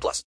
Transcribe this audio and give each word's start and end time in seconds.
plus. 0.00 0.24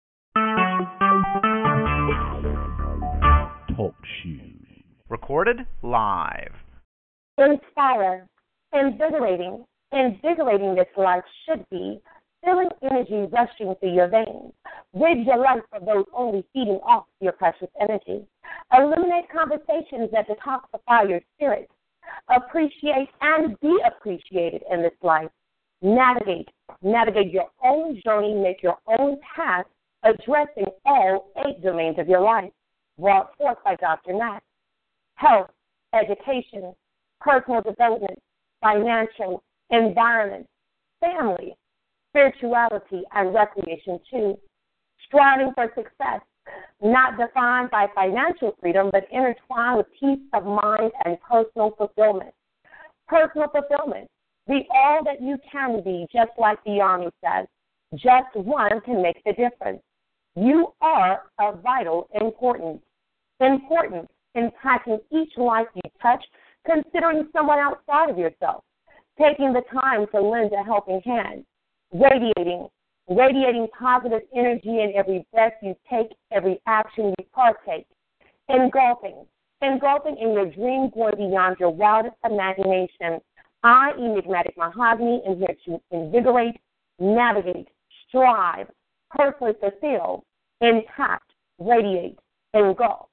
Talk 3.76 3.94
shoes. 4.22 4.66
Recorded 5.08 5.66
live. 5.82 6.54
inspire, 7.38 8.26
invigorating, 8.72 9.64
invigorating 9.92 10.74
this 10.74 10.86
life 10.96 11.24
should 11.44 11.64
be, 11.70 12.00
feeling 12.44 12.68
energy 12.82 13.26
rushing 13.32 13.74
through 13.80 13.94
your 13.94 14.08
veins. 14.08 14.52
Rid 14.92 15.26
your 15.26 15.38
life 15.38 15.62
of 15.72 15.86
those 15.86 16.04
only 16.14 16.44
feeding 16.52 16.80
off 16.84 17.06
your 17.20 17.32
precious 17.32 17.68
energy. 17.80 18.24
Eliminate 18.72 19.28
conversations 19.32 20.10
that 20.12 20.28
detoxify 20.28 21.08
your 21.08 21.20
spirit. 21.36 21.70
Appreciate 22.28 23.08
and 23.20 23.58
be 23.60 23.78
appreciated 23.86 24.62
in 24.70 24.82
this 24.82 24.92
life. 25.02 25.30
Navigate, 25.82 26.48
navigate 26.84 27.32
your 27.32 27.48
own 27.64 28.00
journey, 28.04 28.34
make 28.34 28.62
your 28.62 28.76
own 28.86 29.18
path, 29.34 29.64
addressing 30.02 30.66
all 30.84 31.30
eight 31.46 31.62
domains 31.62 31.98
of 31.98 32.08
your 32.08 32.20
life, 32.20 32.50
brought 32.98 33.36
forth 33.36 33.58
by 33.64 33.74
Dr. 33.76 34.12
Nat. 34.12 34.40
Health, 35.16 35.50
education, 35.94 36.74
personal 37.20 37.62
development, 37.62 38.18
financial, 38.60 39.42
environment, 39.70 40.46
family, 41.00 41.56
spirituality, 42.10 43.02
and 43.14 43.34
recreation 43.34 43.98
too. 44.10 44.38
Striving 45.06 45.52
for 45.54 45.70
success, 45.74 46.20
not 46.82 47.16
defined 47.16 47.70
by 47.70 47.86
financial 47.94 48.54
freedom, 48.60 48.90
but 48.92 49.06
intertwined 49.10 49.78
with 49.78 49.86
peace 49.98 50.20
of 50.32 50.44
mind 50.44 50.92
and 51.04 51.16
personal 51.20 51.74
fulfillment. 51.78 52.34
Personal 53.08 53.48
fulfillment. 53.48 54.08
Be 54.48 54.66
all 54.70 55.02
that 55.04 55.22
you 55.22 55.38
can 55.50 55.82
be, 55.82 56.06
just 56.12 56.30
like 56.38 56.62
the 56.64 56.80
Army 56.80 57.10
says. 57.24 57.46
Just 57.94 58.34
one 58.34 58.80
can 58.82 59.02
make 59.02 59.22
the 59.24 59.32
difference. 59.32 59.80
You 60.36 60.74
are 60.80 61.22
of 61.38 61.62
vital 61.62 62.08
importance. 62.14 62.82
Importance 63.40 64.08
impacting 64.36 64.98
each 65.12 65.32
life 65.36 65.66
you 65.74 65.90
touch, 66.02 66.24
considering 66.66 67.28
someone 67.32 67.58
outside 67.58 68.10
of 68.10 68.18
yourself, 68.18 68.64
taking 69.18 69.52
the 69.52 69.62
time 69.72 70.06
to 70.12 70.20
lend 70.20 70.52
a 70.52 70.62
helping 70.62 71.00
hand, 71.04 71.44
radiating, 71.92 72.68
radiating 73.08 73.68
positive 73.78 74.22
energy 74.34 74.80
in 74.82 74.92
every 74.96 75.24
breath 75.32 75.52
you 75.62 75.74
take, 75.88 76.08
every 76.32 76.60
action 76.66 77.14
you 77.18 77.24
partake, 77.32 77.86
engulfing, 78.48 79.24
engulfing 79.62 80.16
in 80.20 80.32
your 80.32 80.46
dream 80.46 80.90
going 80.94 81.16
beyond 81.16 81.56
your 81.60 81.70
wildest 81.70 82.16
imagination. 82.24 83.20
I, 83.64 83.92
Enigmatic 83.98 84.58
Mahogany, 84.58 85.22
am 85.26 85.38
here 85.38 85.56
to 85.64 85.80
invigorate, 85.90 86.56
navigate, 86.98 87.68
strive, 88.06 88.66
personally 89.10 89.54
fulfill, 89.58 90.22
impact, 90.60 91.30
radiate, 91.58 92.18
engulf. 92.52 93.08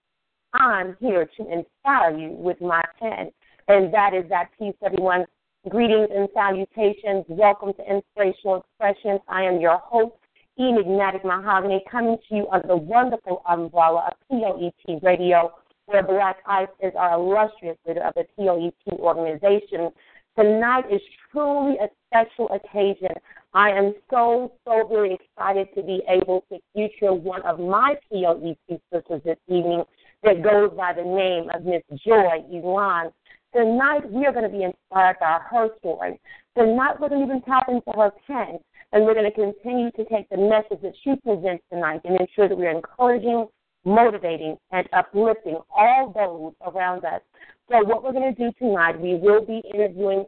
I'm 0.53 0.97
here 0.99 1.29
to 1.37 1.43
inspire 1.49 2.17
you 2.17 2.31
with 2.31 2.59
my 2.59 2.83
pen, 2.99 3.31
and 3.69 3.93
that 3.93 4.13
is 4.13 4.25
that 4.27 4.49
piece, 4.59 4.75
everyone. 4.83 5.25
Greetings 5.69 6.09
and 6.13 6.27
salutations. 6.33 7.23
Welcome 7.29 7.71
to 7.75 7.89
Inspirational 7.89 8.65
Xpressionz. 8.81 9.21
I 9.29 9.43
am 9.43 9.61
your 9.61 9.77
host, 9.77 10.15
Enigmatic 10.59 11.23
Mahogany, 11.23 11.81
coming 11.89 12.17
to 12.27 12.35
you 12.35 12.47
under 12.51 12.67
the 12.67 12.75
wonderful 12.75 13.41
umbrella 13.47 14.11
of 14.11 14.13
POET 14.27 15.01
Radio, 15.01 15.53
where 15.85 16.03
Black 16.03 16.39
Ice 16.45 16.67
is 16.81 16.91
our 16.97 17.13
illustrious 17.13 17.77
leader 17.87 18.03
of 18.03 18.15
the 18.15 18.25
POET 18.35 18.99
organization. 18.99 19.91
Tonight 20.37 20.85
is 20.89 21.01
truly 21.31 21.75
a 21.77 21.89
special 22.07 22.49
occasion. 22.51 23.09
I 23.53 23.71
am 23.71 23.93
so, 24.09 24.53
so 24.65 24.87
very 24.87 25.13
excited 25.13 25.67
to 25.75 25.83
be 25.83 26.01
able 26.07 26.45
to 26.49 26.57
feature 26.73 27.13
one 27.13 27.41
of 27.41 27.59
my 27.59 27.95
POET 28.09 28.57
sisters 28.91 29.21
this 29.25 29.37
evening 29.49 29.83
that 30.23 30.41
goes 30.41 30.71
by 30.77 30.93
the 30.93 31.03
name 31.03 31.49
of 31.53 31.65
Miss 31.65 31.83
Joy 32.05 32.45
Elan. 32.53 33.11
Tonight 33.53 34.09
we 34.09 34.25
are 34.25 34.31
going 34.31 34.49
to 34.49 34.57
be 34.57 34.63
inspired 34.63 35.17
by 35.19 35.39
her 35.49 35.67
story. 35.79 36.17
Tonight 36.57 36.95
we're 37.01 37.09
going 37.09 37.21
to 37.21 37.27
even 37.27 37.41
tap 37.41 37.67
into 37.67 37.91
her 37.91 38.13
pen, 38.25 38.57
and 38.93 39.03
we're 39.03 39.13
going 39.13 39.29
to 39.29 39.35
continue 39.35 39.91
to 39.91 40.05
take 40.05 40.29
the 40.29 40.37
message 40.37 40.81
that 40.81 40.93
she 41.03 41.15
presents 41.25 41.63
tonight 41.69 41.99
and 42.05 42.17
ensure 42.17 42.47
that 42.47 42.57
we're 42.57 42.71
encouraging, 42.71 43.47
motivating, 43.83 44.55
and 44.71 44.87
uplifting 44.93 45.57
all 45.75 46.13
those 46.15 46.73
around 46.73 47.03
us. 47.03 47.21
So 47.71 47.81
what 47.85 48.03
we're 48.03 48.11
going 48.11 48.35
to 48.35 48.37
do 48.37 48.51
tonight, 48.59 48.99
we 48.99 49.15
will 49.15 49.45
be 49.45 49.61
interviewing 49.73 50.25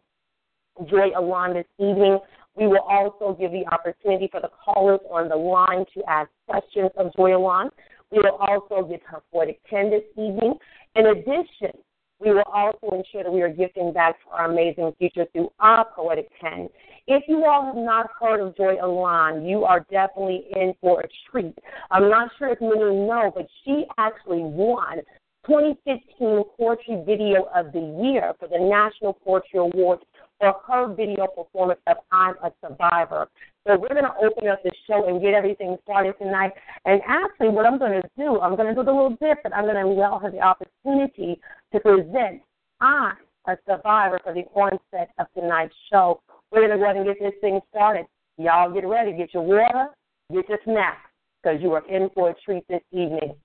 Joy 0.89 1.09
Elan 1.13 1.53
this 1.53 1.65
evening. 1.77 2.19
We 2.55 2.67
will 2.67 2.85
also 2.89 3.37
give 3.37 3.51
the 3.51 3.65
opportunity 3.69 4.29
for 4.31 4.39
the 4.39 4.49
callers 4.63 5.01
on 5.11 5.27
the 5.27 5.35
line 5.35 5.83
to 5.93 6.09
ask 6.09 6.29
questions 6.47 6.91
of 6.95 7.13
Joy 7.17 7.33
Elan. 7.33 7.69
We 8.11 8.19
will 8.19 8.37
also 8.39 8.87
get 8.87 9.01
her 9.07 9.21
poetic 9.29 9.61
pen 9.65 9.89
this 9.89 10.03
evening. 10.13 10.53
In 10.95 11.07
addition, 11.07 11.77
we 12.19 12.31
will 12.31 12.43
also 12.47 12.95
ensure 12.95 13.23
that 13.23 13.33
we 13.33 13.41
are 13.41 13.49
gifting 13.49 13.91
back 13.91 14.15
to 14.23 14.29
our 14.31 14.49
amazing 14.49 14.93
future 14.97 15.25
through 15.33 15.51
our 15.59 15.85
poetic 15.93 16.29
pen. 16.39 16.69
If 17.07 17.23
you 17.27 17.43
all 17.43 17.65
have 17.65 17.75
not 17.75 18.09
heard 18.21 18.39
of 18.39 18.55
Joy 18.55 18.77
Elan, 18.81 19.45
you 19.45 19.65
are 19.65 19.85
definitely 19.91 20.45
in 20.55 20.73
for 20.79 21.01
a 21.01 21.09
treat. 21.29 21.57
I'm 21.91 22.09
not 22.09 22.31
sure 22.39 22.53
if 22.53 22.61
many 22.61 22.75
know, 22.75 23.33
but 23.35 23.47
she 23.65 23.83
actually 23.97 24.43
won 24.43 25.01
2015 25.45 26.43
Poetry 26.57 27.03
Video 27.05 27.49
of 27.53 27.73
the 27.73 28.01
Year 28.01 28.33
for 28.39 28.47
the 28.47 28.57
National 28.57 29.13
Poetry 29.13 29.59
Awards 29.59 30.01
for 30.39 30.53
her 30.67 30.93
video 30.93 31.27
performance 31.27 31.81
of 31.87 31.97
I'm 32.11 32.35
a 32.43 32.51
Survivor. 32.61 33.27
So 33.67 33.77
we're 33.77 33.89
going 33.89 34.05
to 34.05 34.15
open 34.23 34.47
up 34.47 34.63
the 34.63 34.71
show 34.87 35.07
and 35.07 35.21
get 35.21 35.33
everything 35.33 35.75
started 35.83 36.15
tonight. 36.17 36.51
And 36.85 37.01
actually, 37.07 37.49
what 37.49 37.65
I'm 37.65 37.77
going 37.77 38.01
to 38.01 38.09
do, 38.17 38.39
I'm 38.39 38.55
going 38.55 38.69
to 38.69 38.73
do 38.73 38.81
it 38.81 38.87
a 38.87 38.91
little 38.91 39.11
different. 39.11 39.53
I'm 39.53 39.65
going 39.65 39.75
to 39.75 39.83
allow 39.83 40.17
her 40.19 40.31
the 40.31 40.39
opportunity 40.39 41.39
to 41.73 41.79
present 41.81 42.41
I'm 42.79 43.15
a 43.47 43.57
Survivor 43.67 44.19
for 44.23 44.33
the 44.33 44.43
onset 44.55 45.09
of 45.19 45.27
tonight's 45.33 45.75
show. 45.91 46.21
We're 46.51 46.67
going 46.67 46.71
to 46.71 46.77
go 46.77 46.85
ahead 46.85 46.95
and 46.95 47.05
get 47.05 47.19
this 47.19 47.33
thing 47.41 47.59
started. 47.69 48.05
Y'all 48.37 48.71
get 48.73 48.87
ready. 48.87 49.11
Get 49.11 49.33
your 49.33 49.43
water, 49.43 49.87
get 50.33 50.47
your 50.47 50.59
snacks, 50.63 51.09
because 51.41 51.61
you 51.61 51.73
are 51.73 51.85
in 51.87 52.09
for 52.13 52.29
a 52.29 52.35
treat 52.45 52.63
this 52.69 52.81
evening. 52.91 53.35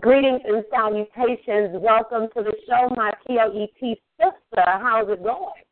Greetings 0.00 0.40
and 0.46 0.64
salutations. 0.70 1.76
Welcome 1.82 2.28
to 2.34 2.42
the 2.42 2.54
show, 2.66 2.88
my 2.96 3.12
POET 3.26 3.68
sister. 3.80 4.64
How's 4.64 5.10
it 5.10 5.22
going? 5.22 5.62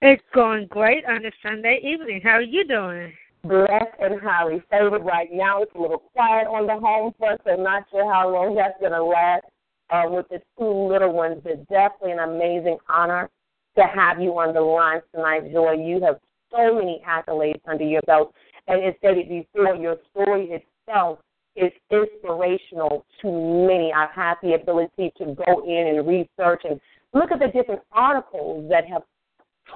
It's 0.00 0.22
going 0.34 0.66
great 0.68 1.04
on 1.04 1.26
a 1.26 1.30
Sunday 1.42 1.78
evening. 1.82 2.22
How 2.22 2.36
are 2.36 2.42
you 2.42 2.64
doing? 2.66 3.12
Blessed 3.42 3.98
and 4.00 4.18
highly 4.18 4.62
favored. 4.70 5.04
Right 5.04 5.28
now, 5.30 5.62
it's 5.62 5.74
a 5.74 5.80
little 5.80 5.98
quiet 6.14 6.46
on 6.46 6.68
the 6.68 6.78
home 6.78 7.12
front, 7.18 7.42
so 7.44 7.50
I'm 7.50 7.62
not 7.62 7.84
sure 7.90 8.10
how 8.10 8.32
long 8.32 8.54
that's 8.54 8.80
going 8.80 8.92
to 8.92 9.04
last 9.04 9.44
uh, 9.90 10.04
with 10.08 10.28
the 10.28 10.40
two 10.58 10.88
little 10.88 11.12
ones. 11.12 11.42
But 11.42 11.68
definitely 11.68 12.12
an 12.12 12.20
amazing 12.20 12.78
honor 12.88 13.28
to 13.76 13.82
have 13.82 14.22
you 14.22 14.30
on 14.38 14.54
the 14.54 14.60
line 14.62 15.00
tonight, 15.14 15.52
Joy. 15.52 15.72
You 15.72 16.00
have 16.02 16.18
so 16.50 16.76
many 16.76 17.02
accolades 17.06 17.60
under 17.66 17.84
your 17.84 18.02
belt. 18.06 18.32
And 18.68 18.82
as 18.82 18.94
stated 18.98 19.28
before, 19.28 19.74
your 19.74 19.96
story 20.12 20.62
itself 20.88 21.18
is 21.60 21.72
inspirational 21.90 23.04
to 23.22 23.30
many. 23.66 23.92
I've 23.92 24.14
had 24.14 24.34
the 24.42 24.54
ability 24.54 25.12
to 25.18 25.36
go 25.46 25.64
in 25.66 25.96
and 25.96 26.06
research 26.06 26.62
and 26.64 26.80
look 27.12 27.30
at 27.32 27.38
the 27.38 27.48
different 27.48 27.82
articles 27.92 28.68
that 28.70 28.86
have 28.86 29.02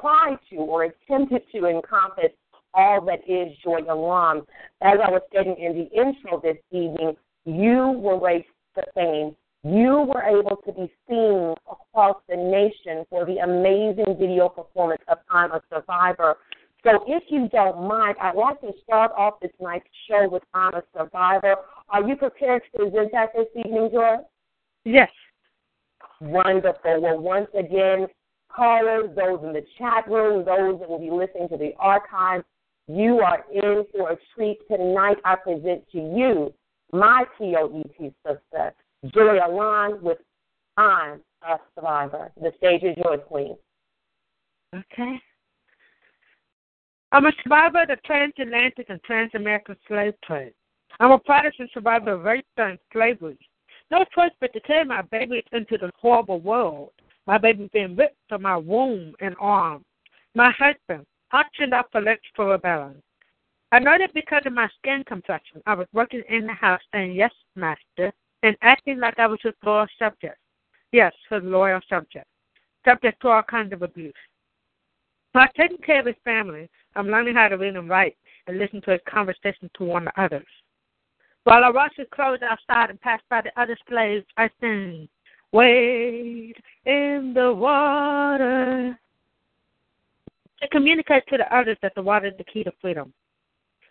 tried 0.01 0.39
to 0.51 0.57
or 0.57 0.85
attempted 0.85 1.43
to 1.53 1.67
encompass 1.67 2.33
all 2.73 3.01
that 3.03 3.21
is 3.29 3.57
Joy 3.63 3.81
Elan. 3.89 4.43
As 4.83 4.99
I 5.05 5.11
was 5.11 5.23
stating 5.31 5.57
in 5.59 5.75
the 5.75 6.01
intro 6.01 6.41
this 6.41 6.57
evening, 6.71 7.17
you 7.45 7.93
were 7.97 8.21
raised 8.21 8.47
to 8.77 8.83
fame. 8.95 9.37
You 9.63 10.03
were 10.13 10.23
able 10.23 10.57
to 10.57 10.73
be 10.73 10.93
seen 11.09 11.55
across 11.71 12.17
the 12.29 12.37
nation 12.37 13.07
for 13.09 13.25
the 13.25 13.39
amazing 13.39 14.17
video 14.19 14.49
performance 14.49 15.01
of 15.09 15.19
I'm 15.31 15.53
a 15.53 15.63
Survivor. 15.73 16.37
So, 16.85 17.03
if 17.07 17.25
you 17.29 17.49
don't 17.49 17.89
mind, 17.89 18.17
I'd 18.21 18.37
like 18.37 18.61
to 18.61 18.73
start 18.85 19.11
off 19.17 19.41
this 19.41 19.51
night's 19.59 19.87
show 20.09 20.29
with 20.29 20.43
I'm 20.53 20.75
a 20.75 20.83
Survivor. 20.97 21.57
Are 21.89 22.07
you 22.07 22.15
prepared 22.15 22.63
to 22.73 22.79
present 22.79 23.11
that 23.13 23.31
this 23.35 23.47
evening, 23.57 23.89
Joy? 23.91 24.17
Yes. 24.85 25.11
Wonderful. 26.21 27.01
Well, 27.01 27.19
once 27.19 27.49
again, 27.59 28.07
callers, 28.55 29.11
those 29.17 29.41
in 29.43 29.55
the 29.55 29.65
chat 29.79 30.07
room, 30.09 30.45
those 30.45 30.79
that 30.79 30.89
will 30.89 30.99
be 30.99 31.11
listening 31.11 31.49
to 31.49 31.57
the 31.57 31.73
archive, 31.79 32.45
You 32.87 33.21
are 33.21 33.45
in 33.51 33.87
for 33.93 34.13
a 34.13 34.19
treat 34.35 34.59
tonight. 34.69 35.17
I 35.25 35.37
present 35.37 35.91
to 35.93 35.99
you 35.99 36.53
my 36.93 37.25
POET 37.39 38.15
sister, 38.27 38.75
Joy 39.07 39.39
Elan, 39.39 40.03
with 40.03 40.19
I'm 40.77 41.21
a 41.43 41.57
Survivor. 41.75 42.31
The 42.41 42.53
stage 42.59 42.83
is 42.83 42.97
yours, 43.03 43.21
Queen. 43.27 43.57
Okay. 44.75 45.19
I'm 47.15 47.27
a 47.27 47.33
survivor 47.45 47.83
of 47.83 47.89
the 47.89 47.97
transatlantic 48.05 48.87
and 48.89 49.01
trans-American 49.05 49.77
slave 49.87 50.15
trade. 50.25 50.53
I'm 50.99 51.13
a 51.13 51.19
Protestant 51.21 51.71
survivor 51.73 52.15
of 52.15 52.25
rape 52.25 52.45
and 52.57 52.77
slavery. 52.93 53.39
No 53.93 54.05
choice 54.13 54.33
but 54.41 54.53
to 54.53 54.59
carry 54.59 54.85
my 54.85 55.03
baby 55.03 55.45
into 55.53 55.79
the 55.79 55.93
horrible 56.01 56.41
world. 56.41 56.91
My 57.29 57.39
baby 57.39 57.71
being 57.73 57.95
ripped 57.95 58.17
from 58.29 58.43
my 58.43 58.57
womb 58.57 59.15
and 59.21 59.37
arms. 59.39 59.85
My 60.35 60.51
husband 60.59 61.07
auctioned 61.33 61.73
off 61.73 61.87
for 61.93 62.01
electrical 62.01 62.47
rebellion. 62.47 63.01
I 63.71 63.79
know 63.79 63.97
that 63.97 64.13
because 64.13 64.43
of 64.45 64.53
my 64.53 64.69
skin 64.81 65.05
complexion, 65.07 65.63
I 65.67 65.75
was 65.75 65.87
working 65.93 66.25
in 66.29 66.49
the 66.49 66.53
house 66.53 66.81
saying 66.93 67.13
yes, 67.13 67.31
master, 67.55 68.13
and 68.43 68.57
acting 68.61 68.99
like 68.99 69.21
I 69.21 69.29
was 69.29 69.39
his 69.41 69.55
loyal 69.65 69.87
subject. 70.01 70.39
Yes, 70.91 71.13
his 71.31 71.45
loyal 71.45 71.81
subject. 71.89 72.27
Subject 72.85 73.23
to 73.23 73.29
all 73.29 73.43
kinds 73.45 73.73
of 73.73 73.83
abuse. 73.83 74.13
By 75.33 75.49
taking 75.57 75.79
care 75.79 76.01
of 76.01 76.07
his 76.07 76.17
family, 76.25 76.69
I'm 76.97 77.09
learning 77.09 77.35
how 77.35 77.49
to 77.49 77.57
read 77.57 77.77
and 77.77 77.89
write 77.89 78.17
and 78.47 78.59
listen 78.59 78.81
to 78.83 78.93
a 78.93 78.99
conversation 79.01 79.71
to 79.79 79.85
one 79.85 80.09
others. 80.17 80.47
While 81.45 81.65
I 81.65 81.71
wash 81.71 81.93
his 81.97 82.07
clothes 82.11 82.41
outside 82.43 82.91
and 82.91 83.01
pass 83.01 83.21
by 83.29 83.43
the 83.43 83.61
other 83.61 83.77
slaves, 83.89 84.25
I 84.37 84.49
sing, 84.61 85.09
Wade 85.53 86.57
in 86.87 87.33
the 87.35 87.53
water. 87.53 88.99
To 90.63 90.69
communicate 90.69 91.25
to 91.29 91.37
the 91.37 91.55
others 91.55 91.77
that 91.83 91.95
the 91.95 92.03
water 92.03 92.27
is 92.27 92.35
the 92.39 92.45
key 92.45 92.65
to 92.65 92.73
freedom. 92.81 93.13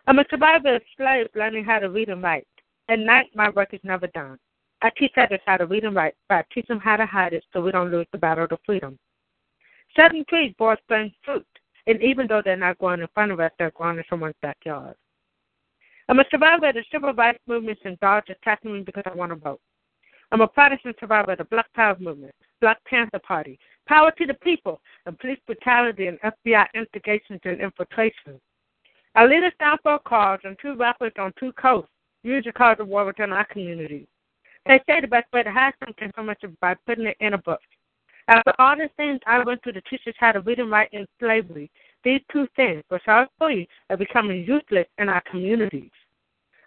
I'm 0.07 0.19
a 0.19 0.25
survivor 0.29 0.75
of 0.75 0.81
slaves 0.97 1.29
learning 1.35 1.63
how 1.63 1.79
to 1.79 1.89
read 1.89 2.09
and 2.09 2.21
write. 2.21 2.47
At 2.89 2.99
night, 2.99 3.27
my 3.35 3.49
work 3.49 3.73
is 3.73 3.79
never 3.83 4.07
done. 4.07 4.37
I 4.81 4.89
teach 4.97 5.13
others 5.15 5.39
how 5.45 5.57
to 5.57 5.65
read 5.65 5.85
and 5.85 5.95
write, 5.95 6.15
but 6.27 6.35
I 6.35 6.43
teach 6.53 6.67
them 6.67 6.79
how 6.79 6.97
to 6.97 7.05
hide 7.05 7.31
it 7.31 7.45
so 7.53 7.61
we 7.61 7.71
don't 7.71 7.91
lose 7.91 8.07
the 8.11 8.17
battle 8.17 8.47
to 8.49 8.57
freedom. 8.65 8.99
Certain 9.95 10.25
trees 10.27 10.53
both 10.57 10.79
bring 10.89 11.13
fruit, 11.23 11.45
and 11.87 12.01
even 12.01 12.27
though 12.27 12.41
they're 12.43 12.55
not 12.55 12.77
growing 12.77 13.01
in 13.01 13.07
front 13.13 13.31
of 13.31 13.39
us, 13.39 13.51
they're 13.57 13.71
growing 13.71 13.97
in 13.97 14.03
someone's 14.09 14.35
backyard. 14.41 14.95
I'm 16.09 16.19
a 16.19 16.25
survivor 16.29 16.69
of 16.69 16.75
the 16.75 16.83
civil 16.91 17.13
rights 17.13 17.39
movement 17.47 17.79
and 17.85 17.99
guards 17.99 18.27
attacking 18.29 18.73
me 18.73 18.81
because 18.81 19.03
I 19.05 19.15
want 19.15 19.31
to 19.31 19.35
vote. 19.35 19.61
I'm 20.31 20.41
a 20.41 20.47
Protestant 20.47 20.95
survivor 20.99 21.33
of 21.33 21.37
the 21.37 21.43
Black 21.45 21.71
Power 21.73 21.95
movement, 21.99 22.33
Black 22.59 22.83
Panther 22.85 23.19
Party, 23.19 23.59
Power 23.87 24.11
to 24.17 24.25
the 24.25 24.33
People, 24.35 24.81
and 25.05 25.17
police 25.19 25.39
brutality 25.45 26.07
and 26.07 26.19
FBI 26.21 26.65
investigations 26.73 27.39
and 27.43 27.61
infiltration. 27.61 28.39
Down 29.15 29.77
for 29.83 29.95
a 29.95 29.99
cause 29.99 30.39
and 30.43 30.57
two 30.59 30.75
rappers 30.75 31.13
on 31.19 31.33
two 31.39 31.51
coasts 31.53 31.89
use 32.23 32.43
the 32.45 32.51
cause 32.51 32.77
of 32.79 32.87
war 32.87 33.05
within 33.05 33.31
our 33.31 33.45
community. 33.45 34.07
They 34.65 34.81
say 34.87 35.01
the 35.01 35.07
best 35.07 35.31
way 35.33 35.43
to 35.43 35.51
hide 35.51 35.73
something 35.83 36.11
so 36.15 36.23
much 36.23 36.43
is 36.43 36.51
by 36.61 36.75
putting 36.87 37.05
it 37.05 37.17
in 37.19 37.33
a 37.33 37.37
book. 37.37 37.59
After 38.27 38.53
all 38.57 38.77
the 38.77 38.89
things 38.95 39.19
I 39.27 39.43
went 39.43 39.61
through 39.63 39.73
to 39.73 39.81
teach 39.81 40.01
us 40.07 40.13
how 40.17 40.31
to 40.31 40.41
read 40.41 40.59
and 40.59 40.71
write 40.71 40.93
in 40.93 41.05
slavery, 41.19 41.69
these 42.03 42.21
two 42.31 42.47
things, 42.55 42.83
which 42.89 43.03
are 43.07 43.27
free, 43.37 43.67
are 43.89 43.97
becoming 43.97 44.45
useless 44.45 44.87
in 44.97 45.09
our 45.09 45.21
communities. 45.29 45.91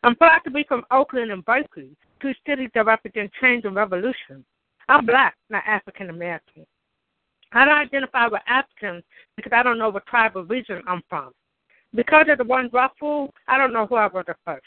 I'm 0.03 0.17
proud 0.17 0.41
to 0.45 0.51
be 0.51 0.65
from 0.69 0.85
Oakland 0.91 1.33
and 1.33 1.45
Berkeley, 1.45 1.97
two 2.21 2.33
cities 2.47 2.71
that 2.75 2.87
represent 2.87 3.31
change 3.41 3.65
and 3.65 3.75
revolution. 3.75 4.45
I'm 4.89 5.07
black, 5.07 5.37
not 5.51 5.65
African 5.67 6.11
American. 6.11 6.67
I 7.53 7.65
don't 7.65 7.75
identify 7.75 8.27
with 8.27 8.43
Africans 8.47 9.03
because 9.37 9.53
I 9.55 9.63
don't 9.63 9.79
know 9.79 9.89
what 9.89 10.07
tribe 10.07 10.37
or 10.37 10.43
region 10.43 10.83
I'm 10.87 11.03
from. 11.09 11.33
Because 11.95 12.27
of 12.29 12.39
the 12.39 12.45
one 12.45 12.69
ruffle, 12.73 13.33
I 13.49 13.57
don't 13.57 13.73
know 13.73 13.87
who 13.87 13.95
I 13.95 14.09
was 14.09 14.25
at 14.29 14.37
first. 14.45 14.67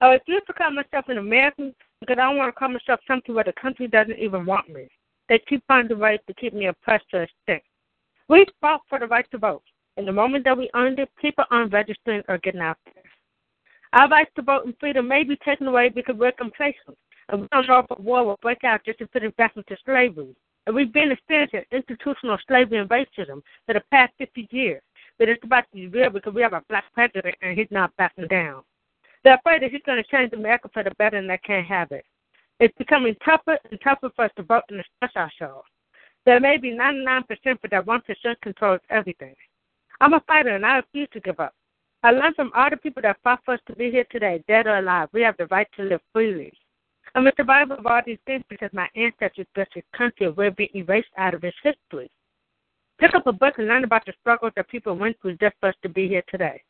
I 0.00 0.14
refuse 0.14 0.42
to 0.46 0.52
call 0.52 0.70
myself 0.72 1.08
an 1.08 1.18
American 1.18 1.74
because 2.00 2.16
I 2.18 2.26
don't 2.26 2.36
want 2.36 2.54
to 2.54 2.58
call 2.58 2.68
myself 2.68 3.00
something 3.06 3.34
where 3.34 3.44
the 3.44 3.52
country 3.52 3.86
doesn't 3.86 4.18
even 4.18 4.46
want 4.46 4.68
me. 4.68 4.88
They 5.28 5.38
keep 5.48 5.62
finding 5.68 5.98
ways 5.98 6.20
to 6.26 6.34
keep 6.34 6.54
me 6.54 6.66
oppressed 6.66 7.06
or 7.12 7.22
extinct. 7.22 7.66
We 8.28 8.46
fought 8.60 8.82
for 8.88 8.98
the 8.98 9.06
right 9.06 9.26
to 9.30 9.38
vote. 9.38 9.62
And 9.96 10.06
the 10.06 10.12
moment 10.12 10.44
that 10.44 10.56
we 10.56 10.70
earned 10.74 10.98
it, 10.98 11.10
people 11.20 11.44
aren't 11.50 11.72
registering 11.72 12.22
or 12.28 12.38
getting 12.38 12.60
out 12.60 12.78
there. 12.84 13.02
Our 13.94 14.08
right 14.08 14.28
to 14.36 14.42
vote 14.42 14.64
and 14.64 14.74
freedom 14.78 15.08
may 15.08 15.24
be 15.24 15.36
taken 15.44 15.66
away 15.66 15.88
because 15.88 16.16
we're 16.16 16.32
complacent. 16.32 16.96
And 17.28 17.42
we 17.42 17.48
don't 17.52 17.66
know 17.66 17.80
if 17.80 17.86
a 17.90 18.00
war 18.00 18.24
will 18.24 18.38
break 18.42 18.64
out 18.64 18.84
just 18.84 18.98
to 19.00 19.06
put 19.06 19.24
us 19.24 19.32
back 19.36 19.54
into 19.56 19.76
slavery. 19.84 20.34
And 20.66 20.76
we've 20.76 20.92
been 20.92 21.10
experiencing 21.10 21.62
institutional 21.72 22.38
slavery 22.46 22.78
and 22.78 22.88
racism 22.88 23.42
for 23.66 23.74
the 23.74 23.82
past 23.90 24.12
50 24.18 24.48
years. 24.50 24.82
But 25.18 25.28
it's 25.28 25.42
about 25.42 25.64
to 25.72 25.74
be 25.74 25.88
real 25.88 26.10
because 26.10 26.34
we 26.34 26.42
have 26.42 26.52
a 26.52 26.62
black 26.68 26.84
president 26.94 27.34
and 27.42 27.58
he's 27.58 27.70
not 27.70 27.96
backing 27.96 28.28
down. 28.28 28.62
They're 29.24 29.34
afraid 29.34 29.62
that 29.62 29.72
he's 29.72 29.82
going 29.84 30.02
to 30.02 30.08
change 30.08 30.32
America 30.32 30.70
for 30.72 30.84
the 30.84 30.92
better 30.92 31.16
and 31.16 31.28
they 31.28 31.38
can't 31.38 31.66
have 31.66 31.90
it. 31.90 32.04
It's 32.60 32.76
becoming 32.76 33.14
tougher 33.24 33.58
and 33.70 33.80
tougher 33.82 34.10
for 34.16 34.24
us 34.24 34.32
to 34.36 34.42
vote 34.42 34.64
and 34.68 34.80
express 34.80 35.14
ourselves. 35.16 35.68
There 36.26 36.40
may 36.40 36.56
be 36.56 36.70
99%, 36.70 37.24
but 37.62 37.70
that 37.70 37.86
1% 37.86 38.02
controls 38.42 38.80
everything. 38.90 39.34
I'm 40.00 40.14
a 40.14 40.20
fighter 40.26 40.54
and 40.54 40.66
I 40.66 40.76
refuse 40.76 41.08
to 41.12 41.20
give 41.20 41.40
up. 41.40 41.54
I 42.02 42.10
learned 42.12 42.36
from 42.36 42.52
all 42.54 42.70
the 42.70 42.76
people 42.76 43.02
that 43.02 43.18
fought 43.24 43.40
for 43.44 43.54
us 43.54 43.60
to 43.66 43.74
be 43.74 43.90
here 43.90 44.04
today, 44.10 44.42
dead 44.46 44.66
or 44.66 44.78
alive. 44.78 45.08
We 45.12 45.22
have 45.22 45.36
the 45.36 45.46
right 45.46 45.66
to 45.76 45.84
live 45.84 46.00
freely. 46.12 46.52
I'm 47.14 47.26
a 47.26 47.32
survivor 47.36 47.74
of 47.74 47.86
all 47.86 48.02
these 48.04 48.18
things 48.26 48.44
because 48.48 48.70
my 48.72 48.88
ancestors 48.94 49.46
built 49.54 49.68
this 49.74 49.84
country 49.96 50.26
and 50.26 50.36
we're 50.36 50.50
being 50.50 50.70
erased 50.74 51.08
out 51.16 51.34
of 51.34 51.42
its 51.42 51.56
history. 51.62 52.10
Pick 52.98 53.14
up 53.14 53.26
a 53.26 53.32
book 53.32 53.54
and 53.58 53.66
learn 53.66 53.84
about 53.84 54.04
the 54.06 54.12
struggles 54.20 54.52
that 54.56 54.68
people 54.68 54.94
went 54.96 55.16
through 55.20 55.36
just 55.38 55.54
for 55.60 55.70
us 55.70 55.74
to 55.82 55.88
be 55.88 56.08
here 56.08 56.22
today. 56.28 56.62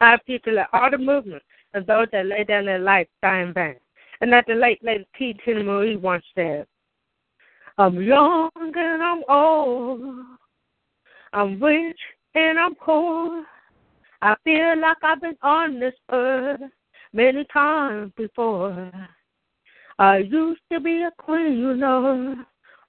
I 0.00 0.14
appeal 0.14 0.38
to 0.44 0.52
let 0.52 0.68
all 0.72 0.90
the 0.90 0.98
movements 0.98 1.44
of 1.74 1.86
those 1.86 2.08
that 2.12 2.26
lay 2.26 2.44
down 2.44 2.66
their 2.66 2.78
life 2.78 3.06
die 3.22 3.40
in 3.42 3.54
vain. 3.54 3.76
And 4.20 4.32
that 4.32 4.46
the 4.46 4.54
late, 4.54 4.82
late 4.82 5.06
T. 5.18 5.36
Teena 5.44 5.64
Marie 5.64 5.96
once 5.96 6.24
said, 6.34 6.66
I'm 7.78 8.00
young 8.02 8.50
and 8.54 9.02
I'm 9.02 9.22
old. 9.28 10.24
I'm 11.32 11.62
rich 11.62 11.98
and 12.34 12.58
I'm 12.58 12.74
poor. 12.74 13.44
I 14.22 14.34
feel 14.44 14.80
like 14.80 14.96
I've 15.02 15.20
been 15.20 15.36
on 15.42 15.78
this 15.78 15.94
earth 16.10 16.60
many 17.12 17.44
times 17.52 18.12
before. 18.16 18.90
I 19.98 20.18
used 20.18 20.60
to 20.72 20.80
be 20.80 21.02
a 21.02 21.10
queen, 21.18 21.58
you 21.58 21.74
know, 21.74 22.36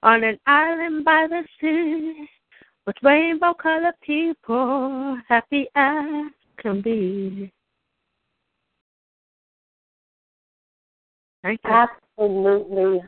on 0.02 0.24
an 0.24 0.38
island 0.46 1.04
by 1.04 1.26
the 1.28 1.42
sea 1.60 2.28
with 2.86 2.96
rainbow 3.02 3.52
colored 3.54 3.94
people, 4.00 5.18
happy 5.28 5.68
as 5.74 6.32
can 6.58 6.80
be. 6.80 7.52
Thank 11.42 11.60
you. 11.64 11.70
Absolutely 12.18 13.00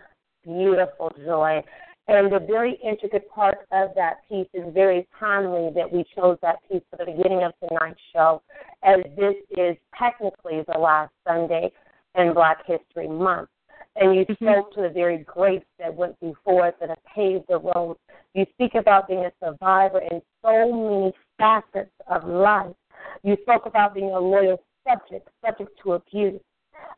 beautiful, 0.44 1.12
Joy. 1.24 1.62
And 2.08 2.32
the 2.32 2.40
very 2.40 2.78
intricate 2.82 3.30
part 3.30 3.58
of 3.70 3.90
that 3.94 4.28
piece 4.28 4.48
is 4.52 4.64
very 4.74 5.06
timely 5.18 5.70
that 5.74 5.90
we 5.90 6.04
chose 6.16 6.38
that 6.42 6.56
piece 6.68 6.82
for 6.90 6.96
the 6.96 7.12
beginning 7.12 7.44
of 7.44 7.52
tonight's 7.60 8.00
show, 8.12 8.42
as 8.82 8.98
this 9.16 9.34
is 9.56 9.76
technically 9.96 10.64
the 10.72 10.78
last 10.78 11.12
Sunday 11.26 11.70
in 12.16 12.34
Black 12.34 12.66
History 12.66 13.08
Month. 13.08 13.48
And 13.96 14.14
you 14.14 14.24
Mm-hmm. 14.24 14.44
spoke 14.44 14.72
to 14.74 14.82
the 14.82 14.88
very 14.88 15.18
greats 15.18 15.66
that 15.78 15.94
went 15.94 16.18
before 16.20 16.68
us 16.68 16.74
that 16.80 16.88
have 16.88 17.04
paved 17.14 17.44
the 17.48 17.58
road. 17.58 17.96
You 18.34 18.46
speak 18.54 18.74
about 18.74 19.08
being 19.08 19.24
a 19.24 19.32
survivor 19.44 20.00
in 20.10 20.22
so 20.42 20.72
many 20.72 21.12
facets 21.38 21.90
of 22.06 22.24
life. 22.24 22.74
You 23.22 23.36
spoke 23.42 23.66
about 23.66 23.94
being 23.94 24.10
a 24.10 24.18
loyal 24.18 24.62
subject, 24.88 25.28
subject 25.44 25.70
to 25.82 25.92
abuse. 25.94 26.40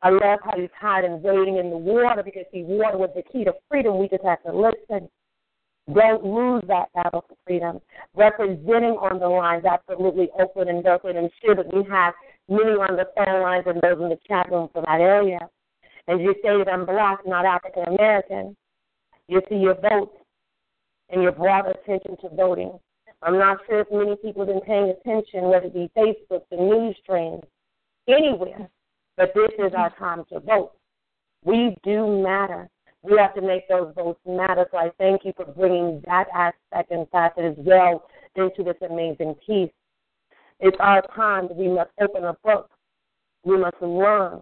I 0.02 0.10
love 0.10 0.40
how 0.44 0.58
he's 0.58 0.70
hiding, 0.78 1.12
in 1.12 1.22
wading 1.22 1.58
in 1.58 1.70
the 1.70 1.76
water 1.76 2.22
because 2.22 2.44
see, 2.52 2.64
water 2.64 2.98
was 2.98 3.10
the 3.14 3.22
key 3.22 3.44
to 3.44 3.52
freedom. 3.68 3.98
We 3.98 4.08
just 4.08 4.24
have 4.24 4.42
to 4.44 4.52
listen. 4.52 5.08
Don't 5.92 6.24
lose 6.24 6.62
that 6.68 6.92
battle 6.94 7.24
for 7.28 7.36
freedom. 7.46 7.80
Representing 8.14 8.96
on 8.98 9.18
the 9.18 9.28
lines, 9.28 9.64
absolutely 9.64 10.28
open 10.40 10.68
and 10.68 10.82
Berkeley, 10.82 11.16
and 11.16 11.30
sure 11.44 11.56
that 11.56 11.72
we 11.72 11.84
have 11.90 12.14
many 12.48 12.70
on 12.70 12.96
the 12.96 13.06
phone 13.16 13.42
lines 13.42 13.64
and 13.66 13.80
those 13.80 14.00
in 14.00 14.08
the 14.08 14.18
chat 14.26 14.50
room 14.50 14.68
for 14.72 14.82
that 14.82 15.00
area. 15.00 15.38
As 16.08 16.18
you 16.20 16.34
stated, 16.40 16.68
I'm 16.68 16.84
black, 16.86 17.20
not 17.26 17.44
African 17.44 17.94
American. 17.94 18.56
You 19.28 19.40
see 19.48 19.56
your 19.56 19.74
vote 19.74 20.12
and 21.10 21.22
your 21.22 21.32
broad 21.32 21.66
attention 21.66 22.16
to 22.22 22.28
voting. 22.34 22.78
I'm 23.22 23.38
not 23.38 23.58
sure 23.66 23.80
if 23.80 23.88
many 23.92 24.16
people 24.16 24.44
have 24.44 24.54
been 24.54 24.60
paying 24.62 24.90
attention, 24.90 25.44
whether 25.44 25.66
it 25.66 25.74
be 25.74 25.90
Facebook, 25.96 26.42
the 26.50 26.56
news 26.56 26.96
streams, 27.02 27.42
anywhere. 28.08 28.68
But 29.22 29.34
this 29.34 29.66
is 29.68 29.72
our 29.78 29.90
time 30.00 30.24
to 30.32 30.40
vote. 30.40 30.72
We 31.44 31.76
do 31.84 32.20
matter. 32.24 32.68
We 33.02 33.16
have 33.18 33.36
to 33.36 33.40
make 33.40 33.68
those 33.68 33.92
votes 33.94 34.18
matter. 34.26 34.66
So 34.72 34.78
I 34.78 34.90
thank 34.98 35.24
you 35.24 35.32
for 35.36 35.44
bringing 35.44 36.02
that 36.06 36.26
aspect 36.34 36.90
and 36.90 37.08
facet 37.10 37.44
as 37.44 37.54
well 37.56 38.02
into 38.34 38.64
this 38.64 38.74
amazing 38.84 39.36
piece. 39.46 39.70
It's 40.58 40.76
our 40.80 41.02
time 41.14 41.46
that 41.46 41.56
we 41.56 41.68
must 41.68 41.90
open 42.00 42.24
a 42.24 42.36
book. 42.42 42.68
We 43.44 43.58
must 43.58 43.80
learn. 43.80 44.40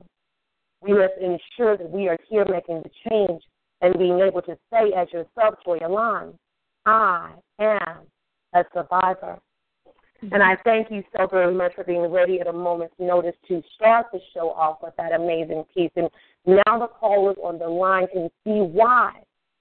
We 0.80 0.94
must 0.94 1.12
ensure 1.20 1.76
that 1.76 1.90
we 1.90 2.08
are 2.08 2.16
here 2.30 2.46
making 2.50 2.82
the 2.82 3.10
change 3.10 3.42
and 3.82 3.98
being 3.98 4.20
able 4.20 4.40
to 4.40 4.56
say 4.72 4.94
as 4.96 5.08
yourself, 5.12 5.56
Joy 5.62 5.76
Elan, 5.82 6.38
I 6.86 7.32
am 7.58 8.06
a 8.54 8.64
survivor. 8.72 9.40
And 10.22 10.42
I 10.42 10.56
thank 10.64 10.90
you 10.90 11.02
so 11.16 11.26
very 11.26 11.54
much 11.54 11.74
for 11.74 11.84
being 11.84 12.10
ready 12.10 12.40
at 12.40 12.46
a 12.46 12.52
moment's 12.52 12.94
notice 12.98 13.34
to 13.48 13.62
start 13.74 14.06
the 14.12 14.20
show 14.34 14.50
off 14.50 14.78
with 14.82 14.94
that 14.96 15.12
amazing 15.12 15.64
piece. 15.74 15.90
And 15.96 16.10
now 16.46 16.78
the 16.78 16.88
callers 16.88 17.36
on 17.42 17.58
the 17.58 17.68
line 17.68 18.06
can 18.12 18.28
see 18.44 18.60
why 18.60 19.12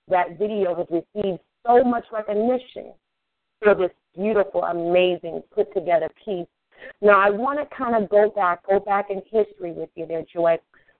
that 0.09 0.37
video 0.37 0.75
has 0.75 0.87
received 0.89 1.39
so 1.65 1.83
much 1.83 2.05
recognition 2.11 2.93
for 3.61 3.75
this 3.75 3.91
beautiful, 4.15 4.63
amazing, 4.63 5.43
put 5.53 5.73
together 5.73 6.09
piece. 6.25 6.47
Now 7.01 7.19
I 7.19 7.29
want 7.29 7.59
to 7.59 7.75
kind 7.75 8.01
of 8.01 8.09
go 8.09 8.29
back, 8.29 8.65
go 8.67 8.79
back 8.79 9.09
in 9.09 9.21
history 9.31 9.71
with 9.71 9.89
you 9.95 10.05
there, 10.05 10.23
Joy. 10.33 10.57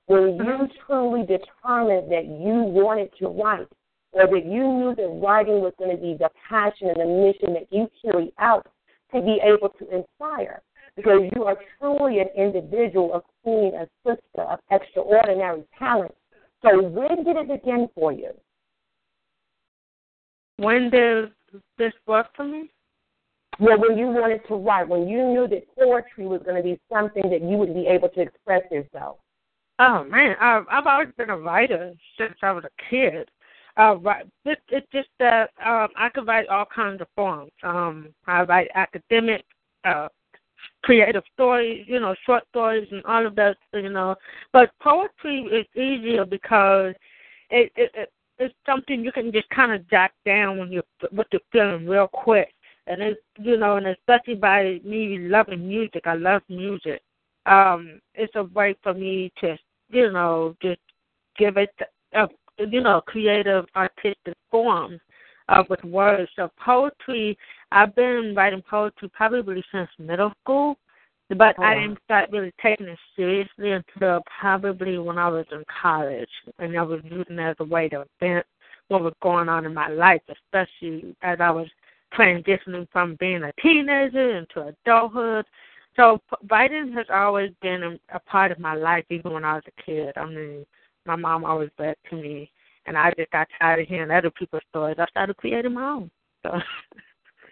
When 0.08 0.36
you 0.36 0.44
mm-hmm. 0.44 0.66
truly 0.86 1.22
determined 1.22 2.12
that 2.12 2.26
you 2.26 2.64
wanted 2.64 3.12
to 3.20 3.28
write, 3.28 3.68
or 4.12 4.26
that 4.26 4.46
you 4.46 4.64
knew 4.64 4.96
that 4.96 5.22
writing 5.24 5.62
was 5.62 5.74
going 5.78 5.96
to 5.96 6.02
be 6.02 6.16
the 6.18 6.30
passion 6.50 6.90
and 6.90 7.00
the 7.00 7.06
mission 7.06 7.54
that 7.54 7.68
you 7.72 7.88
carry 8.02 8.34
out 8.40 8.68
to 9.14 9.22
be 9.22 9.40
able 9.44 9.70
to 9.70 9.96
inspire. 9.96 10.62
Because 10.96 11.22
you 11.36 11.44
are 11.46 11.58
truly 11.80 12.20
an 12.20 12.28
individual, 12.36 13.14
a 13.14 13.22
queen, 13.44 13.74
a 13.76 13.88
sister 14.06 14.42
of 14.42 14.60
extraordinary 14.72 15.64
talent. 15.78 16.14
So 16.62 16.82
when 16.82 17.24
did 17.24 17.38
it 17.38 17.48
begin 17.48 17.88
for 17.96 18.12
you? 18.12 18.32
When 20.58 20.90
did 20.90 21.32
this 21.78 21.94
work 22.06 22.28
for 22.36 22.44
me? 22.44 22.70
Well, 23.60 23.80
when 23.80 23.98
you 23.98 24.08
wanted 24.08 24.42
to 24.48 24.56
write, 24.56 24.88
when 24.88 25.08
you 25.08 25.18
knew 25.18 25.48
that 25.48 25.64
poetry 25.78 26.28
was 26.28 26.42
going 26.44 26.58
to 26.58 26.64
be 26.64 26.80
something 26.92 27.30
that 27.30 27.42
you 27.42 27.58
would 27.58 27.74
be 27.74 27.88
able 27.88 28.10
to 28.10 28.22
express 28.22 28.64
yourself. 28.72 29.18
Oh 29.80 30.04
man, 30.04 30.36
I've, 30.42 30.66
I've 30.70 30.88
always 30.88 31.10
been 31.18 31.30
a 31.30 31.38
writer 31.38 31.94
since 32.18 32.36
I 32.42 32.52
was 32.52 32.66
a 32.66 32.90
kid. 32.90 33.30
Uh, 33.80 33.96
right. 33.96 34.26
It, 34.44 34.60
it's 34.68 34.88
just 34.92 35.08
that 35.20 35.52
um, 35.66 35.88
I 35.96 36.10
could 36.14 36.28
write 36.28 36.50
all 36.50 36.66
kinds 36.66 37.00
of 37.00 37.08
forms. 37.16 37.52
Um, 37.64 38.10
I 38.28 38.42
write 38.44 38.68
academic, 38.76 39.46
uh, 39.86 40.10
creative 40.84 41.24
stories, 41.34 41.86
you 41.88 42.02
know, 42.02 42.14
short 42.26 42.44
stories, 42.50 42.90
and 42.92 43.04
all 43.06 43.26
of 43.26 43.36
that, 43.36 43.56
you 43.74 43.90
know. 43.90 44.16
But 44.52 44.72
poetry 44.82 45.44
is 45.44 45.66
easier 45.82 46.26
because 46.26 46.94
it, 47.50 47.72
it, 47.78 47.92
it 47.96 48.12
it's 48.38 48.54
something 48.66 49.02
you 49.04 49.14
can 49.14 49.32
just 49.32 49.50
kind 49.50 49.72
of 49.72 49.90
jot 49.90 50.12
down 50.26 50.58
when 50.58 50.74
you're 50.74 50.84
what 51.12 51.28
you're 51.32 51.42
feeling 51.54 51.88
real 51.88 52.10
quick. 52.10 52.54
And 52.88 53.02
it's 53.02 53.22
you 53.38 53.56
know, 53.56 53.78
and 53.78 53.88
especially 53.88 54.36
by 54.36 54.82
me 54.84 55.20
loving 55.20 55.66
music, 55.66 56.04
I 56.06 56.16
love 56.16 56.42
music. 56.50 57.02
Um, 57.46 58.02
it's 58.14 58.36
a 58.36 58.44
way 58.44 58.76
for 58.84 58.94
me 58.94 59.32
to 59.40 59.58
you 59.90 60.12
know 60.12 60.58
just 60.62 60.82
give 61.38 61.56
it 61.56 61.70
you 62.70 62.82
know, 62.82 63.02
creative 63.02 63.66
artistic 63.76 64.36
form 64.52 65.00
uh, 65.50 65.64
with 65.70 65.84
words. 65.84 66.30
So 66.36 66.50
poetry, 66.64 67.38
I've 67.72 67.96
been 67.96 68.34
writing 68.36 68.64
poetry 68.70 69.10
probably 69.14 69.64
since 69.72 69.90
middle 69.98 70.32
school, 70.44 70.78
but 71.30 71.56
oh. 71.60 71.64
I 71.64 71.76
didn't 71.76 72.00
start 72.06 72.30
really 72.32 72.54
taking 72.62 72.88
it 72.88 73.00
seriously 73.16 73.72
until 73.72 74.22
probably 74.40 74.98
when 74.98 75.18
I 75.18 75.28
was 75.28 75.46
in 75.52 75.64
college, 75.82 76.30
and 76.60 76.78
I 76.78 76.82
was 76.82 77.02
using 77.04 77.40
it 77.40 77.50
as 77.50 77.56
a 77.60 77.66
way 77.66 77.90
to 77.90 78.06
vent 78.20 78.46
what 78.88 79.04
was 79.04 79.14
going 79.22 79.50
on 79.50 79.66
in 79.66 79.74
my 79.74 79.88
life, 79.88 80.22
especially 80.30 81.16
as 81.22 81.40
I 81.40 81.52
was 81.52 81.68
transitioning 82.14 82.88
from 82.92 83.18
being 83.20 83.44
a 83.44 83.54
teenager 83.62 84.38
into 84.38 84.68
adulthood. 84.68 85.46
So 85.96 86.20
writing 86.50 86.92
has 86.94 87.06
always 87.14 87.52
been 87.62 87.84
a, 87.84 88.16
a 88.16 88.20
part 88.22 88.52
of 88.52 88.60
my 88.60 88.74
life, 88.74 89.06
even 89.10 89.34
when 89.34 89.46
I 89.46 89.56
was 89.56 89.64
a 89.68 89.82
kid. 89.84 90.14
I 90.18 90.26
mean, 90.26 90.66
my 91.06 91.16
mom 91.16 91.46
always 91.46 91.70
read 91.78 91.96
to 92.10 92.16
me, 92.16 92.52
and 92.86 92.98
I 92.98 93.12
just 93.18 93.32
got 93.32 93.48
tired 93.60 93.82
of 93.82 93.88
hearing 93.88 94.12
other 94.12 94.32
people's 94.32 94.64
stories. 94.70 94.98
I 95.00 95.06
started 95.08 95.38
creating 95.38 95.74
my 95.74 95.90
own. 95.90 96.12
So. 96.44 96.52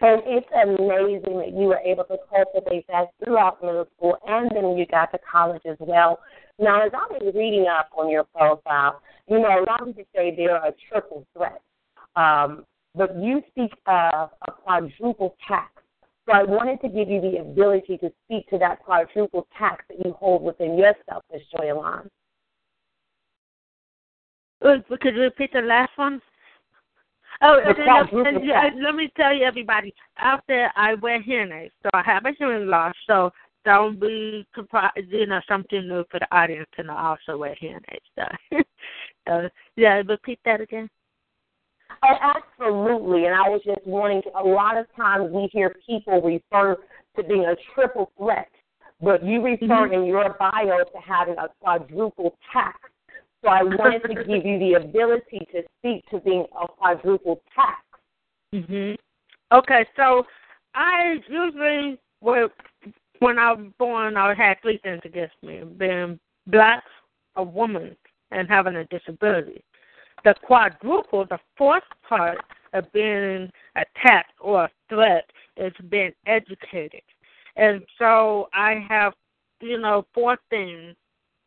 And 0.00 0.22
it's 0.26 0.46
amazing 0.54 1.38
that 1.38 1.48
you 1.48 1.66
were 1.66 1.78
able 1.78 2.04
to 2.04 2.18
cultivate 2.30 2.86
that 2.86 3.08
throughout 3.22 3.60
middle 3.60 3.88
school 3.96 4.16
and 4.28 4.48
then 4.54 4.62
when 4.62 4.78
you 4.78 4.86
got 4.86 5.10
to 5.10 5.18
college 5.30 5.62
as 5.68 5.76
well. 5.80 6.20
Now, 6.60 6.86
as 6.86 6.92
I 6.94 7.12
was 7.12 7.34
reading 7.34 7.66
up 7.66 7.90
on 7.96 8.08
your 8.08 8.22
profile, 8.22 9.00
you 9.28 9.40
know, 9.40 9.48
a 9.48 9.64
lot 9.66 9.82
of 9.82 9.88
people 9.88 10.04
say 10.14 10.34
they're 10.36 10.56
a 10.56 10.72
triple 10.88 11.26
threat. 11.36 11.60
Um, 12.14 12.64
but 12.94 13.16
you 13.16 13.42
speak 13.50 13.72
of 13.86 14.30
a 14.46 14.52
quadruple 14.52 15.36
tax. 15.46 15.70
So 16.26 16.32
I 16.32 16.42
wanted 16.42 16.80
to 16.82 16.88
give 16.88 17.08
you 17.08 17.20
the 17.20 17.38
ability 17.40 17.98
to 17.98 18.12
speak 18.24 18.48
to 18.50 18.58
that 18.58 18.80
quadruple 18.84 19.46
tax 19.58 19.84
that 19.88 20.04
you 20.04 20.12
hold 20.12 20.42
within 20.42 20.76
yourself, 20.76 21.24
Ms. 21.32 21.42
Joy 21.56 21.70
Elan. 21.70 22.00
Uh, 22.04 22.08
could 24.60 25.14
you 25.14 25.22
repeat 25.22 25.52
the 25.52 25.60
last 25.60 25.92
one? 25.96 26.20
Oh, 27.40 27.60
and 27.64 27.78
and, 28.26 28.50
and, 28.50 28.82
let 28.82 28.96
me 28.96 29.12
tell 29.16 29.32
you, 29.32 29.44
everybody, 29.44 29.94
out 30.18 30.42
there, 30.48 30.72
I 30.74 30.94
wear 30.94 31.22
hearing 31.22 31.52
aids, 31.52 31.74
so 31.82 31.90
I 31.94 32.02
have 32.02 32.24
a 32.24 32.32
hearing 32.36 32.66
loss. 32.66 32.94
So 33.06 33.30
don't 33.64 34.00
be 34.00 34.46
surprised, 34.54 35.06
you 35.08 35.26
know, 35.26 35.40
something 35.48 35.86
new 35.86 36.04
for 36.10 36.18
the 36.18 36.26
audience 36.36 36.66
to 36.76 36.82
know 36.82 36.94
I 36.94 37.10
also 37.10 37.38
wear 37.38 37.54
hearing 37.60 37.84
aids. 37.92 38.04
So, 38.50 38.58
so 39.28 39.48
yeah, 39.76 40.02
repeat 40.06 40.40
that 40.44 40.60
again. 40.60 40.88
Oh, 42.02 42.14
absolutely. 42.58 43.26
And 43.26 43.34
I 43.34 43.48
was 43.48 43.60
just 43.64 43.86
wanting 43.86 44.22
to, 44.22 44.30
a 44.38 44.42
lot 44.42 44.76
of 44.76 44.86
times 44.96 45.30
we 45.32 45.48
hear 45.52 45.74
people 45.86 46.20
refer 46.20 46.76
to 47.16 47.22
being 47.22 47.44
a 47.44 47.56
triple 47.74 48.10
threat, 48.18 48.48
but 49.00 49.24
you 49.24 49.42
refer 49.42 49.66
mm-hmm. 49.66 49.94
in 49.94 50.06
your 50.06 50.36
bio 50.38 50.78
to 50.78 50.98
having 51.04 51.36
a 51.38 51.48
quadruple 51.60 52.36
tax. 52.52 52.78
So 53.42 53.48
I 53.48 53.62
wanted 53.62 54.02
to 54.02 54.24
give 54.24 54.44
you 54.44 54.58
the 54.58 54.74
ability 54.74 55.46
to 55.52 55.62
speak 55.78 56.04
to 56.10 56.20
being 56.20 56.46
a 56.60 56.66
quadruple 56.68 57.40
tax. 57.54 57.82
Mhm. 58.54 58.96
Okay, 59.52 59.86
so 59.96 60.26
I 60.74 61.16
usually 61.28 61.98
well, 62.20 62.48
when 63.20 63.38
I 63.38 63.52
was 63.52 63.72
born, 63.78 64.16
I 64.16 64.34
had 64.34 64.60
three 64.62 64.78
things 64.78 65.00
against 65.04 65.34
me: 65.42 65.62
being 65.64 66.18
black, 66.46 66.84
a 67.36 67.42
woman, 67.42 67.96
and 68.30 68.48
having 68.48 68.76
a 68.76 68.84
disability. 68.84 69.62
The 70.24 70.34
quadruple, 70.42 71.26
the 71.26 71.38
fourth 71.56 71.84
part 72.08 72.38
of 72.72 72.92
being 72.92 73.50
attacked 73.76 74.34
or 74.40 74.64
a 74.64 74.70
threat, 74.88 75.24
is 75.56 75.72
being 75.88 76.12
educated. 76.26 77.02
And 77.56 77.82
so 77.98 78.48
I 78.52 78.84
have, 78.88 79.14
you 79.60 79.78
know, 79.78 80.06
four 80.12 80.36
things 80.50 80.96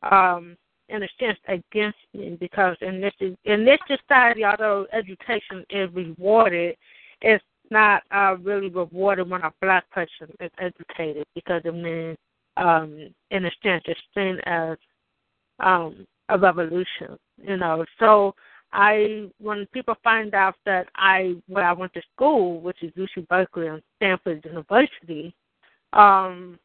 um, 0.10 0.58
in 0.92 1.04
a 1.04 1.08
sense 1.20 1.40
against 1.48 1.98
me 2.14 2.38
because 2.40 2.76
in 2.82 3.02
this 3.02 3.14
in 3.46 3.66
this 3.66 3.80
society, 3.88 4.44
although 4.44 4.86
education 4.92 5.66
is 5.70 5.90
rewarded, 5.94 6.76
it's 7.22 7.44
not 7.70 8.04
uh, 8.12 8.36
really 8.42 8.70
rewarded 8.70 9.30
when 9.30 9.42
a 9.42 9.54
black 9.62 9.90
person 9.92 10.28
is 10.40 10.52
educated 10.60 11.26
because 11.34 11.62
it 11.64 11.74
means, 11.74 12.18
um, 12.58 13.10
in 13.32 13.46
a 13.46 13.52
sense, 13.64 13.84
it's 13.88 14.00
seen 14.14 14.38
as 14.46 14.78
um, 15.60 16.06
a 16.30 16.38
revolution. 16.38 17.18
You 17.42 17.58
know, 17.58 17.86
so 17.98 18.36
I 18.74 19.30
when 19.40 19.66
people 19.74 19.96
find 20.04 20.34
out 20.34 20.56
that 20.66 20.88
I 20.96 21.36
where 21.48 21.66
I 21.66 21.74
went 21.74 21.94
to 21.94 22.02
school, 22.14 22.60
which 22.60 22.84
is 22.84 22.92
UC 22.94 23.28
Berkeley 23.28 23.68
and 23.68 23.82
Stanford 23.98 24.44
University, 24.46 25.34
um, 25.94 26.60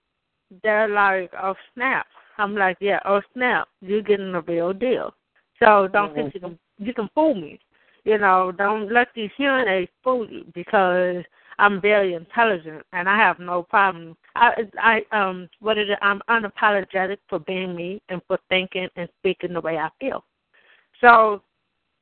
they're 0.62 0.88
like, 0.88 1.30
"Oh 1.40 1.54
snap! 1.74 2.06
I'm 2.38 2.54
like, 2.54 2.76
yeah, 2.80 3.00
oh 3.04 3.20
snap, 3.34 3.68
you're 3.80 4.02
getting 4.02 4.34
a 4.34 4.40
real 4.42 4.72
deal. 4.72 5.14
So 5.58 5.88
don't 5.92 6.10
mm-hmm. 6.10 6.14
think 6.14 6.34
you 6.34 6.40
can 6.40 6.58
you 6.78 6.94
can 6.94 7.08
fool 7.14 7.34
me. 7.34 7.58
You 8.04 8.18
know, 8.18 8.52
don't 8.56 8.92
let 8.92 9.08
these 9.14 9.30
hearing 9.36 9.68
aids 9.68 9.90
fool 10.04 10.28
you 10.30 10.44
because 10.54 11.24
I'm 11.58 11.80
very 11.80 12.14
intelligent 12.14 12.84
and 12.92 13.08
I 13.08 13.16
have 13.16 13.38
no 13.38 13.62
problem. 13.62 14.16
I 14.34 14.52
I 14.78 15.00
um 15.12 15.48
what 15.60 15.78
is 15.78 15.88
it? 15.88 15.98
I'm 16.02 16.20
unapologetic 16.28 17.18
for 17.28 17.38
being 17.38 17.74
me 17.74 18.02
and 18.08 18.20
for 18.28 18.38
thinking 18.48 18.88
and 18.96 19.08
speaking 19.18 19.52
the 19.54 19.60
way 19.60 19.78
I 19.78 19.88
feel. 20.00 20.24
So 21.00 21.42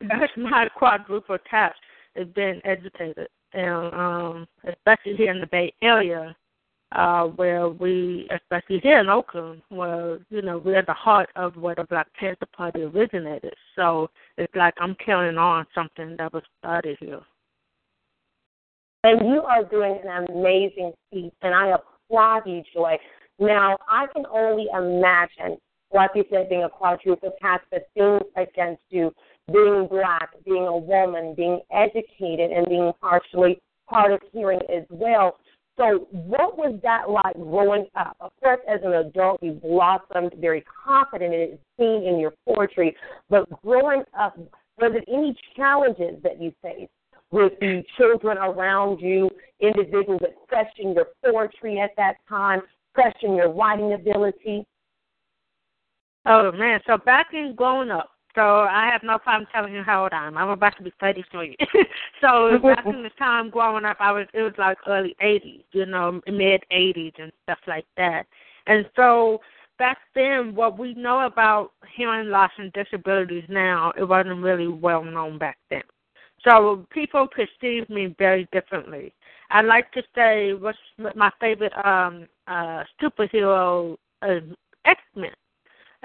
that's 0.01 0.33
my 0.37 0.69
quadruple 0.77 1.39
task 1.49 1.77
is 2.17 2.29
being 2.35 2.61
educated 2.65 3.29
and 3.53 3.95
um 3.95 4.49
especially 4.65 5.17
here 5.17 5.33
in 5.33 5.41
the 5.41 5.47
Bay 5.47 5.73
Area 5.83 6.35
uh, 6.95 7.25
where 7.25 7.69
we, 7.69 8.29
especially 8.35 8.79
here 8.81 9.01
in 9.01 9.09
Oakland, 9.09 9.63
where 9.69 10.19
you 10.31 10.43
know 10.43 10.59
we're 10.59 10.79
at 10.79 10.87
the 10.87 10.93
heart 10.93 11.29
of 11.37 11.57
where 11.57 11.75
the 11.75 11.85
Black 11.85 12.07
Panther 12.19 12.47
Party 12.57 12.83
originated. 12.83 13.55
So 13.75 14.11
it's 14.39 14.55
like 14.55 14.75
I'm 14.79 14.97
carrying 15.05 15.39
on 15.39 15.67
something 15.75 16.17
that 16.19 16.33
was 16.33 16.45
started 16.59 16.97
here. 17.01 17.21
And 19.03 19.27
you 19.29 19.43
are 19.43 19.65
doing 19.65 19.99
an 20.05 20.27
amazing 20.31 20.93
feat, 21.11 21.33
and 21.43 21.55
I 21.55 21.75
applaud 21.75 22.43
you, 22.47 22.63
Joy. 22.73 22.97
Now 23.39 23.77
I 23.89 24.07
can 24.15 24.25
only 24.33 24.67
imagine, 24.73 25.59
like 25.93 26.11
you 26.15 26.25
said, 26.31 26.49
being 26.49 26.63
a 26.63 26.69
quadruple 26.69 27.33
but 27.43 27.89
things 27.95 28.23
against 28.37 28.83
you, 28.91 29.13
being 29.53 29.89
black, 29.91 30.31
being 30.45 30.67
a 30.67 30.77
woman, 30.77 31.35
being 31.37 31.61
educated, 31.73 32.53
and 32.53 32.67
being 32.67 32.93
partially 33.01 33.61
hard 33.87 34.13
of 34.13 34.21
hearing 34.33 34.61
as 34.75 34.85
well 34.89 35.37
so, 35.77 36.07
what 36.11 36.57
was 36.57 36.79
that 36.85 37.11
like 37.11 37.35
growing 37.35 37.87
up? 37.97 38.17
Of 38.21 38.31
course, 38.41 38.61
as 38.69 38.81
an 38.85 38.93
adult, 38.93 39.43
you 39.43 39.53
blossomed 39.53 40.35
very 40.41 40.65
confident, 40.85 41.35
and 41.35 41.43
it's 41.43 41.63
seen 41.79 42.05
in 42.07 42.21
your 42.21 42.33
poetry. 42.47 42.95
But 43.29 43.49
growing 43.63 44.05
up, 44.19 44.39
were 44.81 44.91
there 44.91 45.03
any 45.09 45.37
challenges 45.57 46.23
that 46.23 46.41
you 46.41 46.53
faced 46.63 46.93
with 47.33 47.53
the 47.61 47.83
children 47.97 48.39
around 48.39 49.01
you, 49.01 49.29
individuals 49.61 50.21
that 50.21 50.37
question 50.49 50.95
your 50.95 51.09
poetry 51.25 51.81
at 51.81 51.91
that 51.97 52.17
time, 52.29 52.61
question 52.95 53.35
your 53.35 53.53
writing 53.53 53.95
ability? 53.95 54.65
Oh 56.25 56.53
man, 56.53 56.81
so 56.87 56.99
back 56.99 57.29
in 57.33 57.55
growing 57.57 57.91
up, 57.91 58.11
so 58.35 58.43
I 58.43 58.89
have 58.93 59.03
no 59.05 59.19
problem 59.19 59.47
telling 59.53 59.75
you 59.75 59.83
how 59.83 60.03
old 60.03 60.13
I 60.13 60.27
am. 60.27 60.37
I'm 60.37 60.49
about 60.49 60.77
to 60.79 60.83
be 60.83 60.93
33. 60.99 61.57
so 62.21 62.59
back 62.63 62.85
in 62.87 63.03
the 63.03 63.11
time 63.19 63.49
growing 63.51 63.85
up, 63.85 63.99
I 64.01 64.11
was 64.11 64.27
it 64.35 64.43
was 64.43 64.55
like 64.59 64.79
early 64.87 65.15
80s, 65.23 65.63
you 65.73 65.87
know, 65.87 66.21
mid 66.27 66.63
80s 66.73 67.13
and 67.19 67.33
stuff 67.45 67.59
like 67.69 67.87
that. 67.97 68.27
And 68.67 68.87
so 68.97 69.41
back 69.79 69.99
then, 70.15 70.55
what 70.55 70.79
we 70.79 70.95
know 70.95 71.27
about 71.27 71.73
hearing 71.97 72.29
loss 72.29 72.51
and 72.59 72.73
disabilities 72.73 73.45
now, 73.49 73.93
it 73.97 74.05
wasn't 74.05 74.43
really 74.43 74.69
well 74.69 75.05
known 75.05 75.39
back 75.39 75.59
then. 75.71 75.83
So 76.47 76.87
people 76.91 77.29
perceive 77.29 77.89
me 77.89 78.15
very 78.19 78.49
differently. 78.53 79.15
I 79.51 79.63
like 79.63 79.93
to 79.93 80.03
say 80.15 80.55
what's 80.55 80.79
my 81.15 81.31
favorite 81.41 81.73
um 81.85 82.27
uh 82.49 82.83
superhero 83.01 83.97
uh, 84.23 84.41
X 84.85 85.01
Men. 85.15 85.31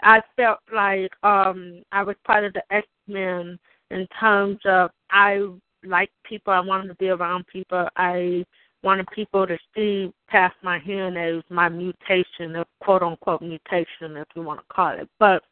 I 0.03 0.21
felt 0.35 0.59
like 0.73 1.11
um 1.23 1.83
I 1.91 2.03
was 2.03 2.15
part 2.25 2.43
of 2.43 2.53
the 2.53 2.63
X 2.71 2.87
Men 3.07 3.59
in 3.91 4.07
terms 4.19 4.59
of 4.65 4.91
I 5.11 5.47
like 5.83 6.11
people, 6.23 6.53
I 6.53 6.59
wanted 6.59 6.89
to 6.89 6.95
be 6.95 7.09
around 7.09 7.47
people, 7.47 7.87
I 7.95 8.45
wanted 8.83 9.07
people 9.13 9.45
to 9.47 9.57
see 9.75 10.11
past 10.27 10.55
my 10.63 10.79
hearing 10.79 11.17
aids, 11.17 11.45
my 11.49 11.69
mutation, 11.69 12.55
a 12.55 12.65
quote 12.81 13.03
unquote 13.03 13.41
mutation 13.41 14.17
if 14.17 14.27
you 14.35 14.43
want 14.43 14.59
to 14.59 14.73
call 14.73 14.91
it. 14.91 15.09
But, 15.19 15.43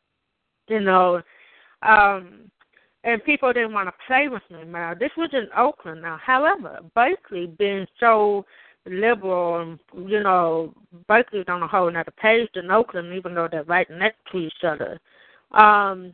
you 0.67 0.79
know, 0.79 1.21
um 1.81 2.51
and 3.03 3.23
people 3.23 3.53
didn't 3.53 3.73
want 3.73 3.87
to 3.87 3.93
play 4.05 4.27
with 4.27 4.41
me. 4.51 4.65
Now, 4.65 4.93
this 4.93 5.11
was 5.15 5.29
in 5.31 5.47
Oakland. 5.57 6.01
Now, 6.01 6.19
however, 6.21 6.79
Berkeley 6.93 7.47
being 7.57 7.85
so 7.99 8.45
liberal 8.89 9.61
and 9.61 9.79
you 10.09 10.21
know 10.21 10.73
Berkeley's 11.07 11.45
on 11.47 11.63
a 11.63 11.67
whole 11.67 11.87
another 11.87 12.13
page 12.21 12.49
than 12.53 12.71
Oakland, 12.71 13.13
even 13.13 13.33
though 13.33 13.47
they're 13.49 13.63
right 13.63 13.89
next 13.89 14.19
to 14.31 14.37
each 14.37 14.63
other. 14.63 14.99
Um, 15.51 16.13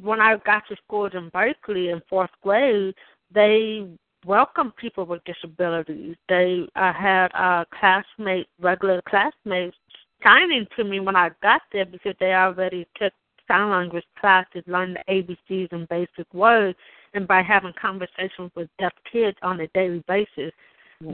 when 0.00 0.20
I 0.20 0.36
got 0.36 0.66
to 0.68 0.76
schools 0.84 1.12
in 1.14 1.28
Berkeley 1.30 1.90
in 1.90 2.00
fourth 2.08 2.30
grade, 2.42 2.94
they 3.32 3.86
welcomed 4.24 4.76
people 4.76 5.04
with 5.04 5.22
disabilities. 5.24 6.16
They 6.28 6.66
I 6.76 6.92
had 6.92 7.28
uh, 7.34 7.64
classmates, 7.78 8.48
regular 8.60 9.02
classmates, 9.08 9.76
signing 10.22 10.66
to 10.76 10.84
me 10.84 11.00
when 11.00 11.16
I 11.16 11.30
got 11.42 11.62
there 11.72 11.84
because 11.84 12.14
they 12.20 12.32
already 12.32 12.86
took 12.96 13.12
sign 13.48 13.70
language 13.70 14.04
classes, 14.18 14.62
learned 14.66 14.96
the 14.96 15.12
ABCs 15.50 15.72
and 15.72 15.88
basic 15.88 16.32
words, 16.32 16.78
and 17.14 17.26
by 17.26 17.42
having 17.42 17.72
conversations 17.80 18.50
with 18.54 18.68
deaf 18.78 18.92
kids 19.10 19.36
on 19.42 19.60
a 19.60 19.66
daily 19.68 20.02
basis, 20.08 20.52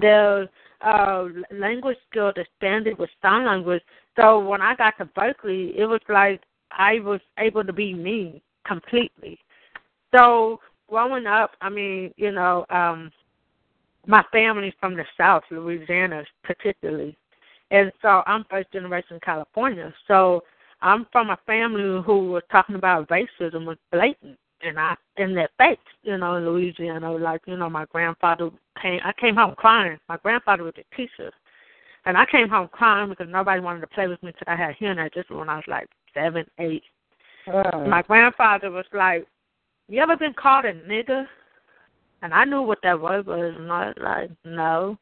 their 0.01 0.49
uh, 0.81 1.25
language 1.51 1.97
skills 2.11 2.35
expanded 2.37 2.99
with 2.99 3.11
sign 3.23 3.47
language. 3.47 3.83
So 4.17 4.39
when 4.39 4.61
I 4.61 4.75
got 4.75 4.99
to 4.99 5.05
Berkeley, 5.07 5.75
it 5.77 5.87
was 5.87 6.01
like 6.09 6.43
I 6.71 7.01
was 7.01 7.21
able 7.39 7.65
to 7.65 7.73
be 7.73 7.95
me 7.95 8.43
completely. 8.67 9.39
So 10.15 10.61
growing 10.89 11.27
up, 11.27 11.53
I 11.61 11.69
mean, 11.69 12.13
you 12.17 12.33
know, 12.33 12.65
um, 12.71 13.11
my 14.07 14.25
family's 14.33 14.75
from 14.81 14.97
the 14.97 15.05
South, 15.17 15.43
Louisiana 15.51 16.25
particularly, 16.43 17.17
and 17.71 17.93
so 18.01 18.23
I'm 18.27 18.45
first 18.49 18.73
generation 18.73 19.21
California. 19.23 19.93
So 20.07 20.43
I'm 20.81 21.07
from 21.13 21.31
a 21.31 21.39
family 21.47 22.03
who 22.05 22.31
was 22.31 22.43
talking 22.51 22.77
about 22.77 23.09
racism 23.09 23.67
was 23.67 23.77
blatant 23.93 24.39
and 24.63 24.79
I 24.79 24.97
in 25.17 25.35
that 25.35 25.51
face, 25.59 25.79
you 26.03 26.17
know, 26.17 26.37
in 26.37 26.47
Louisiana. 26.47 27.13
Like, 27.13 27.43
you 27.47 27.57
know, 27.57 27.71
my 27.71 27.85
grandfather 27.87 28.51
came 28.81 29.01
I 29.05 29.13
came 29.21 29.37
home 29.37 29.55
crying. 29.57 29.99
My 30.09 30.17
grandfather 30.19 30.65
was 30.65 30.75
a 30.79 30.97
teacher. 30.97 31.33
And 32.05 32.17
I 32.17 32.25
came 32.31 32.49
home 32.49 32.69
crying 32.73 33.11
because 33.11 33.29
nobody 33.29 33.61
wanted 33.61 33.81
to 33.81 33.87
play 33.89 34.07
with 34.07 34.23
me 34.23 34.29
until 34.29 34.53
I 34.53 34.57
had 34.57 34.77
hearing 34.77 34.99
aids 34.99 35.15
just 35.15 35.31
when 35.31 35.49
I 35.49 35.57
was 35.57 35.65
like 35.67 35.89
seven, 36.15 36.45
eight. 36.59 36.83
Uh. 37.47 37.85
My 37.87 38.03
grandfather 38.03 38.71
was 38.71 38.87
like, 38.93 39.27
You 39.89 40.01
ever 40.01 40.17
been 40.17 40.35
called 40.35 40.65
a 40.65 40.75
nigger? 40.75 41.27
And 42.23 42.35
I 42.35 42.45
knew 42.45 42.63
what 42.63 42.79
that 42.83 43.01
word 43.01 43.27
was 43.27 43.55
and 43.59 43.71
I 43.71 43.89
was 43.89 43.97
like, 44.01 44.31
No. 44.45 44.99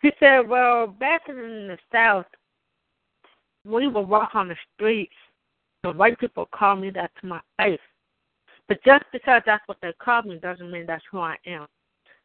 He 0.00 0.10
said, 0.18 0.48
Well, 0.48 0.86
back 0.86 1.22
in 1.28 1.36
the 1.68 1.78
South 1.92 2.26
we 3.64 3.86
would 3.86 4.08
walk 4.08 4.34
on 4.34 4.48
the 4.48 4.56
streets, 4.74 5.14
and 5.84 5.98
white 5.98 6.18
people 6.18 6.48
call 6.52 6.76
me 6.76 6.90
that 6.90 7.10
to 7.20 7.26
my 7.26 7.40
face. 7.58 7.78
But 8.68 8.82
just 8.84 9.04
because 9.12 9.42
that's 9.44 9.66
what 9.66 9.78
they 9.82 9.92
call 9.98 10.22
me 10.22 10.38
doesn't 10.38 10.70
mean 10.70 10.86
that's 10.86 11.04
who 11.10 11.18
I 11.18 11.36
am. 11.46 11.66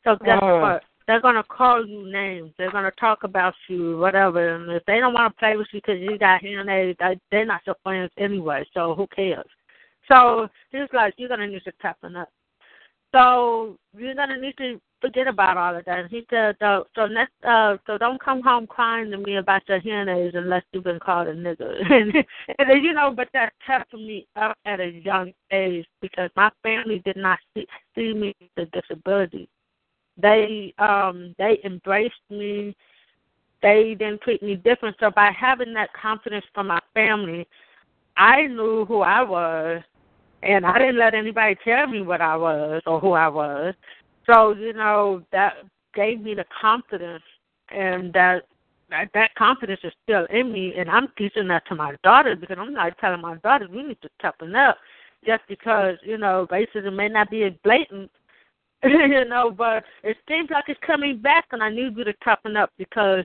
So 0.04 0.16
guess 0.24 0.40
oh. 0.42 0.60
what? 0.60 0.84
They're 1.08 1.22
gonna 1.22 1.44
call 1.44 1.86
you 1.86 2.12
names. 2.12 2.52
They're 2.58 2.72
gonna 2.72 2.92
talk 3.00 3.24
about 3.24 3.54
you, 3.70 3.98
whatever. 3.98 4.56
And 4.56 4.70
if 4.72 4.84
they 4.86 5.00
don't 5.00 5.14
want 5.14 5.34
to 5.34 5.40
play 5.40 5.56
with 5.56 5.68
you 5.72 5.80
because 5.80 6.02
you 6.02 6.18
got 6.18 6.42
hearing 6.42 6.70
aids, 6.70 7.00
they're 7.32 7.46
not 7.46 7.62
your 7.66 7.78
friends 7.82 8.12
anyway. 8.18 8.66
So 8.74 8.94
who 8.94 9.08
cares? 9.08 9.46
So 10.10 10.48
he's 10.72 10.90
like, 10.94 11.14
you're 11.18 11.30
gonna 11.30 11.48
need 11.48 11.64
to 11.64 11.72
toughen 11.82 12.18
up. 12.18 12.30
So 13.14 13.78
you're 13.98 14.16
gonna 14.16 14.40
need 14.40 14.58
to 14.58 14.82
forget 15.02 15.28
about 15.28 15.58
all 15.58 15.76
of 15.76 15.86
that. 15.86 16.10
He 16.10 16.26
said, 16.30 16.56
so, 16.60 16.88
so 16.96 17.06
next, 17.08 17.34
uh, 17.48 17.78
so 17.86 17.98
don't 17.98 18.22
come 18.22 18.42
home 18.42 18.68
crying 18.68 19.12
to 19.12 19.18
me 19.18 19.38
about 19.38 19.68
your 19.68 19.80
hearing 19.80 20.10
aids 20.10 20.36
unless 20.36 20.64
you've 20.72 20.84
been 20.84 21.00
called 21.00 21.28
a 21.28 21.36
nigger. 21.36 21.80
and, 21.92 22.14
and 22.60 22.84
you 22.84 22.94
know, 22.94 23.14
but 23.16 23.30
that 23.34 23.54
kept 23.66 23.94
me 23.94 24.28
up 24.36 24.58
at 24.66 24.80
a 24.80 24.90
young 24.90 25.34
age 25.52 25.86
because 26.02 26.30
my 26.36 26.52
family 26.64 27.02
did 27.06 27.18
not 27.18 27.40
see, 27.54 27.68
see 27.96 28.14
me 28.14 28.36
with 28.40 28.68
a 28.68 28.82
disability. 28.82 29.50
They, 30.18 30.74
um, 30.80 31.36
they 31.38 31.60
embraced 31.64 32.16
me. 32.30 32.76
They 33.62 33.96
didn't 33.98 34.22
treat 34.22 34.42
me 34.42 34.56
different. 34.56 34.98
So 35.00 35.12
by 35.12 35.32
having 35.32 35.74
that 35.74 35.94
confidence 35.94 36.46
from 36.54 36.68
my 36.68 36.80
family, 36.94 37.48
I 38.16 38.48
knew 38.48 38.86
who 38.86 39.02
I 39.02 39.22
was 39.22 39.84
and 40.44 40.66
I 40.66 40.78
didn't 40.78 40.98
let 40.98 41.14
anybody 41.14 41.56
tell 41.64 41.88
me 41.88 42.02
what 42.02 42.22
I 42.22 42.36
was 42.36 42.82
or 42.86 43.00
who 43.00 43.14
I 43.14 43.28
was. 43.28 43.74
So 44.30 44.54
you 44.54 44.74
know 44.74 45.24
that 45.32 45.54
gave 45.94 46.22
me 46.22 46.36
the 46.36 46.46
confidence, 46.62 47.24
and 47.70 48.14
that 48.14 48.44
that, 48.90 49.10
that 49.14 49.36
confidence 49.36 49.82
is 49.84 49.94
still 50.04 50.26
in 50.30 50.52
me, 50.52 50.74
and 50.78 50.90
I'm 50.90 51.08
teaching 51.18 51.48
that 51.50 51.68
to 51.68 51.76
my 51.76 51.96
daughters 52.04 52.38
because 52.40 52.58
I'm 52.60 52.74
not 52.74 52.98
telling 53.00 53.22
my 53.22 53.36
daughters 53.38 53.70
we 53.70 53.84
need 53.84 54.02
to 54.02 54.10
toughen 54.22 54.56
up 54.56 54.78
just 55.26 55.44
because 55.48 55.96
you 56.04 56.18
know 56.18 56.48
racism 56.52 56.96
may 56.96 57.10
not 57.10 57.30
be 57.30 57.44
as 57.44 57.54
blatant, 57.64 58.12
you 58.84 59.26
know, 59.26 59.52
but 59.52 59.84
it 60.04 60.18
seems 60.28 60.50
like 60.50 60.66
it's 60.68 60.80
coming 60.86 61.20
back, 61.20 61.46
and 61.52 61.64
I 61.64 61.70
need 61.70 61.98
you 61.98 62.04
to 62.04 62.14
toughen 62.24 62.58
up 62.58 62.72
because 62.78 63.24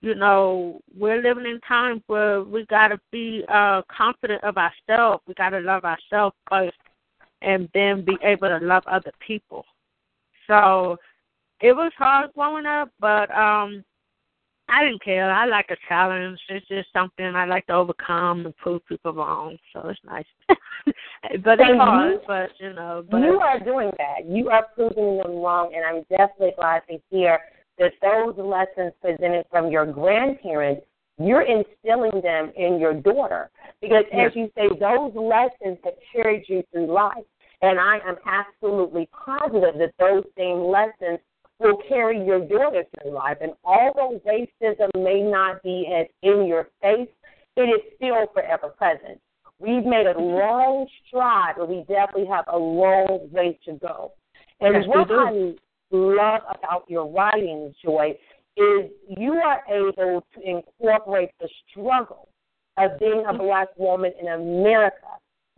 you 0.00 0.14
know 0.14 0.80
we're 0.96 1.22
living 1.22 1.46
in 1.46 1.60
times 1.60 2.02
where 2.06 2.42
we 2.42 2.66
got 2.66 2.88
to 2.88 3.00
be 3.10 3.42
uh 3.48 3.82
confident 3.94 4.44
of 4.44 4.56
ourselves. 4.56 5.22
We 5.26 5.34
got 5.34 5.50
to 5.50 5.60
love 5.60 5.84
ourselves 5.84 6.36
first, 6.48 6.76
and 7.42 7.68
then 7.74 8.04
be 8.04 8.16
able 8.22 8.48
to 8.48 8.64
love 8.64 8.84
other 8.86 9.12
people. 9.26 9.64
So 10.46 10.96
it 11.60 11.72
was 11.72 11.92
hard 11.96 12.32
growing 12.34 12.66
up, 12.66 12.90
but 13.00 13.30
um 13.30 13.84
I 14.68 14.84
didn't 14.84 15.02
care. 15.02 15.30
I 15.30 15.46
like 15.46 15.70
a 15.70 15.76
challenge. 15.88 16.40
It's 16.48 16.66
just 16.66 16.92
something 16.92 17.24
I 17.24 17.44
like 17.44 17.66
to 17.66 17.74
overcome 17.74 18.46
and 18.46 18.56
prove 18.56 18.84
people 18.86 19.12
wrong. 19.12 19.56
So 19.72 19.88
it's 19.88 20.00
nice. 20.04 20.24
but 20.48 21.60
it's 21.60 21.78
hard, 21.78 22.20
but 22.26 22.50
you 22.58 22.72
know. 22.72 23.04
But 23.08 23.18
you 23.18 23.38
are 23.38 23.60
doing 23.60 23.92
that. 23.98 24.28
You 24.28 24.50
are 24.50 24.66
proving 24.74 25.18
them 25.18 25.36
wrong, 25.36 25.72
and 25.74 25.84
I'm 25.84 26.02
definitely 26.10 26.54
glad 26.56 26.82
to 26.90 26.98
hear 27.10 27.38
that 27.78 27.92
those 28.02 28.34
lessons 28.38 28.92
presented 29.00 29.46
from 29.50 29.70
your 29.70 29.86
grandparents, 29.86 30.82
you're 31.18 31.42
instilling 31.42 32.20
them 32.22 32.52
in 32.56 32.80
your 32.80 32.94
daughter. 32.94 33.50
Because 33.80 34.04
as 34.12 34.32
you 34.34 34.50
say, 34.56 34.68
those 34.80 35.12
lessons 35.14 35.78
have 35.84 35.94
carried 36.12 36.44
you 36.48 36.64
through 36.72 36.92
life. 36.92 37.24
And 37.62 37.80
I 37.80 37.98
am 38.06 38.16
absolutely 38.26 39.08
positive 39.12 39.78
that 39.78 39.94
those 39.98 40.24
same 40.36 40.64
lessons 40.64 41.20
will 41.58 41.78
carry 41.88 42.24
your 42.24 42.40
daughter 42.40 42.84
through 43.00 43.12
life. 43.12 43.38
And 43.40 43.52
although 43.64 44.20
racism 44.26 44.90
may 44.94 45.22
not 45.22 45.62
be 45.62 45.86
as 45.92 46.06
in 46.22 46.46
your 46.46 46.68
face, 46.82 47.08
it 47.56 47.62
is 47.62 47.80
still 47.96 48.26
forever 48.34 48.68
present. 48.68 49.20
We've 49.58 49.84
made 49.84 50.06
a 50.06 50.12
mm-hmm. 50.12 50.20
long 50.20 50.86
stride, 51.06 51.54
but 51.56 51.68
we 51.68 51.84
definitely 51.88 52.26
have 52.26 52.44
a 52.52 52.58
long 52.58 53.28
way 53.32 53.58
to 53.64 53.72
go. 53.74 54.12
And 54.60 54.74
yes, 54.74 54.84
what 54.86 55.10
I 55.10 55.54
love 55.90 56.42
about 56.50 56.84
your 56.88 57.10
writing, 57.10 57.74
Joy, 57.82 58.18
is 58.56 58.90
you 59.08 59.32
are 59.32 59.62
able 59.68 60.26
to 60.34 60.40
incorporate 60.42 61.30
the 61.40 61.48
struggle 61.70 62.28
of 62.76 62.98
being 62.98 63.24
a 63.26 63.32
mm-hmm. 63.32 63.42
black 63.42 63.68
woman 63.78 64.12
in 64.20 64.28
America 64.28 65.06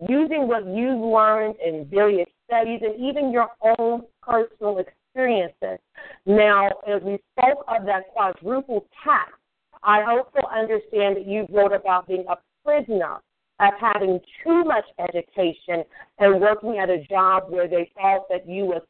using 0.07 0.47
what 0.47 0.67
you've 0.67 1.01
learned 1.01 1.57
in 1.65 1.87
various 1.91 2.29
studies 2.47 2.81
and 2.83 2.95
even 3.01 3.33
your 3.33 3.49
own 3.79 4.03
personal 4.23 4.79
experiences. 4.79 5.79
Now, 6.27 6.69
as 6.87 7.03
we 7.03 7.19
spoke 7.37 7.65
of 7.69 7.85
that 7.87 8.09
quadruple 8.13 8.87
tax, 9.05 9.33
I 9.83 10.03
also 10.03 10.47
understand 10.49 11.17
that 11.17 11.27
you 11.27 11.47
wrote 11.51 11.73
about 11.73 12.07
being 12.07 12.25
a 12.29 12.37
prisoner 12.65 13.19
of 13.61 13.75
having 13.81 14.21
too 14.45 14.65
much 14.65 14.85
education 14.99 15.85
and 16.19 16.41
working 16.41 16.79
at 16.79 16.91
a 16.91 17.05
job 17.05 17.45
where 17.49 17.69
they 17.69 17.91
thought 17.95 18.29
that 18.31 18.49
you 18.49 18.67
were 18.67 18.83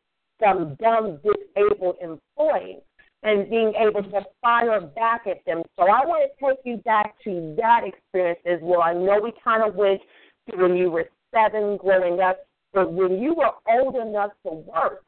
some 0.42 0.76
dumb, 0.80 1.18
disabled 1.22 1.96
employee 2.00 2.78
and 3.22 3.50
being 3.50 3.72
able 3.74 4.02
to 4.02 4.20
fire 4.40 4.80
back 4.80 5.22
at 5.26 5.44
them. 5.44 5.62
So 5.76 5.84
I 5.84 6.06
want 6.06 6.30
to 6.30 6.46
take 6.46 6.58
you 6.64 6.76
back 6.78 7.14
to 7.24 7.54
that 7.56 7.82
experience 7.84 8.38
as 8.46 8.60
well. 8.62 8.82
I 8.82 8.92
know 8.92 9.20
we 9.22 9.32
kind 9.42 9.68
of 9.68 9.74
went 9.74 10.00
when 10.56 10.76
you 10.76 10.90
were 10.90 11.08
seven 11.34 11.76
growing 11.76 12.20
up, 12.20 12.38
but 12.72 12.92
when 12.92 13.18
you 13.18 13.34
were 13.34 13.50
old 13.68 13.96
enough 13.96 14.30
to 14.44 14.52
work 14.52 15.04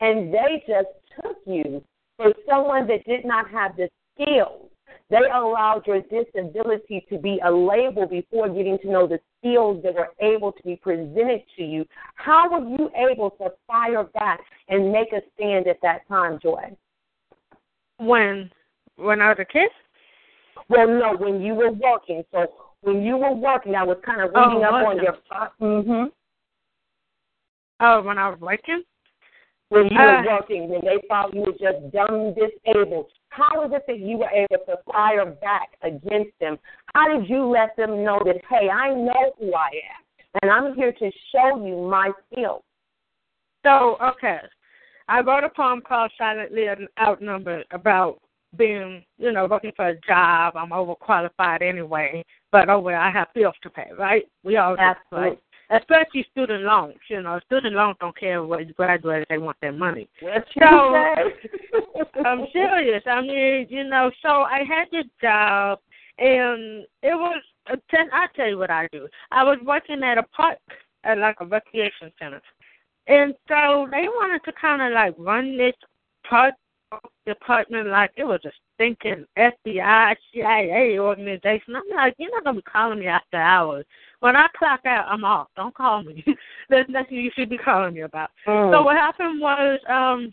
and 0.00 0.32
they 0.32 0.62
just 0.66 0.88
took 1.22 1.36
you 1.46 1.82
for 2.16 2.32
someone 2.48 2.86
that 2.88 3.04
did 3.04 3.24
not 3.24 3.50
have 3.50 3.76
the 3.76 3.88
skills, 4.14 4.68
they 5.10 5.16
allowed 5.16 5.86
your 5.86 6.02
disability 6.02 7.06
to 7.08 7.18
be 7.18 7.40
a 7.44 7.50
label 7.50 8.06
before 8.06 8.48
getting 8.48 8.78
to 8.82 8.90
know 8.90 9.06
the 9.06 9.20
skills 9.38 9.82
that 9.82 9.94
were 9.94 10.10
able 10.20 10.52
to 10.52 10.62
be 10.62 10.76
presented 10.76 11.42
to 11.56 11.62
you. 11.62 11.86
How 12.14 12.50
were 12.50 12.68
you 12.68 12.90
able 12.94 13.30
to 13.30 13.52
fire 13.66 14.04
back 14.14 14.40
and 14.68 14.92
make 14.92 15.12
a 15.12 15.22
stand 15.34 15.66
at 15.66 15.80
that 15.82 16.06
time, 16.08 16.38
Joy? 16.42 16.76
When 17.98 18.50
when 18.96 19.20
I 19.20 19.30
was 19.30 19.38
a 19.40 19.44
kid? 19.44 19.70
Well, 20.68 20.88
no, 20.88 21.16
when 21.16 21.40
you 21.40 21.54
were 21.54 21.72
working. 21.72 22.24
So 22.32 22.46
when 22.82 23.02
you 23.02 23.16
were 23.16 23.34
working, 23.34 23.74
I 23.74 23.82
was 23.84 23.98
kind 24.04 24.20
of 24.20 24.30
reading 24.34 24.64
Oh, 24.64 24.76
up 24.76 24.86
on 24.86 24.96
your. 24.96 25.16
Mm-hmm. 25.60 26.08
Oh, 27.80 28.02
when 28.02 28.18
I 28.18 28.28
was 28.30 28.40
working? 28.40 28.82
When 29.70 29.88
you 29.90 30.00
Uh, 30.00 30.22
were 30.22 30.32
working, 30.32 30.68
when 30.68 30.80
they 30.80 30.98
thought 31.08 31.34
you 31.34 31.42
were 31.42 31.52
just 31.52 31.92
dumb 31.92 32.34
disabled, 32.34 33.10
how 33.28 33.64
is 33.64 33.72
it 33.72 33.84
that 33.86 33.98
you 33.98 34.16
were 34.18 34.30
able 34.30 34.64
to 34.64 34.76
fire 34.90 35.26
back 35.26 35.70
against 35.82 36.38
them? 36.40 36.58
How 36.94 37.08
did 37.08 37.28
you 37.28 37.44
let 37.44 37.76
them 37.76 38.02
know 38.02 38.18
that, 38.24 38.36
hey, 38.48 38.70
I 38.70 38.94
know 38.94 39.32
who 39.38 39.54
I 39.54 39.68
am, 39.68 40.38
and 40.42 40.50
I'm 40.50 40.74
here 40.74 40.92
to 40.92 41.10
show 41.32 41.64
you 41.64 41.86
my 41.88 42.12
skills? 42.32 42.62
So, 43.64 43.98
okay. 44.00 44.38
I 45.08 45.20
wrote 45.20 45.44
a 45.44 45.50
poem 45.50 45.82
called 45.86 46.12
Silently 46.16 46.66
Outnumbered 47.00 47.66
about 47.70 48.20
being, 48.56 49.04
you 49.18 49.32
know, 49.32 49.46
looking 49.46 49.72
for 49.76 49.88
a 49.88 50.00
job. 50.06 50.56
I'm 50.56 50.70
overqualified 50.70 51.62
anyway, 51.62 52.24
but 52.50 52.68
oh 52.68 52.78
well, 52.80 53.00
I 53.00 53.10
have 53.10 53.28
bills 53.34 53.54
to 53.62 53.70
pay, 53.70 53.90
right? 53.98 54.24
We 54.44 54.56
all 54.56 54.74
do, 54.76 54.80
Absolutely. 54.82 55.28
right? 55.30 55.38
Especially 55.70 56.26
student 56.30 56.64
loans. 56.64 56.94
You 57.10 57.20
know, 57.22 57.38
student 57.44 57.74
loans 57.74 57.96
don't 58.00 58.16
care 58.18 58.42
what 58.42 58.66
you 58.66 58.72
graduate; 58.72 59.26
they 59.28 59.36
want 59.38 59.58
their 59.60 59.72
money. 59.72 60.08
You 60.22 60.30
So- 60.58 60.94
I'm 62.24 62.46
serious. 62.52 63.02
I 63.06 63.20
mean, 63.20 63.66
you 63.68 63.84
know, 63.84 64.10
so 64.22 64.28
I 64.28 64.62
had 64.66 64.86
this 64.90 65.04
job, 65.20 65.78
and 66.18 66.84
it 67.02 67.14
was. 67.14 67.42
uh, 67.70 67.76
ten- 67.90 68.08
I'll 68.12 68.28
tell 68.34 68.48
you 68.48 68.56
what 68.58 68.70
I 68.70 68.88
do. 68.92 69.06
I 69.30 69.44
was 69.44 69.58
working 69.64 70.02
at 70.02 70.16
a 70.16 70.22
park, 70.22 70.58
at 71.04 71.18
like 71.18 71.36
a 71.40 71.44
recreation 71.46 72.10
center, 72.18 72.40
and 73.06 73.34
so 73.46 73.88
they 73.90 74.08
wanted 74.08 74.42
to 74.44 74.52
kind 74.58 74.80
of 74.80 74.92
like 74.92 75.14
run 75.18 75.56
this 75.58 75.74
park 76.28 76.54
department 77.26 77.88
like 77.88 78.10
it 78.16 78.24
was 78.24 78.40
a 78.44 78.50
stinking 78.74 79.26
FBI, 79.36 80.14
CIA 80.32 80.98
organization. 80.98 81.76
I'm 81.76 81.82
like, 81.94 82.14
you're 82.18 82.30
not 82.30 82.44
gonna 82.44 82.56
be 82.56 82.62
calling 82.62 83.00
me 83.00 83.06
after 83.06 83.36
hours. 83.36 83.84
When 84.20 84.36
I 84.36 84.46
clock 84.58 84.80
out, 84.86 85.06
I'm 85.08 85.24
off. 85.24 85.48
Don't 85.56 85.74
call 85.74 86.02
me. 86.02 86.24
There's 86.70 86.86
nothing 86.88 87.18
you 87.18 87.30
should 87.36 87.50
be 87.50 87.58
calling 87.58 87.94
me 87.94 88.00
about. 88.00 88.30
Mm. 88.46 88.72
So 88.72 88.82
what 88.82 88.96
happened 88.96 89.40
was, 89.40 89.78
um, 89.88 90.30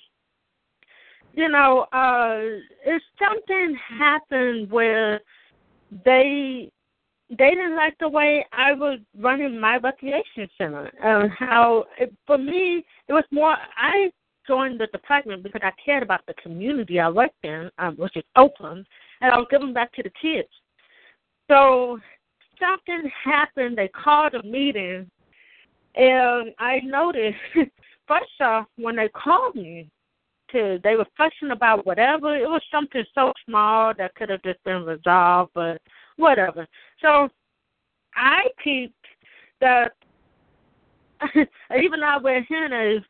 you 1.33 1.49
know, 1.49 1.81
uh, 1.91 2.39
if 2.85 3.01
something 3.19 3.77
happened 3.99 4.71
where 4.71 5.19
they 6.05 6.71
they 7.29 7.49
didn't 7.49 7.75
like 7.75 7.95
the 7.99 8.07
way 8.07 8.45
I 8.53 8.73
was 8.73 8.99
running 9.17 9.59
my 9.59 9.77
recreation 9.77 10.47
center 10.57 10.91
and 11.03 11.31
how 11.31 11.85
it, 11.99 12.13
for 12.27 12.37
me 12.37 12.85
it 13.07 13.13
was 13.13 13.23
more 13.31 13.55
I 13.77 14.11
joined 14.47 14.79
the 14.79 14.87
department 14.87 15.43
because 15.43 15.61
I 15.63 15.71
cared 15.83 16.03
about 16.03 16.21
the 16.27 16.33
community 16.35 16.99
I 16.99 17.09
worked 17.09 17.43
in, 17.43 17.69
um, 17.77 17.95
which 17.95 18.15
is 18.15 18.23
Oakland, 18.35 18.85
and 19.21 19.31
I 19.31 19.37
was 19.37 19.47
giving 19.49 19.73
back 19.73 19.93
to 19.93 20.03
the 20.03 20.11
kids. 20.21 20.49
So 21.49 21.99
something 22.59 23.09
happened. 23.23 23.77
They 23.77 23.87
called 23.89 24.33
a 24.33 24.43
meeting, 24.43 25.09
and 25.95 26.53
I 26.59 26.79
noticed 26.83 27.37
first 28.07 28.41
off 28.41 28.67
when 28.77 28.95
they 28.95 29.09
called 29.09 29.55
me 29.55 29.89
to 30.51 30.79
they 30.83 30.95
were 30.95 31.07
fussing 31.17 31.51
about 31.51 31.85
whatever. 31.85 32.35
It 32.35 32.49
was 32.49 32.61
something 32.71 33.03
so 33.13 33.33
small 33.47 33.93
that 33.97 34.15
could 34.15 34.29
have 34.29 34.43
just 34.43 34.63
been 34.63 34.83
resolved, 34.85 35.51
but 35.53 35.81
whatever. 36.17 36.67
So 37.01 37.29
I 38.15 38.47
peeped 38.63 38.93
that 39.61 39.93
even 41.35 41.99
though 41.99 42.05
I 42.05 42.17
wear 42.17 42.37
aids, 42.37 43.05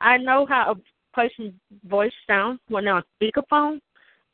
I 0.00 0.18
know 0.18 0.46
how 0.46 0.72
a 0.72 0.76
person's 1.14 1.54
voice 1.84 2.12
sounds 2.26 2.60
when 2.68 2.84
they're 2.84 2.94
on 2.94 3.04
speakerphone. 3.20 3.80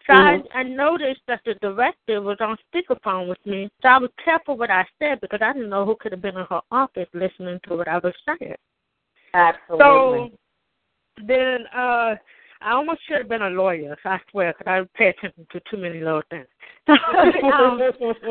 So 0.06 0.14
Mhm. 0.14 0.46
I, 0.54 0.60
I 0.60 0.62
noticed 0.62 1.20
that 1.26 1.42
the 1.44 1.54
director 1.56 2.20
was 2.22 2.40
on 2.40 2.56
speakerphone 2.72 3.28
with 3.28 3.44
me. 3.46 3.70
So 3.82 3.88
I 3.88 3.98
was 3.98 4.10
careful 4.24 4.56
what 4.56 4.70
I 4.70 4.86
said 4.98 5.20
because 5.20 5.40
I 5.42 5.52
didn't 5.52 5.68
know 5.68 5.84
who 5.84 5.94
could 5.96 6.12
have 6.12 6.22
been 6.22 6.36
in 6.36 6.46
her 6.46 6.60
office 6.70 7.08
listening 7.12 7.60
to 7.64 7.76
what 7.76 7.88
I 7.88 7.98
was 7.98 8.14
saying. 8.26 8.56
Absolutely. 9.34 10.32
So 11.18 11.24
then 11.26 11.66
uh 11.68 12.16
I 12.62 12.72
almost 12.72 13.00
should 13.06 13.18
have 13.18 13.28
been 13.28 13.42
a 13.42 13.50
lawyer, 13.50 13.96
I 14.04 14.18
swear, 14.30 14.52
because 14.52 14.66
I 14.66 14.98
pay 14.98 15.08
attention 15.08 15.46
to 15.52 15.60
too 15.70 15.78
many 15.78 16.00
little 16.00 16.22
things. 16.28 16.46
um, 16.88 17.80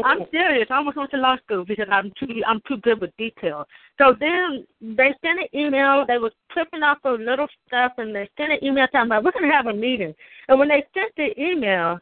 I'm 0.03 0.19
serious. 0.31 0.67
I 0.69 0.77
almost 0.77 0.97
went 0.97 1.11
to 1.11 1.17
law 1.17 1.37
school 1.45 1.65
because 1.65 1.87
I'm 1.91 2.11
too 2.19 2.27
I'm 2.45 2.61
too 2.67 2.77
good 2.77 2.99
with 2.99 3.15
detail. 3.17 3.65
So 3.97 4.15
then 4.19 4.65
they 4.81 5.13
sent 5.21 5.39
an 5.39 5.47
email. 5.53 6.05
They 6.07 6.17
were 6.17 6.31
clipping 6.51 6.83
off 6.83 6.97
of 7.05 7.19
little 7.19 7.47
stuff, 7.67 7.93
and 7.97 8.13
they 8.13 8.29
sent 8.37 8.51
an 8.51 8.63
email 8.63 8.87
talking 8.87 9.07
about 9.07 9.23
we're 9.23 9.31
gonna 9.31 9.51
have 9.51 9.67
a 9.67 9.73
meeting. 9.73 10.13
And 10.47 10.59
when 10.59 10.67
they 10.67 10.83
sent 10.93 11.15
the 11.15 11.39
email, 11.41 11.99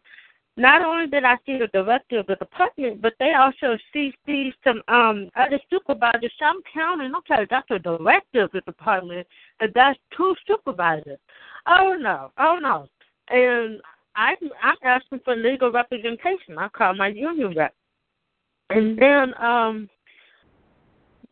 not 0.58 0.82
only 0.84 1.08
did 1.08 1.24
I 1.24 1.36
see 1.46 1.60
the 1.60 1.67
director 1.67 2.20
of 2.20 2.28
the 2.28 2.36
department, 2.36 3.00
but 3.00 3.13
they 3.20 3.34
also 3.34 3.78
see 3.93 4.12
CC 4.28 4.52
some 4.63 4.82
um 4.88 5.30
other 5.36 5.60
supervisors. 5.70 6.32
So 6.39 6.46
I'm 6.46 6.62
counting. 6.74 7.13
Okay, 7.15 7.46
that's 7.50 7.67
the 7.70 7.80
director 7.80 8.43
of 8.43 8.52
the 8.52 8.62
department, 8.62 9.28
and 9.60 9.72
that's 9.76 10.00
two 10.15 10.36
supervisors. 10.48 11.20
Oh 11.67 11.96
no, 12.00 12.32
oh 12.39 12.58
no, 12.60 12.88
and 13.30 13.80
I 14.15 14.34
I'm 14.63 14.78
asking 14.84 15.22
for 15.24 15.36
legal 15.36 15.72
representation. 15.72 16.58
I 16.58 16.70
call 16.70 16.96
my 16.96 17.10
union 17.10 17.54
rep, 17.56 17.76
and 18.72 18.98
then 18.98 19.34
um 19.39 19.88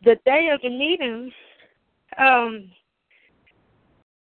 the 0.03 0.17
day 0.23 0.49
of 0.53 0.61
the 0.61 0.69
meeting, 0.69 1.31
um 2.19 2.69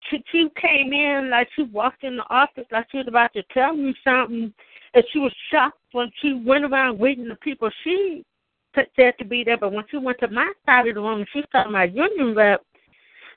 she, 0.10 0.24
she 0.32 0.48
came 0.60 0.92
in 0.92 1.30
like 1.30 1.50
she 1.56 1.64
walked 1.64 2.04
in 2.04 2.18
the 2.18 2.24
office 2.30 2.66
like 2.72 2.88
she 2.92 2.98
was 2.98 3.08
about 3.08 3.34
to 3.34 3.44
tell 3.54 3.76
me 3.76 3.94
something, 4.04 4.54
and 4.98 5.06
she 5.14 5.20
was 5.20 5.32
shocked 5.52 5.78
when 5.92 6.12
she 6.22 6.34
went 6.34 6.66
around 6.66 6.98
greeting 6.98 7.28
the 7.28 7.36
people 7.36 7.70
she 7.84 8.26
said 8.74 9.14
to 9.20 9.26
be 9.26 9.44
there. 9.44 9.58
But 9.58 9.72
when 9.72 9.86
she 9.92 9.98
went 9.98 10.20
to 10.20 10.28
my 10.28 10.52
side 10.66 10.88
of 10.88 10.96
the 10.96 11.02
room 11.02 11.24
she 11.32 11.44
saw 11.52 11.70
my 11.70 11.84
union 11.84 12.34
rep, 12.36 12.64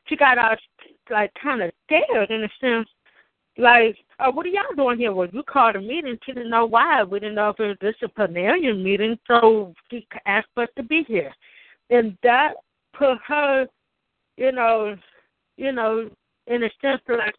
she 0.06 0.16
got 0.16 0.38
all 0.38 0.56
like 1.10 1.30
kind 1.42 1.62
of 1.62 1.70
scared 1.84 2.30
in 2.30 2.44
a 2.44 2.48
sense. 2.60 2.88
Like, 3.58 3.98
oh, 4.20 4.30
what 4.30 4.46
are 4.46 4.48
y'all 4.48 4.74
doing 4.74 4.98
here? 4.98 5.12
Well, 5.12 5.28
you 5.30 5.42
called 5.42 5.76
a 5.76 5.80
meeting. 5.80 6.16
She 6.24 6.32
didn't 6.32 6.50
know 6.50 6.64
why. 6.64 7.02
We 7.02 7.20
didn't 7.20 7.34
know 7.34 7.50
if 7.50 7.60
it 7.60 7.66
was 7.66 7.76
a 7.82 7.92
disciplinarian 7.92 8.82
meeting, 8.82 9.18
so 9.26 9.74
she 9.90 10.06
asked 10.24 10.48
us 10.56 10.68
to 10.76 10.82
be 10.82 11.04
here, 11.06 11.34
and 11.90 12.16
that 12.22 12.54
put 12.96 13.18
her, 13.26 13.66
you 14.38 14.52
know, 14.52 14.96
you 15.58 15.72
know, 15.72 16.08
in 16.46 16.62
a 16.62 16.70
sense 16.80 17.02
like 17.06 17.34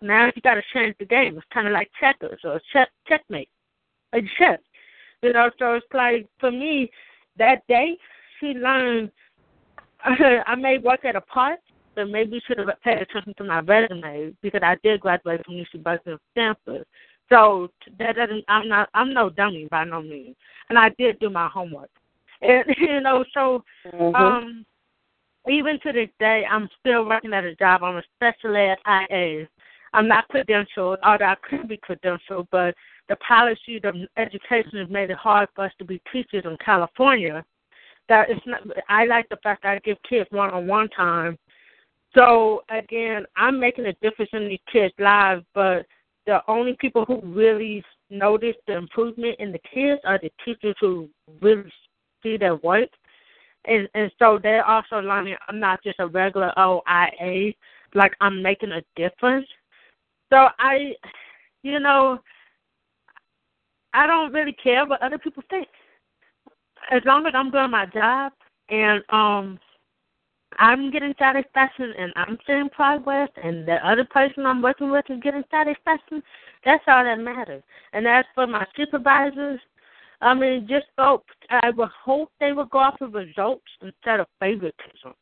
now 0.00 0.26
you 0.34 0.42
got 0.42 0.54
to 0.54 0.62
change 0.72 0.94
the 0.98 1.04
game. 1.04 1.36
It's 1.36 1.46
kind 1.52 1.66
of 1.66 1.74
like 1.74 1.90
checkers 2.00 2.40
or 2.44 2.60
check 2.72 2.88
checkmate, 3.06 3.50
a 4.12 4.20
chess. 4.38 4.60
You 5.22 5.32
know, 5.32 5.50
so 5.58 5.74
it's 5.74 5.86
like 5.92 6.26
for 6.38 6.50
me 6.50 6.90
that 7.38 7.66
day 7.68 7.96
she 8.40 8.48
learned. 8.48 9.10
I 10.00 10.54
may 10.54 10.78
work 10.78 11.04
at 11.04 11.16
a 11.16 11.20
park, 11.20 11.58
but 11.96 12.08
maybe 12.08 12.40
should 12.46 12.58
have 12.58 12.68
paid 12.84 13.02
attention 13.02 13.34
to 13.38 13.44
my 13.44 13.60
resume 13.60 14.32
because 14.42 14.60
I 14.62 14.76
did 14.84 15.00
graduate 15.00 15.44
from 15.44 15.54
UC 15.54 15.82
Berkeley 15.82 16.16
Stanford. 16.32 16.84
So 17.28 17.68
that 17.98 18.16
doesn't. 18.16 18.44
I'm 18.48 18.68
not. 18.68 18.88
I'm 18.94 19.12
no 19.12 19.28
dummy 19.30 19.66
by 19.70 19.84
no 19.84 20.00
means, 20.00 20.36
and 20.68 20.78
I 20.78 20.90
did 20.98 21.18
do 21.18 21.30
my 21.30 21.48
homework. 21.48 21.90
And 22.40 22.64
you 22.78 23.00
know, 23.00 23.24
so 23.34 23.64
Mhm. 23.92 24.14
um, 24.14 24.66
even 25.48 25.78
to 25.80 25.92
this 25.92 26.10
day, 26.18 26.44
I'm 26.48 26.68
still 26.80 27.04
working 27.04 27.32
at 27.32 27.44
a 27.44 27.54
job. 27.56 27.82
I'm 27.82 27.96
a 27.96 28.02
special 28.16 28.56
ed 28.56 28.78
IA. 28.86 29.48
I'm 29.92 30.08
not 30.08 30.28
credentialed, 30.28 30.98
although 31.02 31.24
I 31.24 31.36
could 31.48 31.68
be 31.68 31.78
credentialed, 31.78 32.48
but 32.50 32.74
the 33.08 33.16
policy 33.16 33.80
of 33.84 33.94
education 34.16 34.78
has 34.78 34.88
made 34.88 35.10
it 35.10 35.16
hard 35.16 35.48
for 35.54 35.64
us 35.64 35.72
to 35.78 35.84
be 35.84 36.00
teachers 36.12 36.44
in 36.44 36.56
California. 36.64 37.44
That 38.08 38.30
it's 38.30 38.46
not. 38.46 38.60
I 38.88 39.04
like 39.04 39.28
the 39.28 39.38
fact 39.42 39.62
that 39.62 39.72
I 39.72 39.78
give 39.80 39.98
kids 40.08 40.28
one-on-one 40.30 40.88
time. 40.90 41.38
So 42.14 42.62
again, 42.70 43.24
I'm 43.36 43.60
making 43.60 43.86
a 43.86 43.92
difference 43.94 44.30
in 44.32 44.48
these 44.48 44.58
kids' 44.72 44.94
lives, 44.98 45.44
but 45.54 45.84
the 46.26 46.40
only 46.48 46.76
people 46.80 47.04
who 47.04 47.20
really 47.22 47.82
notice 48.10 48.56
the 48.66 48.76
improvement 48.76 49.36
in 49.38 49.52
the 49.52 49.60
kids 49.72 50.00
are 50.04 50.18
the 50.18 50.30
teachers 50.44 50.74
who 50.80 51.08
really 51.40 51.70
see 52.22 52.36
their 52.38 52.56
work 52.56 52.88
and 53.68 53.88
and 53.94 54.10
so 54.18 54.38
they're 54.42 54.64
also 54.64 54.96
learning 55.00 55.36
I'm 55.48 55.60
not 55.60 55.82
just 55.82 56.00
a 56.00 56.06
regular 56.06 56.52
OIA. 56.58 57.54
like 57.94 58.14
I'm 58.20 58.42
making 58.42 58.72
a 58.72 58.82
difference. 58.96 59.46
So 60.30 60.48
I, 60.58 60.92
you 61.62 61.80
know, 61.80 62.18
I 63.92 64.06
don't 64.06 64.32
really 64.32 64.52
care 64.52 64.86
what 64.86 65.02
other 65.02 65.18
people 65.18 65.42
think. 65.50 65.68
As 66.90 67.02
long 67.04 67.26
as 67.26 67.34
I'm 67.34 67.50
doing 67.50 67.70
my 67.70 67.86
job 67.86 68.32
and 68.68 69.02
um 69.10 69.58
I'm 70.58 70.90
getting 70.90 71.14
satisfaction 71.18 71.92
and 71.98 72.12
I'm 72.16 72.38
seeing 72.46 72.68
progress 72.70 73.28
and 73.42 73.66
the 73.68 73.76
other 73.86 74.04
person 74.04 74.46
I'm 74.46 74.62
working 74.62 74.90
with 74.90 75.04
is 75.08 75.20
getting 75.22 75.44
satisfaction, 75.50 76.22
that's 76.64 76.82
all 76.88 77.04
that 77.04 77.20
matters. 77.20 77.62
And 77.92 78.06
as 78.06 78.24
for 78.34 78.46
my 78.46 78.66
supervisors, 78.74 79.60
I 80.20 80.34
mean, 80.34 80.66
just 80.68 80.86
go, 80.96 81.22
I 81.50 81.70
would 81.70 81.90
hope 82.04 82.32
they 82.40 82.52
would 82.52 82.70
go 82.70 82.78
off 82.78 83.00
of 83.00 83.14
results 83.14 83.66
instead 83.82 84.20
of 84.20 84.26
favoritism. 84.40 85.14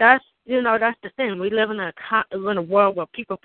That's, 0.00 0.24
you 0.46 0.62
know, 0.62 0.78
that's 0.80 0.98
the 1.02 1.10
thing. 1.10 1.38
We 1.38 1.50
live 1.50 1.70
in 1.70 1.78
a, 1.78 1.92
in 2.32 2.56
a 2.56 2.62
world 2.62 2.96
where 2.96 3.06
people 3.06 3.38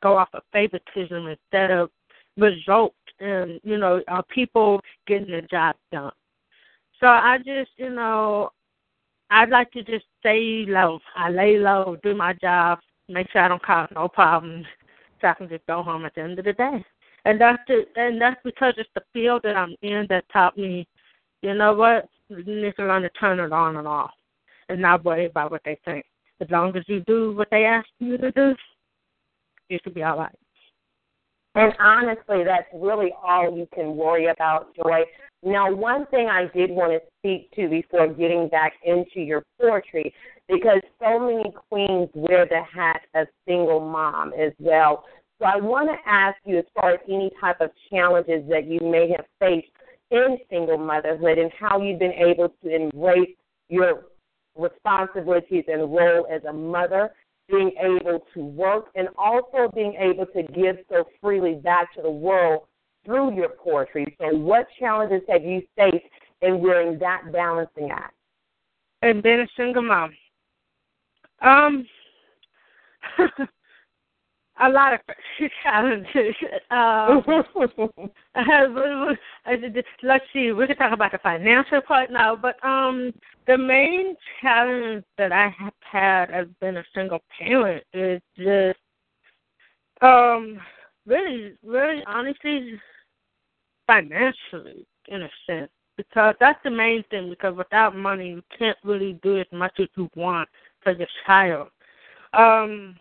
go 0.00 0.16
off 0.16 0.28
of 0.32 0.42
favoritism 0.52 1.26
instead 1.26 1.70
of 1.70 1.90
results 2.38 2.96
and, 3.20 3.60
you 3.62 3.78
know, 3.78 4.02
are 4.08 4.22
people 4.24 4.80
getting 5.06 5.30
the 5.30 5.42
job 5.42 5.76
done. 5.92 6.12
So 7.00 7.06
I 7.06 7.38
just, 7.38 7.70
you 7.76 7.90
know, 7.90 8.50
I'd 9.30 9.50
like 9.50 9.70
to 9.72 9.82
just 9.82 10.04
stay 10.20 10.64
low. 10.66 11.00
I 11.16 11.30
lay 11.30 11.58
low, 11.58 11.96
do 12.02 12.14
my 12.14 12.32
job, 12.34 12.78
make 13.08 13.30
sure 13.30 13.42
I 13.42 13.48
don't 13.48 13.62
cause 13.62 13.88
no 13.94 14.08
problems, 14.08 14.66
so 15.20 15.28
I 15.28 15.34
can 15.34 15.48
just 15.48 15.66
go 15.66 15.82
home 15.82 16.04
at 16.04 16.14
the 16.14 16.22
end 16.22 16.38
of 16.38 16.44
the 16.44 16.52
day. 16.52 16.84
And 17.24 17.40
that's 17.40 17.62
the, 17.68 17.84
and 17.96 18.20
that's 18.20 18.40
because 18.44 18.74
it's 18.76 18.88
the 18.94 19.02
field 19.12 19.42
that 19.44 19.56
I'm 19.56 19.74
in 19.82 20.06
that 20.08 20.24
taught 20.32 20.56
me, 20.56 20.86
you 21.42 21.54
know 21.54 21.74
what, 21.74 22.08
you 22.28 22.42
need 22.44 22.76
to 22.76 22.84
learn 22.84 23.02
to 23.02 23.10
turn 23.10 23.40
it 23.40 23.52
on 23.52 23.76
and 23.76 23.86
off, 23.86 24.12
and 24.68 24.80
not 24.80 25.04
worry 25.04 25.26
about 25.26 25.50
what 25.50 25.62
they 25.64 25.78
think. 25.84 26.04
As 26.40 26.48
long 26.50 26.76
as 26.76 26.84
you 26.86 27.00
do 27.00 27.34
what 27.34 27.48
they 27.50 27.64
ask 27.64 27.88
you 27.98 28.16
to 28.18 28.30
do, 28.32 28.54
you 29.68 29.78
should 29.82 29.94
be 29.94 30.02
all 30.02 30.18
right. 30.18 30.34
And 31.54 31.72
honestly, 31.80 32.44
that's 32.44 32.68
really 32.74 33.10
all 33.22 33.56
you 33.56 33.66
can 33.74 33.96
worry 33.96 34.26
about, 34.26 34.74
Joy. 34.76 35.02
Now, 35.42 35.72
one 35.72 36.06
thing 36.06 36.28
I 36.28 36.46
did 36.54 36.70
want 36.70 36.92
to 36.92 37.00
speak 37.18 37.50
to 37.52 37.68
before 37.68 38.08
getting 38.08 38.48
back 38.48 38.74
into 38.84 39.20
your 39.20 39.44
poetry, 39.60 40.12
because 40.48 40.80
so 41.00 41.18
many 41.18 41.52
queens 41.68 42.08
wear 42.14 42.46
the 42.46 42.62
hat 42.62 43.02
of 43.14 43.28
single 43.46 43.80
mom 43.80 44.32
as 44.34 44.52
well. 44.58 45.04
So 45.38 45.46
I 45.46 45.56
want 45.56 45.88
to 45.88 46.10
ask 46.10 46.36
you, 46.44 46.58
as 46.58 46.64
far 46.74 46.94
as 46.94 47.00
any 47.08 47.30
type 47.40 47.60
of 47.60 47.70
challenges 47.90 48.48
that 48.48 48.66
you 48.66 48.80
may 48.80 49.08
have 49.16 49.26
faced 49.38 49.68
in 50.10 50.38
single 50.50 50.78
motherhood 50.78 51.38
and 51.38 51.50
how 51.58 51.80
you've 51.80 52.00
been 52.00 52.12
able 52.12 52.48
to 52.62 52.74
embrace 52.74 53.36
your 53.68 54.06
responsibilities 54.56 55.64
and 55.68 55.82
role 55.94 56.26
as 56.30 56.42
a 56.44 56.52
mother, 56.52 57.10
being 57.48 57.72
able 57.80 58.24
to 58.34 58.40
work, 58.44 58.86
and 58.94 59.08
also 59.16 59.70
being 59.74 59.94
able 59.94 60.26
to 60.26 60.42
give 60.52 60.76
so 60.88 61.04
freely 61.20 61.54
back 61.54 61.94
to 61.94 62.02
the 62.02 62.10
world 62.10 62.62
through 63.04 63.34
your 63.34 63.50
poetry. 63.50 64.16
So, 64.20 64.36
what 64.36 64.66
challenges 64.78 65.22
have 65.28 65.44
you 65.44 65.62
faced 65.76 66.04
in 66.42 66.60
wearing 66.60 66.98
that 66.98 67.22
balancing 67.32 67.90
act? 67.90 68.14
And 69.02 69.22
being 69.22 69.40
a 69.40 69.48
single 69.56 69.82
mom. 69.82 70.12
Um, 71.40 71.86
a 74.60 74.68
lot 74.68 74.94
of 74.94 75.00
challenges. 75.62 76.34
Um, 76.70 77.22
let's 80.02 80.24
see, 80.32 80.52
we 80.52 80.66
can 80.66 80.76
talk 80.76 80.92
about 80.92 81.12
the 81.12 81.18
financial 81.18 81.80
part 81.82 82.10
now, 82.10 82.36
but 82.36 82.62
um, 82.64 83.12
the 83.46 83.56
main 83.56 84.14
challenge 84.40 85.04
that 85.16 85.32
I 85.32 85.48
have 85.58 85.72
had 85.80 86.30
as 86.30 86.46
being 86.60 86.76
a 86.76 86.84
single 86.94 87.20
parent 87.38 87.84
is 87.92 88.20
just 88.36 88.78
um 90.00 90.60
really, 91.06 91.54
really 91.64 92.02
honestly 92.06 92.78
financially 93.86 94.86
in 95.08 95.22
a 95.22 95.30
sense. 95.46 95.70
Because 95.96 96.36
that's 96.38 96.60
the 96.62 96.70
main 96.70 97.02
thing, 97.10 97.28
because 97.28 97.56
without 97.56 97.96
money 97.96 98.28
you 98.28 98.42
can't 98.56 98.78
really 98.84 99.18
do 99.22 99.40
as 99.40 99.46
much 99.50 99.72
as 99.80 99.88
you 99.96 100.08
want 100.14 100.48
for 100.82 100.92
your 100.92 101.08
child. 101.26 101.68
Um 102.34 102.96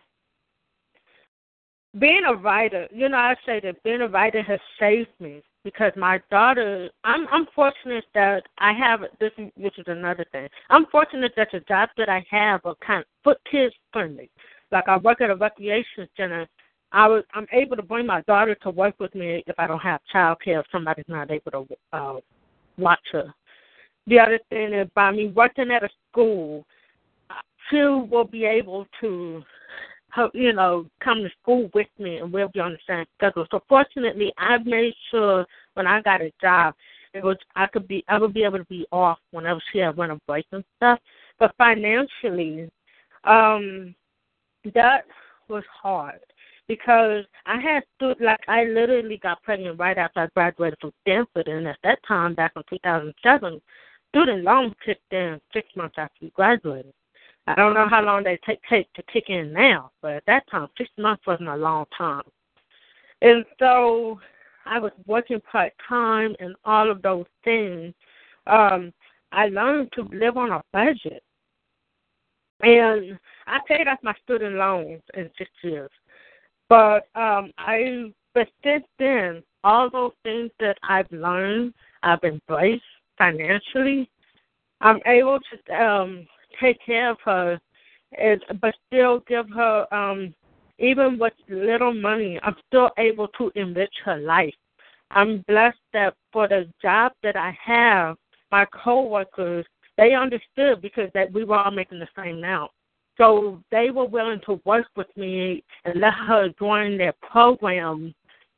being 1.99 2.23
a 2.27 2.35
writer, 2.35 2.87
you 2.91 3.09
know, 3.09 3.17
I 3.17 3.35
say 3.45 3.59
that 3.61 3.81
being 3.83 4.01
a 4.01 4.07
writer 4.07 4.41
has 4.43 4.59
saved 4.79 5.09
me 5.19 5.41
because 5.67 5.91
my 5.97 6.21
daughter. 6.31 6.89
I'm 7.03 7.27
I'm 7.29 7.45
fortunate 7.53 8.05
that 8.13 8.43
I 8.57 8.71
have 8.71 9.01
this, 9.19 9.31
which 9.57 9.77
is 9.77 9.83
another 9.87 10.25
thing. 10.31 10.47
I'm 10.69 10.85
fortunate 10.85 11.33
that 11.35 11.49
the 11.51 11.59
job 11.61 11.89
that 11.97 12.07
I 12.07 12.25
have 12.29 12.61
are 12.65 12.75
kind 12.75 13.01
of 13.01 13.05
foot 13.21 13.37
kids 13.51 13.75
friendly. 13.91 14.29
Like 14.71 14.87
I 14.87 14.95
work 14.97 15.19
at 15.19 15.29
a 15.29 15.35
recreation 15.35 16.07
center. 16.15 16.47
I 16.93 17.07
was 17.07 17.23
I'm 17.33 17.47
able 17.51 17.75
to 17.75 17.83
bring 17.83 18.05
my 18.05 18.21
daughter 18.21 18.55
to 18.63 18.69
work 18.69 18.95
with 18.97 19.13
me 19.13 19.43
if 19.45 19.55
I 19.57 19.67
don't 19.67 19.79
have 19.79 19.99
child 20.09 20.37
care. 20.41 20.61
If 20.61 20.67
somebody's 20.71 21.05
not 21.09 21.31
able 21.31 21.51
to 21.51 21.67
uh, 21.91 22.19
watch 22.77 23.05
her. 23.11 23.33
The 24.07 24.19
other 24.19 24.39
thing 24.49 24.71
is 24.71 24.87
by 24.95 25.11
me 25.11 25.33
working 25.35 25.69
at 25.71 25.83
a 25.83 25.89
school, 26.09 26.65
she 27.69 27.81
will 27.81 28.23
be 28.23 28.45
able 28.45 28.87
to 29.01 29.43
you 30.33 30.53
know, 30.53 30.85
come 31.03 31.23
to 31.23 31.29
school 31.41 31.69
with 31.73 31.87
me 31.99 32.17
and 32.17 32.31
we'll 32.31 32.49
be 32.49 32.59
on 32.59 32.73
the 32.73 32.77
same 32.87 33.05
schedule. 33.17 33.47
So 33.51 33.61
fortunately, 33.67 34.33
I 34.37 34.57
made 34.59 34.93
sure 35.11 35.45
when 35.73 35.87
I 35.87 36.01
got 36.01 36.21
a 36.21 36.31
job, 36.41 36.73
it 37.13 37.23
was 37.23 37.37
I 37.55 37.67
could 37.67 37.87
be 37.87 38.03
I 38.07 38.19
would 38.19 38.33
be 38.33 38.43
able 38.43 38.59
to 38.59 38.65
be 38.65 38.85
off 38.91 39.19
whenever 39.31 39.61
she 39.71 39.79
had 39.79 39.97
winter 39.97 40.17
break 40.27 40.45
and 40.51 40.63
stuff. 40.77 40.99
But 41.39 41.53
financially, 41.57 42.69
um, 43.23 43.95
that 44.73 45.05
was 45.47 45.63
hard 45.81 46.19
because 46.67 47.23
I 47.45 47.59
had 47.59 47.83
stood 47.95 48.17
like 48.19 48.41
I 48.47 48.65
literally 48.65 49.17
got 49.17 49.41
pregnant 49.43 49.79
right 49.79 49.97
after 49.97 50.21
I 50.21 50.27
graduated 50.35 50.79
from 50.79 50.91
Stanford, 51.01 51.47
and 51.47 51.67
at 51.67 51.77
that 51.83 51.99
time, 52.07 52.35
back 52.35 52.53
in 52.55 52.63
2007, 52.69 53.61
student 54.09 54.43
loans 54.43 54.73
kicked 54.85 55.13
in 55.13 55.39
six 55.53 55.67
months 55.75 55.95
after 55.97 56.17
we 56.21 56.29
graduated. 56.31 56.93
I 57.47 57.55
don't 57.55 57.73
know 57.73 57.87
how 57.87 58.03
long 58.03 58.23
they 58.23 58.37
take 58.45 58.59
take 58.69 58.91
to 58.93 59.03
kick 59.03 59.29
in 59.29 59.53
now, 59.53 59.91
but 60.01 60.11
at 60.11 60.25
that 60.27 60.49
time, 60.51 60.67
six 60.77 60.89
months 60.97 61.25
wasn't 61.25 61.49
a 61.49 61.55
long 61.55 61.85
time. 61.97 62.23
And 63.21 63.45
so 63.57 64.19
I 64.65 64.79
was 64.79 64.91
working 65.05 65.39
part 65.41 65.71
time 65.87 66.35
and 66.39 66.55
all 66.65 66.91
of 66.91 67.01
those 67.01 67.25
things. 67.43 67.93
Um, 68.47 68.93
I 69.31 69.47
learned 69.47 69.91
to 69.93 70.03
live 70.11 70.37
on 70.37 70.51
a 70.51 70.61
budget. 70.73 71.23
And 72.61 73.17
I 73.45 73.59
paid 73.67 73.87
off 73.87 73.99
my 74.03 74.13
student 74.23 74.55
loans 74.55 75.01
in 75.13 75.29
six 75.37 75.49
years. 75.63 75.91
But 76.69 77.07
um 77.15 77.51
I 77.57 78.11
but 78.33 78.47
since 78.63 78.85
then, 78.99 79.41
all 79.63 79.89
those 79.89 80.11
things 80.23 80.51
that 80.59 80.77
I've 80.83 81.11
learned, 81.11 81.73
I've 82.03 82.23
embraced 82.23 82.83
financially. 83.17 84.09
I'm 84.81 84.99
able 85.05 85.39
to 85.39 85.73
um 85.73 86.27
take 86.61 86.77
care 86.85 87.11
of 87.11 87.17
her, 87.25 87.59
and, 88.19 88.41
but 88.61 88.75
still 88.87 89.19
give 89.27 89.49
her, 89.49 89.93
um, 89.93 90.33
even 90.79 91.17
with 91.17 91.33
little 91.49 91.93
money, 91.93 92.39
I'm 92.43 92.55
still 92.67 92.91
able 92.97 93.27
to 93.37 93.51
enrich 93.55 93.93
her 94.05 94.17
life. 94.17 94.53
I'm 95.11 95.43
blessed 95.47 95.77
that 95.93 96.13
for 96.31 96.47
the 96.47 96.69
job 96.81 97.13
that 97.23 97.35
I 97.35 97.57
have, 97.65 98.17
my 98.51 98.65
coworkers 98.65 99.65
they 99.97 100.13
understood 100.13 100.81
because 100.81 101.09
that 101.13 101.33
we 101.33 101.43
were 101.43 101.57
all 101.57 101.71
making 101.71 101.99
the 101.99 102.07
same 102.15 102.37
amount. 102.37 102.71
So 103.17 103.63
they 103.71 103.89
were 103.89 104.05
willing 104.05 104.39
to 104.45 104.61
work 104.63 104.85
with 104.95 105.07
me 105.17 105.63
and 105.85 105.99
let 105.99 106.13
her 106.13 106.49
join 106.59 106.97
their 106.97 107.13
program 107.31 108.13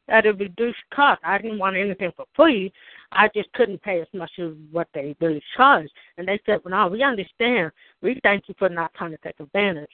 at 0.09 0.25
a 0.25 0.33
reduced 0.33 0.79
cost. 0.93 1.21
I 1.23 1.37
didn't 1.37 1.59
want 1.59 1.75
anything 1.75 2.11
for 2.15 2.25
free. 2.35 2.71
I 3.11 3.29
just 3.33 3.51
couldn't 3.53 3.81
pay 3.81 4.01
as 4.01 4.07
much 4.13 4.31
as 4.39 4.51
what 4.71 4.87
they 4.93 5.15
really 5.19 5.41
charged. 5.55 5.91
And 6.17 6.27
they 6.27 6.39
said, 6.45 6.59
well, 6.63 6.71
no, 6.71 6.87
we 6.87 7.03
understand. 7.03 7.71
We 8.01 8.19
thank 8.23 8.43
you 8.47 8.55
for 8.57 8.69
not 8.69 8.93
trying 8.93 9.11
to 9.11 9.17
take 9.17 9.39
advantage. 9.39 9.89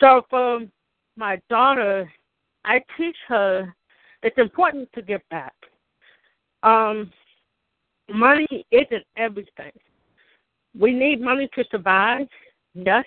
So 0.00 0.22
for 0.28 0.60
my 1.16 1.40
daughter, 1.48 2.10
I 2.64 2.80
teach 2.96 3.16
her 3.28 3.74
it's 4.22 4.38
important 4.38 4.88
to 4.94 5.02
give 5.02 5.20
back. 5.30 5.54
Um, 6.62 7.12
money 8.12 8.66
isn't 8.70 9.04
everything. 9.16 9.70
We 10.78 10.92
need 10.92 11.20
money 11.20 11.48
to 11.54 11.64
survive, 11.70 12.26
yes, 12.74 13.04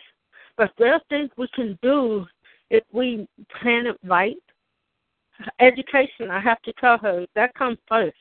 but 0.57 0.71
there 0.77 0.93
are 0.93 1.01
things 1.09 1.29
we 1.37 1.47
can 1.53 1.77
do 1.81 2.25
if 2.69 2.83
we 2.91 3.27
plan 3.59 3.87
it 3.87 3.97
right. 4.03 4.37
Education, 5.59 6.29
I 6.31 6.39
have 6.39 6.61
to 6.63 6.73
tell 6.73 6.97
her, 6.99 7.25
that 7.35 7.53
comes 7.53 7.77
first. 7.87 8.17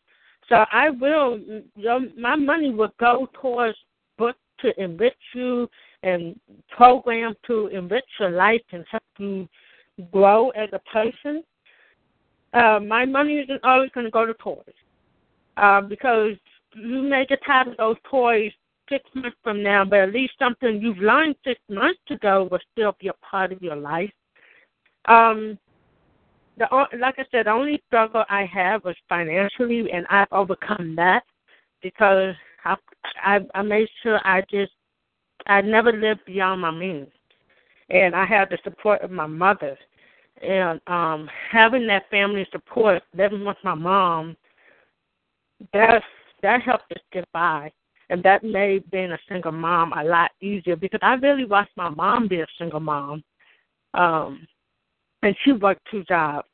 So 0.48 0.64
I 0.72 0.90
will, 0.90 1.38
my 2.16 2.36
money 2.36 2.72
will 2.72 2.92
go 2.98 3.28
towards 3.40 3.76
books 4.16 4.38
to 4.60 4.82
enrich 4.82 5.14
you 5.34 5.68
and 6.02 6.38
programs 6.70 7.36
to 7.46 7.66
enrich 7.68 8.04
your 8.18 8.30
life 8.30 8.62
and 8.72 8.84
help 8.90 9.02
you 9.18 9.48
grow 10.12 10.50
as 10.50 10.68
a 10.72 10.78
person. 10.90 11.42
Uh, 12.54 12.80
my 12.80 13.04
money 13.04 13.38
isn't 13.38 13.62
always 13.64 13.90
going 13.90 14.06
to 14.06 14.10
go 14.10 14.24
to 14.24 14.34
toys 14.34 14.62
uh, 15.56 15.80
because 15.82 16.32
you 16.74 17.02
may 17.02 17.26
get 17.26 17.40
tired 17.44 17.68
of 17.68 17.76
those 17.76 17.96
toys 18.10 18.52
six 18.88 19.04
months 19.14 19.36
from 19.42 19.62
now, 19.62 19.84
but 19.84 19.98
at 19.98 20.12
least 20.12 20.32
something 20.38 20.80
you've 20.80 20.98
learned 20.98 21.34
six 21.44 21.60
months 21.68 22.00
ago 22.10 22.48
will 22.50 22.60
still 22.72 22.96
be 23.00 23.08
a 23.08 23.12
part 23.14 23.52
of 23.52 23.60
your 23.60 23.76
life. 23.76 24.10
Um, 25.06 25.58
the 26.58 26.66
like 26.98 27.16
I 27.18 27.24
said, 27.30 27.46
the 27.46 27.50
only 27.50 27.82
struggle 27.86 28.24
I 28.28 28.44
have 28.46 28.84
was 28.84 28.96
financially, 29.08 29.90
and 29.92 30.06
I've 30.10 30.28
overcome 30.32 30.94
that 30.96 31.22
because 31.82 32.34
I 32.64 32.76
I, 33.24 33.40
I 33.54 33.62
made 33.62 33.88
sure 34.02 34.20
I 34.24 34.42
just 34.50 34.72
I 35.46 35.60
never 35.60 35.92
lived 35.92 36.24
beyond 36.26 36.60
my 36.60 36.70
means, 36.70 37.08
and 37.90 38.14
I 38.14 38.24
had 38.24 38.50
the 38.50 38.58
support 38.64 39.02
of 39.02 39.10
my 39.10 39.26
mother, 39.26 39.78
and 40.42 40.80
um 40.86 41.28
having 41.50 41.86
that 41.86 42.10
family 42.10 42.46
support, 42.50 43.02
living 43.16 43.44
with 43.44 43.58
my 43.62 43.74
mom, 43.74 44.36
that 45.72 46.02
that 46.42 46.62
helped 46.62 46.92
us 46.92 47.02
get 47.12 47.30
by. 47.32 47.72
And 48.10 48.22
that 48.22 48.42
made 48.42 48.90
being 48.90 49.12
a 49.12 49.18
single 49.28 49.52
mom 49.52 49.92
a 49.92 50.02
lot 50.02 50.30
easier 50.40 50.76
because 50.76 51.00
I 51.02 51.12
really 51.14 51.44
watched 51.44 51.76
my 51.76 51.90
mom 51.90 52.26
be 52.26 52.40
a 52.40 52.46
single 52.58 52.80
mom. 52.80 53.22
Um 53.92 54.46
and 55.22 55.36
she 55.44 55.52
worked 55.52 55.86
two 55.90 56.04
jobs. 56.04 56.48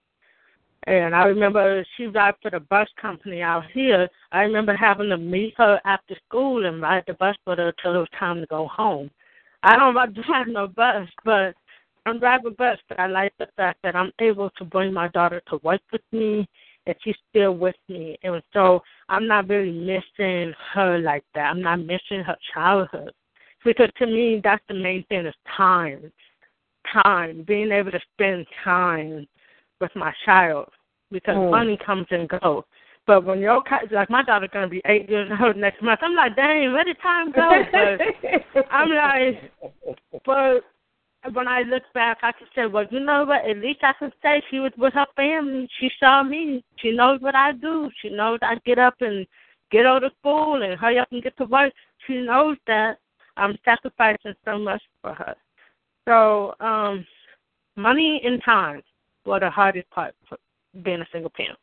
And 0.87 1.15
I 1.15 1.25
remember 1.25 1.85
she 1.97 2.07
drive 2.07 2.35
for 2.43 2.51
the 2.51 2.61
bus 2.61 2.89
company 3.01 3.41
out 3.41 3.65
here. 3.73 4.09
I 4.33 4.43
remember 4.43 4.77
having 4.77 5.09
to 5.09 5.17
meet 5.17 5.55
her 5.57 5.81
after 5.85 6.15
school 6.29 6.67
and 6.67 6.83
ride 6.83 7.05
the 7.07 7.15
bus 7.15 7.37
with 7.47 7.59
her 7.59 7.73
till 7.83 7.95
it 7.95 7.99
was 7.99 8.09
time 8.19 8.41
to 8.41 8.47
go 8.47 8.69
home. 8.69 9.11
I 9.63 9.77
don't 9.77 9.95
drive 10.27 10.47
no 10.49 10.69
bus, 10.69 11.09
but 11.25 11.55
I'm 12.05 12.19
driving 12.19 12.55
bus. 12.59 12.79
But 12.89 13.01
I 13.01 13.07
like 13.07 13.33
the 13.39 13.49
fact 13.57 13.79
that 13.83 13.97
I'm 13.97 14.13
able 14.21 14.51
to 14.59 14.65
bring 14.65 14.93
my 14.93 15.09
daughter 15.09 15.43
to 15.49 15.59
work 15.63 15.81
with 15.91 16.03
me, 16.13 16.47
and 16.87 16.95
she's 17.03 17.17
still 17.31 17.53
with 17.53 17.77
me. 17.89 18.19
And 18.23 18.43
so 18.53 18.83
I'm 19.09 19.27
not 19.27 19.49
really 19.49 19.73
missing 19.73 20.53
her 20.75 20.99
like 20.99 21.25
that. 21.35 21.47
I'm 21.51 21.63
not 21.63 21.81
missing 21.81 22.23
her 22.27 22.37
childhood 22.53 23.13
because 23.65 23.89
to 23.97 24.07
me 24.07 24.41
that's 24.45 24.63
the 24.69 24.75
main 24.75 25.05
thing 25.09 25.27
is 25.27 25.35
time 25.57 26.13
time, 26.93 27.45
being 27.47 27.73
able 27.73 27.91
to 27.91 28.01
spend 28.13 28.47
time 28.63 29.27
with 29.81 29.91
my 29.95 30.13
child 30.25 30.69
because 31.11 31.37
mm. 31.37 31.51
money 31.51 31.79
comes 31.85 32.07
and 32.11 32.29
goes. 32.29 32.65
But 33.07 33.25
when 33.25 33.41
your 33.41 33.63
like 33.93 34.09
my 34.09 34.23
daughter's 34.23 34.51
gonna 34.53 34.69
be 34.69 34.81
eight 34.87 35.09
years 35.09 35.31
old 35.41 35.57
next 35.57 35.83
month, 35.83 36.01
I'm 36.03 36.15
like, 36.15 36.37
dang, 36.37 36.73
where 36.73 36.85
did 36.85 36.97
time 37.01 37.33
go? 37.33 37.63
But 37.71 38.65
I'm 38.71 38.91
like, 38.91 39.53
but 40.25 40.63
when 41.33 41.49
I 41.49 41.63
look 41.63 41.83
back, 41.95 42.19
I 42.23 42.33
can 42.33 42.47
say, 42.55 42.67
well, 42.67 42.87
you 42.91 43.01
know 43.01 43.25
what? 43.25 43.49
At 43.49 43.59
least 43.59 43.81
I 43.83 43.93
can 43.99 44.13
say 44.23 44.43
she 44.51 44.59
was 44.59 44.73
with 44.77 44.95
her 44.95 45.07
family. 45.17 45.69
She 45.81 45.91
saw 46.01 46.23
me. 46.23 46.65
She 46.77 46.93
knows 46.93 47.21
what 47.21 47.35
I 47.35 47.53
do. 47.53 47.91
She 48.01 48.11
knows 48.11 48.39
I 48.43 48.57
get 48.67 48.79
up 48.79 48.95
and 49.01 49.27
get 49.71 49.87
out 49.87 50.05
of 50.05 50.13
school 50.21 50.63
and 50.63 50.79
hurry 50.79 50.99
up 50.99 51.09
and 51.13 51.23
get 51.23 51.37
to 51.39 51.45
work. 51.45 51.73
She 52.07 52.23
knows 52.23 52.57
that 52.67 52.99
I'm 53.37 53.57
sacrificing 53.65 54.35
so 54.45 54.59
much 54.59 54.83
for 55.03 55.15
her. 55.15 55.35
So, 56.07 56.55
um, 56.61 57.07
money 57.77 58.21
and 58.25 58.43
time 58.45 58.83
were 59.25 59.41
the 59.41 59.51
hardest 59.51 59.89
part 59.91 60.15
for 60.29 60.39
being 60.83 61.01
a 61.01 61.07
single 61.13 61.31
parent. 61.31 61.59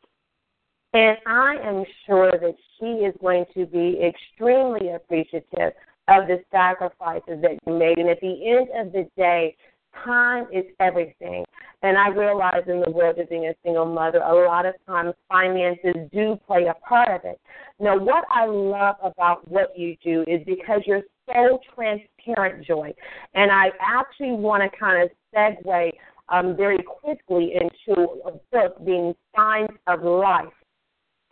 And 0.94 1.16
I 1.26 1.56
am 1.64 1.84
sure 2.06 2.32
that 2.32 2.54
she 2.78 2.86
is 2.86 3.14
going 3.20 3.46
to 3.54 3.66
be 3.66 4.00
extremely 4.04 4.90
appreciative 4.90 5.72
of 6.08 6.26
the 6.26 6.42
sacrifices 6.50 7.40
that 7.40 7.58
you 7.66 7.78
made. 7.78 7.98
And 7.98 8.10
at 8.10 8.20
the 8.20 8.46
end 8.46 8.68
of 8.74 8.92
the 8.92 9.08
day, 9.16 9.56
time 10.04 10.46
is 10.52 10.64
everything. 10.80 11.44
And 11.82 11.96
I 11.96 12.08
realize 12.08 12.62
in 12.66 12.80
the 12.80 12.90
world 12.90 13.18
of 13.18 13.28
being 13.28 13.46
a 13.46 13.54
single 13.64 13.86
mother, 13.86 14.18
a 14.18 14.46
lot 14.46 14.66
of 14.66 14.74
times 14.86 15.14
finances 15.28 15.94
do 16.12 16.38
play 16.46 16.66
a 16.66 16.74
part 16.86 17.08
of 17.08 17.24
it. 17.24 17.40
Now, 17.80 17.98
what 17.98 18.24
I 18.30 18.46
love 18.46 18.96
about 19.02 19.48
what 19.48 19.76
you 19.76 19.96
do 20.04 20.24
is 20.26 20.40
because 20.46 20.82
you're 20.86 21.02
so 21.26 21.58
transparent, 21.74 22.64
Joy. 22.66 22.92
And 23.34 23.50
I 23.50 23.70
actually 23.80 24.32
want 24.32 24.62
to 24.62 24.78
kind 24.78 25.02
of 25.02 25.10
segue 25.34 25.92
um, 26.28 26.56
very 26.56 26.82
quickly 26.82 27.54
into 27.54 28.08
a 28.26 28.32
book 28.50 28.84
being 28.84 29.14
Signs 29.36 29.70
of 29.86 30.02
Life 30.02 30.46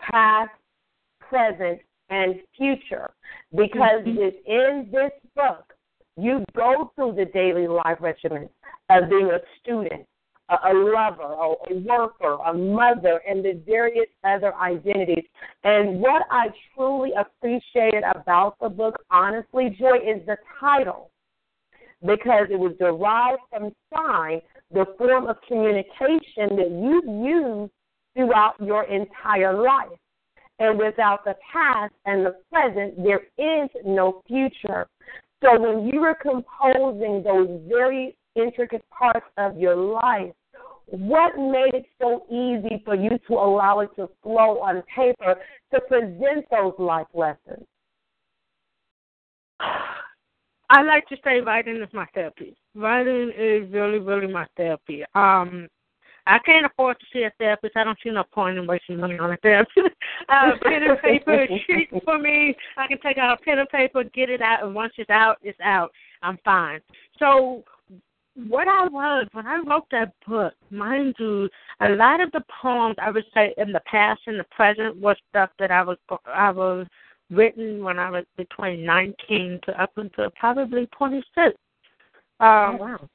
Past, 0.01 0.51
Present, 1.21 1.81
and 2.11 2.37
Future. 2.57 3.11
Because 3.53 4.03
mm-hmm. 4.07 4.51
in 4.51 4.89
this 4.93 5.13
book, 5.35 5.73
you 6.17 6.45
go 6.55 6.93
through 6.95 7.15
the 7.15 7.27
daily 7.27 7.67
life 7.67 7.99
regimen 8.01 8.49
of 8.91 9.09
being 9.09 9.31
a 9.31 9.39
student, 9.61 10.07
a, 10.51 10.71
a 10.71 10.75
lover, 10.75 11.23
a, 11.23 11.73
a 11.73 11.79
worker, 11.81 12.39
a 12.47 12.53
mother, 12.53 13.21
and 13.29 13.45
the 13.45 13.61
various 13.67 14.09
other 14.25 14.55
identities. 14.57 15.25
And 15.65 16.01
what 16.01 16.23
I 16.31 16.49
truly 16.75 17.11
appreciated 17.19 18.03
about 18.15 18.57
the 18.61 18.69
book, 18.69 18.97
honestly, 19.11 19.77
Joy, 19.79 19.97
is 19.97 20.25
the 20.27 20.37
title 20.59 21.11
because 22.03 22.47
it 22.51 22.59
was 22.59 22.73
derived 22.79 23.41
from 23.51 23.73
sign, 23.95 24.41
the 24.73 24.87
form 24.97 25.27
of 25.27 25.37
communication 25.47 26.57
that 26.57 26.71
you've 26.71 27.27
used 27.27 27.73
throughout 28.15 28.55
your 28.61 28.85
entire 28.85 29.53
life. 29.53 29.89
And 30.59 30.79
without 30.79 31.25
the 31.25 31.35
past 31.53 31.95
and 32.05 32.25
the 32.25 32.37
present, 32.51 33.03
there 33.03 33.23
is 33.39 33.71
no 33.85 34.23
future. 34.27 34.87
So 35.43 35.59
when 35.59 35.87
you 35.87 36.01
were 36.01 36.17
composing 36.21 37.23
those 37.23 37.49
very 37.67 38.17
intricate 38.37 38.85
parts 38.91 39.27
of 39.39 39.57
your 39.57 39.75
life, 39.75 40.33
what 40.91 41.37
made 41.37 41.75
it 41.75 41.87
so 42.01 42.25
easy 42.31 42.83
for 42.85 42.95
you 42.95 43.11
to 43.29 43.35
allow 43.35 43.81
it 43.81 43.91
to 43.97 44.09
flow 44.23 44.59
on 44.61 44.83
paper 44.95 45.37
to 45.73 45.81
present 45.83 46.47
those 46.51 46.75
life 46.79 47.07
lessons? 47.15 47.67
I 50.71 50.83
like 50.83 51.07
to 51.09 51.17
say 51.25 51.41
writing 51.41 51.83
is 51.83 51.93
my 51.93 52.07
therapy. 52.15 52.57
Writing 52.75 53.33
is 53.37 53.71
really, 53.73 53.99
really 53.99 54.33
my 54.33 54.47
therapy. 54.57 55.03
Um, 55.15 55.69
I 56.27 56.39
can't 56.39 56.67
afford 56.67 56.99
to 57.01 57.07
see 57.13 57.25
a 57.25 57.33
therapist. 57.39 57.77
I 57.77 57.83
don't 57.83 57.99
see 58.05 58.11
no 58.11 58.23
point 58.33 58.57
in 58.57 58.67
wasting 58.67 58.99
money 58.99 59.19
on 59.19 59.33
a 59.33 59.37
therapist. 59.39 59.79
uh, 60.29 60.53
pen 60.63 60.83
and 60.85 61.01
paper 61.01 61.43
is 61.43 61.49
cheap 61.67 61.91
for 62.05 62.19
me. 62.19 62.55
I 62.77 62.87
can 62.87 63.01
take 63.01 63.19
out 63.19 63.41
a 63.41 63.45
pen 63.45 63.59
and 63.59 63.69
paper, 63.69 64.05
get 64.05 64.31
it 64.31 64.41
out, 64.41 64.65
and 64.65 64.75
once 64.75 64.93
it's 64.97 65.11
out, 65.11 65.39
it's 65.43 65.59
out. 65.61 65.91
I'm 66.23 66.39
fine. 66.45 66.81
So 67.19 67.65
what 68.35 68.69
I 68.69 68.87
was 68.87 69.27
when 69.33 69.47
I 69.47 69.61
wrote 69.67 69.87
that 69.91 70.13
book, 70.27 70.55
mind 70.71 71.15
you, 71.19 71.49
a 71.81 71.91
lot 71.91 72.21
of 72.21 72.31
the 72.33 72.43
poems 72.63 72.97
I 73.01 73.11
would 73.11 73.25
say 73.35 73.55
in 73.59 73.73
the 73.73 73.83
past 73.87 74.21
and 74.27 74.39
the 74.39 74.45
present 74.45 74.97
was 74.97 75.17
stuff 75.31 75.51
that 75.59 75.71
I 75.71 75.83
was 75.83 75.99
I 76.27 76.51
was 76.51 76.87
written 77.31 77.83
when 77.83 77.99
I 77.99 78.11
was 78.11 78.25
between 78.37 78.85
19 78.85 79.61
to 79.65 79.83
up 79.83 79.93
until 79.97 80.31
probably 80.39 80.87
26. 80.97 81.27
Um, 81.47 81.55
oh, 82.41 82.77
wow. 82.79 83.09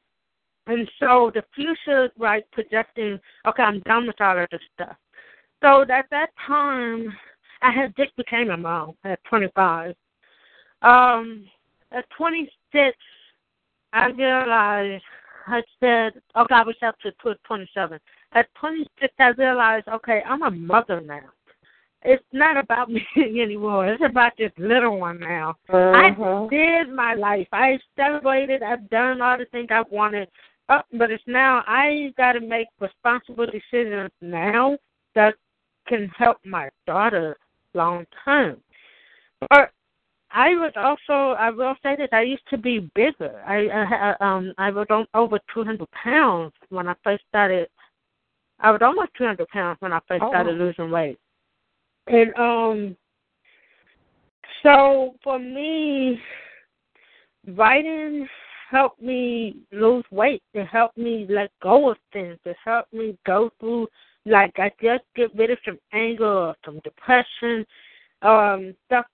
And 0.68 0.90
so 1.00 1.32
the 1.34 1.44
future, 1.54 2.10
right, 2.18 2.44
projecting, 2.52 3.20
okay, 3.48 3.64
I'm 3.64 3.82
done 3.82 4.08
with 4.08 4.20
all 4.20 4.38
of 4.42 4.50
this 4.52 4.62
stuff. 4.74 4.96
So 5.62 5.82
at 5.82 6.06
that 6.12 6.30
time, 6.48 7.14
I 7.62 7.72
had 7.72 7.96
just 7.96 8.16
became 8.16 8.50
a 8.50 8.58
mom 8.58 8.94
at 9.04 9.24
25. 9.26 9.96
Um, 10.82 11.46
at 11.92 12.06
26, 12.18 12.98
I 13.96 14.08
realized, 14.08 15.04
I 15.48 15.62
said, 15.80 16.22
okay, 16.36 16.54
I 16.54 16.64
was 16.64 16.76
up 16.86 17.00
to 17.00 17.12
27. 17.48 18.00
At 18.34 18.54
26, 18.56 19.14
I 19.18 19.30
realized, 19.30 19.88
okay, 19.88 20.22
I'm 20.28 20.44
a 20.44 20.52
mother 20.52 21.00
now. 21.00 21.22
It's 22.04 22.24
not 22.34 22.58
about 22.58 22.90
me 22.92 23.02
anymore. 23.16 23.88
It's 23.88 24.04
about 24.06 24.34
this 24.38 24.52
little 24.58 25.00
one 25.00 25.22
now. 25.22 25.56
Uh-huh. 25.70 25.94
I 25.96 26.48
did 26.50 26.94
my 26.94 27.14
life. 27.14 27.48
I 27.54 27.80
celebrated. 27.96 28.62
I've 28.62 28.90
done 28.90 29.22
all 29.22 29.38
the 29.38 29.46
things 29.46 29.68
I 29.72 29.84
wanted. 29.90 30.28
Uh, 30.68 30.82
but 30.94 31.10
it's 31.10 31.24
now 31.26 31.64
I 31.66 32.14
got 32.18 32.34
to 32.34 32.42
make 32.42 32.68
responsible 32.82 33.46
decisions 33.46 34.12
now 34.20 34.78
that 35.14 35.36
can 35.88 36.10
help 36.18 36.38
my 36.44 36.70
daughter 36.86 37.38
long 37.74 38.06
term. 38.26 38.58
But 39.50 39.72
I 40.36 40.50
was 40.50 40.74
also 40.76 41.38
I 41.40 41.50
will 41.50 41.76
say 41.82 41.96
that 41.98 42.10
I 42.12 42.24
used 42.24 42.48
to 42.50 42.58
be 42.58 42.92
bigger. 42.94 43.42
I, 43.48 43.68
I 43.70 44.16
um 44.20 44.54
I 44.58 44.70
was 44.70 44.86
on 44.90 45.08
over 45.14 45.40
two 45.54 45.64
hundred 45.64 45.90
pounds 45.92 46.52
when 46.70 46.90
I 46.90 46.96
first 47.06 47.24
started. 47.30 47.70
I 48.60 48.72
was 48.72 48.82
almost 48.84 49.12
two 49.18 49.24
hundred 49.24 49.48
pounds 49.48 49.78
when 49.80 49.94
I 49.94 50.00
first 50.10 50.22
oh. 50.24 50.30
started 50.30 50.58
losing 50.58 50.92
weight, 50.92 51.18
and 52.08 52.36
um. 52.36 52.98
So 54.62 55.16
for 55.24 55.40
me, 55.40 56.20
writing 57.56 58.28
helped 58.70 59.02
me 59.02 59.56
lose 59.72 60.04
weight. 60.12 60.44
It 60.54 60.66
helped 60.66 60.98
me 60.98 61.28
let 61.30 61.52
go 61.62 61.92
of 61.92 61.98
things. 62.12 62.40
It 62.46 62.58
helped 62.66 62.94
me 62.94 63.18
go 63.26 63.52
through 63.60 63.88
like 64.26 64.54
I 64.58 64.72
just 64.82 65.04
get 65.16 65.34
rid 65.36 65.52
of 65.52 65.60
some 65.64 65.78
anger 65.94 66.26
or 66.26 66.56
some 66.66 66.80
depression, 66.84 67.66
um, 68.22 68.76
stuff 68.86 69.06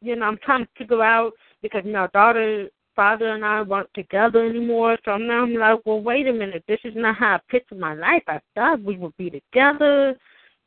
you 0.00 0.16
know, 0.16 0.26
I'm 0.26 0.38
trying 0.44 0.64
to 0.64 0.70
figure 0.76 1.02
out 1.02 1.32
because 1.62 1.84
my 1.84 2.06
daughter 2.08 2.68
father 2.96 3.28
and 3.34 3.44
I 3.44 3.62
weren't 3.62 3.88
together 3.94 4.44
anymore. 4.44 4.98
So 5.04 5.16
now 5.16 5.42
I'm 5.42 5.54
like, 5.54 5.80
well, 5.86 6.02
wait 6.02 6.26
a 6.26 6.32
minute. 6.32 6.64
This 6.68 6.80
is 6.84 6.92
not 6.94 7.16
how 7.16 7.36
I 7.36 7.40
pictured 7.48 7.78
my 7.78 7.94
life. 7.94 8.22
I 8.26 8.40
thought 8.54 8.82
we 8.82 8.96
would 8.96 9.16
be 9.16 9.30
together. 9.30 10.16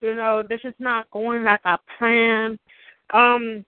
You 0.01 0.15
know, 0.15 0.43
this 0.47 0.61
is 0.63 0.73
not 0.79 1.09
going 1.11 1.43
like 1.43 1.61
I 1.63 1.77
planned. 1.97 2.59
Um, 3.13 3.65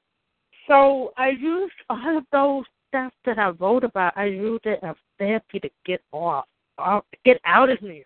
so 0.67 1.13
I 1.17 1.29
used 1.29 1.73
all 1.89 2.17
of 2.17 2.23
those 2.31 2.65
stuff 2.89 3.13
that 3.25 3.37
I 3.37 3.49
wrote 3.49 3.83
about, 3.83 4.17
I 4.17 4.25
used 4.25 4.65
it 4.65 4.79
as 4.81 4.95
therapy 5.19 5.59
to 5.59 5.69
get 5.85 6.01
off, 6.11 6.45
off 6.77 7.03
get 7.23 7.39
out 7.45 7.69
of 7.69 7.81
me. 7.81 8.03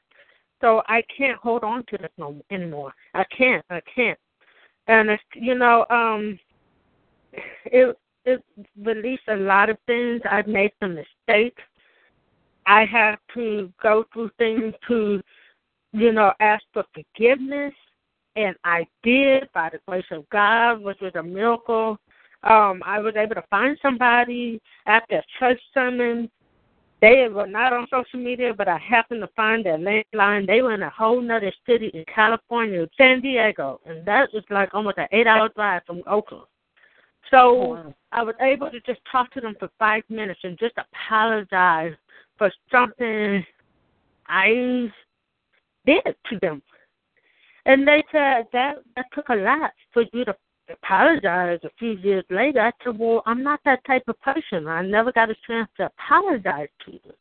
so 0.61 0.81
I 0.87 1.03
can't 1.15 1.37
hold 1.37 1.63
on 1.63 1.85
to 1.89 1.97
this 1.97 2.11
no 2.17 2.35
anymore. 2.51 2.93
I 3.13 3.23
can't. 3.35 3.63
I 3.69 3.81
can't. 3.95 4.19
And 4.89 5.11
it's 5.11 5.23
you 5.35 5.53
know, 5.53 5.85
um, 5.91 6.39
it 7.65 7.95
it 8.25 8.43
released 8.83 9.27
a 9.29 9.35
lot 9.35 9.69
of 9.69 9.77
things. 9.85 10.19
I've 10.29 10.47
made 10.47 10.71
some 10.81 10.95
mistakes. 10.95 11.61
I 12.65 12.85
have 12.85 13.19
to 13.35 13.71
go 13.81 14.05
through 14.11 14.31
things 14.37 14.73
to, 14.87 15.21
you 15.93 16.11
know, 16.11 16.33
ask 16.39 16.63
for 16.73 16.83
forgiveness, 16.93 17.73
and 18.35 18.55
I 18.63 18.85
did 19.03 19.47
by 19.53 19.69
the 19.71 19.79
grace 19.87 20.05
of 20.11 20.27
God, 20.29 20.81
which 20.81 20.99
was 21.01 21.13
a 21.15 21.23
miracle. 21.23 21.97
Um, 22.43 22.81
I 22.83 22.99
was 22.99 23.15
able 23.15 23.35
to 23.35 23.43
find 23.49 23.77
somebody 23.81 24.59
after 24.87 25.17
a 25.17 25.23
church 25.39 25.61
sermon 25.73 26.31
they 27.01 27.27
were 27.29 27.47
not 27.47 27.71
on 27.71 27.87
social 27.89 28.19
media, 28.19 28.53
but 28.53 28.67
I 28.67 28.77
happened 28.77 29.21
to 29.21 29.29
find 29.35 29.65
their 29.65 29.77
landline. 29.77 30.45
They 30.45 30.61
were 30.61 30.73
in 30.73 30.81
a 30.81 30.89
whole 30.89 31.21
nother 31.21 31.53
city 31.65 31.91
in 31.93 32.03
California, 32.13 32.87
San 32.97 33.21
Diego, 33.21 33.79
and 33.85 34.05
that 34.05 34.29
was 34.33 34.43
like 34.49 34.73
almost 34.73 34.97
an 34.97 35.07
eight-hour 35.11 35.49
drive 35.55 35.83
from 35.85 36.03
Oakland. 36.07 36.45
So 37.31 37.77
oh. 37.77 37.93
I 38.11 38.23
was 38.23 38.35
able 38.41 38.69
to 38.71 38.79
just 38.81 38.99
talk 39.11 39.31
to 39.33 39.41
them 39.41 39.55
for 39.59 39.69
five 39.77 40.03
minutes 40.09 40.41
and 40.43 40.57
just 40.59 40.75
apologize 40.77 41.93
for 42.37 42.51
something 42.71 43.45
I 44.27 44.91
did 45.85 46.15
to 46.29 46.39
them. 46.41 46.61
And 47.65 47.87
they 47.87 48.03
said 48.11 48.45
that 48.51 48.75
that 48.95 49.05
took 49.13 49.29
a 49.29 49.35
lot 49.35 49.71
for 49.93 50.03
you 50.11 50.25
to 50.25 50.35
apologize 50.69 51.59
a 51.63 51.69
few 51.77 51.91
years 51.91 52.25
later. 52.29 52.61
I 52.61 52.71
said, 52.83 52.97
Well, 52.97 53.23
I'm 53.25 53.43
not 53.43 53.59
that 53.65 53.83
type 53.85 54.03
of 54.07 54.19
person. 54.21 54.67
I 54.67 54.81
never 54.83 55.11
got 55.11 55.29
a 55.29 55.35
chance 55.47 55.69
to 55.77 55.85
apologize 55.87 56.69
to 56.85 56.93
you. 56.93 57.13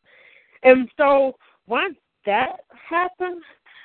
And 0.62 0.88
so 0.96 1.34
once 1.66 1.96
that 2.26 2.60
happened, 2.88 3.42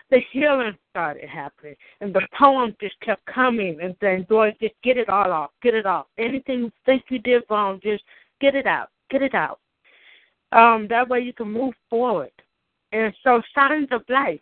the 0.10 0.20
healing 0.32 0.78
started 0.92 1.28
happening. 1.28 1.76
And 2.02 2.14
the 2.14 2.22
poems 2.38 2.76
just 2.80 3.00
kept 3.02 3.26
coming 3.26 3.80
and 3.82 3.96
saying, 4.02 4.28
Boy, 4.30 4.56
just 4.62 4.76
get 4.84 4.98
it 4.98 5.10
all 5.10 5.32
off, 5.32 5.52
get 5.62 5.74
it 5.74 5.86
off. 5.86 6.08
Anything 6.18 6.60
you 6.60 6.72
think 6.86 7.04
you 7.10 7.20
did 7.20 7.44
wrong, 7.50 7.80
just 7.82 8.04
get 8.40 8.56
it 8.56 8.68
out, 8.68 8.90
get 9.10 9.22
it 9.22 9.34
out. 9.34 9.60
Um, 10.52 10.88
that 10.90 11.10
way 11.10 11.22
you 11.22 11.34
can 11.34 11.52
move 11.52 11.74
forward. 11.90 12.32
And 12.92 13.14
so 13.24 13.42
signs 13.56 13.88
of 13.92 14.04
life, 14.08 14.40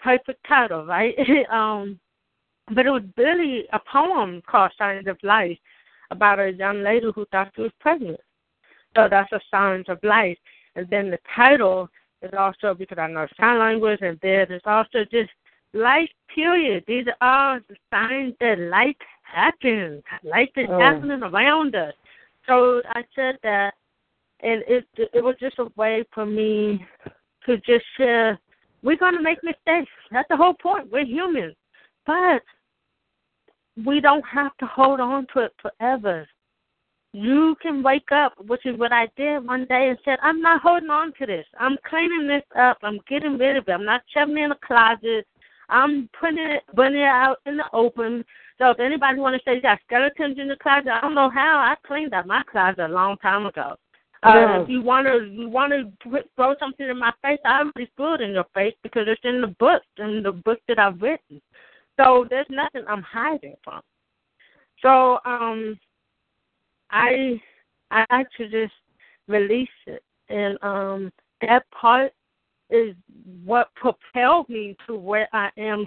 perfect 0.00 0.44
title, 0.46 0.84
right? 0.84 1.14
um, 1.52 2.00
but 2.68 2.86
it 2.86 2.90
was 2.90 3.02
really 3.16 3.66
a 3.72 3.80
poem 3.90 4.42
called 4.46 4.72
Signs 4.78 5.06
of 5.06 5.18
Life 5.22 5.58
about 6.10 6.38
a 6.38 6.52
young 6.52 6.82
lady 6.82 7.06
who 7.14 7.24
thought 7.26 7.52
she 7.54 7.62
was 7.62 7.72
pregnant. 7.80 8.20
So 8.94 9.08
that's 9.10 9.32
a 9.32 9.40
Signs 9.50 9.86
of 9.88 9.98
Life. 10.02 10.38
And 10.76 10.88
then 10.90 11.10
the 11.10 11.18
title 11.34 11.88
is 12.22 12.30
also 12.38 12.74
because 12.74 12.98
I 12.98 13.08
know 13.08 13.26
sign 13.38 13.58
language, 13.58 14.00
and 14.02 14.18
then 14.22 14.46
it's 14.50 14.66
also 14.66 15.04
just 15.10 15.30
life, 15.74 16.08
period. 16.34 16.84
These 16.86 17.06
are 17.20 17.54
all 17.54 17.60
the 17.68 17.76
signs 17.90 18.34
that 18.40 18.58
life 18.58 18.96
happens. 19.22 20.02
Life 20.22 20.50
is 20.56 20.68
oh. 20.70 20.78
happening 20.78 21.22
around 21.22 21.74
us. 21.74 21.94
So 22.46 22.82
I 22.90 23.02
said 23.14 23.38
that, 23.42 23.74
and 24.40 24.62
it 24.66 24.86
it 24.96 25.22
was 25.22 25.36
just 25.40 25.58
a 25.58 25.68
way 25.76 26.04
for 26.12 26.26
me 26.26 26.84
to 27.46 27.56
just 27.58 27.84
share. 27.96 28.38
We're 28.82 28.96
gonna 28.96 29.22
make 29.22 29.42
mistakes. 29.42 29.90
That's 30.10 30.28
the 30.28 30.36
whole 30.36 30.54
point. 30.54 30.90
We're 30.90 31.04
humans. 31.04 31.54
But 32.06 32.42
we 33.84 34.00
don't 34.00 34.24
have 34.26 34.56
to 34.58 34.66
hold 34.66 35.00
on 35.00 35.26
to 35.34 35.40
it 35.40 35.52
forever. 35.60 36.26
You 37.14 37.56
can 37.60 37.82
wake 37.82 38.10
up, 38.10 38.32
which 38.46 38.64
is 38.64 38.78
what 38.78 38.92
I 38.92 39.06
did 39.16 39.46
one 39.46 39.66
day, 39.66 39.90
and 39.90 39.98
said, 40.04 40.18
I'm 40.22 40.40
not 40.40 40.62
holding 40.62 40.90
on 40.90 41.12
to 41.18 41.26
this. 41.26 41.46
I'm 41.58 41.76
cleaning 41.88 42.26
this 42.26 42.44
up. 42.58 42.78
I'm 42.82 43.00
getting 43.08 43.36
rid 43.36 43.56
of 43.56 43.68
it. 43.68 43.72
I'm 43.72 43.84
not 43.84 44.02
shoving 44.14 44.38
it 44.38 44.44
in 44.44 44.48
the 44.48 44.56
closet. 44.66 45.26
I'm 45.68 46.08
putting 46.18 46.38
it, 46.38 46.62
putting 46.74 47.00
it 47.00 47.04
out 47.04 47.38
in 47.44 47.58
the 47.58 47.64
open. 47.72 48.24
So 48.58 48.70
if 48.70 48.80
anybody 48.80 49.18
want 49.18 49.36
to 49.36 49.42
say 49.44 49.56
you 49.56 49.62
got 49.62 49.80
skeletons 49.86 50.38
in 50.38 50.48
the 50.48 50.56
closet, 50.56 50.88
I 50.88 51.00
don't 51.00 51.14
know 51.14 51.30
how. 51.30 51.58
I 51.58 51.76
cleaned 51.86 52.14
out 52.14 52.26
my 52.26 52.42
closet 52.50 52.80
a 52.80 52.88
long 52.88 53.16
time 53.18 53.46
ago. 53.46 53.76
Uh, 54.22 54.62
if 54.62 54.68
you 54.68 54.80
want 54.82 55.06
to, 55.06 55.28
you 55.28 55.48
want 55.48 55.72
to 55.72 56.22
throw 56.36 56.54
something 56.60 56.88
in 56.88 56.98
my 56.98 57.12
face, 57.22 57.40
I 57.44 57.58
already 57.58 57.90
threw 57.96 58.14
it 58.14 58.20
in 58.20 58.30
your 58.30 58.46
face 58.54 58.74
because 58.82 59.04
it's 59.08 59.20
in 59.24 59.40
the 59.40 59.48
book, 59.48 59.82
in 59.98 60.22
the 60.22 60.30
book 60.30 60.60
that 60.68 60.78
I've 60.78 61.02
written. 61.02 61.42
So 61.98 62.26
there's 62.28 62.46
nothing 62.50 62.84
I'm 62.88 63.02
hiding 63.02 63.54
from. 63.64 63.80
So 64.80 65.18
um 65.24 65.78
I 66.90 67.40
I 67.90 68.04
actually 68.10 68.48
just 68.48 68.74
release 69.28 69.68
it 69.86 70.02
and 70.28 70.58
um 70.62 71.12
that 71.40 71.64
part 71.70 72.12
is 72.70 72.94
what 73.44 73.74
propelled 73.74 74.48
me 74.48 74.76
to 74.86 74.94
where 74.94 75.28
I 75.32 75.50
am 75.56 75.86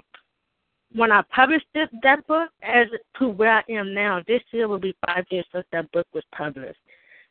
when 0.94 1.10
I 1.12 1.22
published 1.34 1.66
this, 1.74 1.88
that 2.02 2.26
book 2.26 2.48
as 2.62 2.86
to 3.18 3.28
where 3.28 3.58
I 3.58 3.72
am 3.72 3.92
now. 3.92 4.22
This 4.26 4.42
year 4.52 4.68
will 4.68 4.78
be 4.78 4.94
five 5.06 5.24
years 5.30 5.44
since 5.52 5.66
that 5.72 5.90
book 5.92 6.06
was 6.14 6.22
published. 6.34 6.78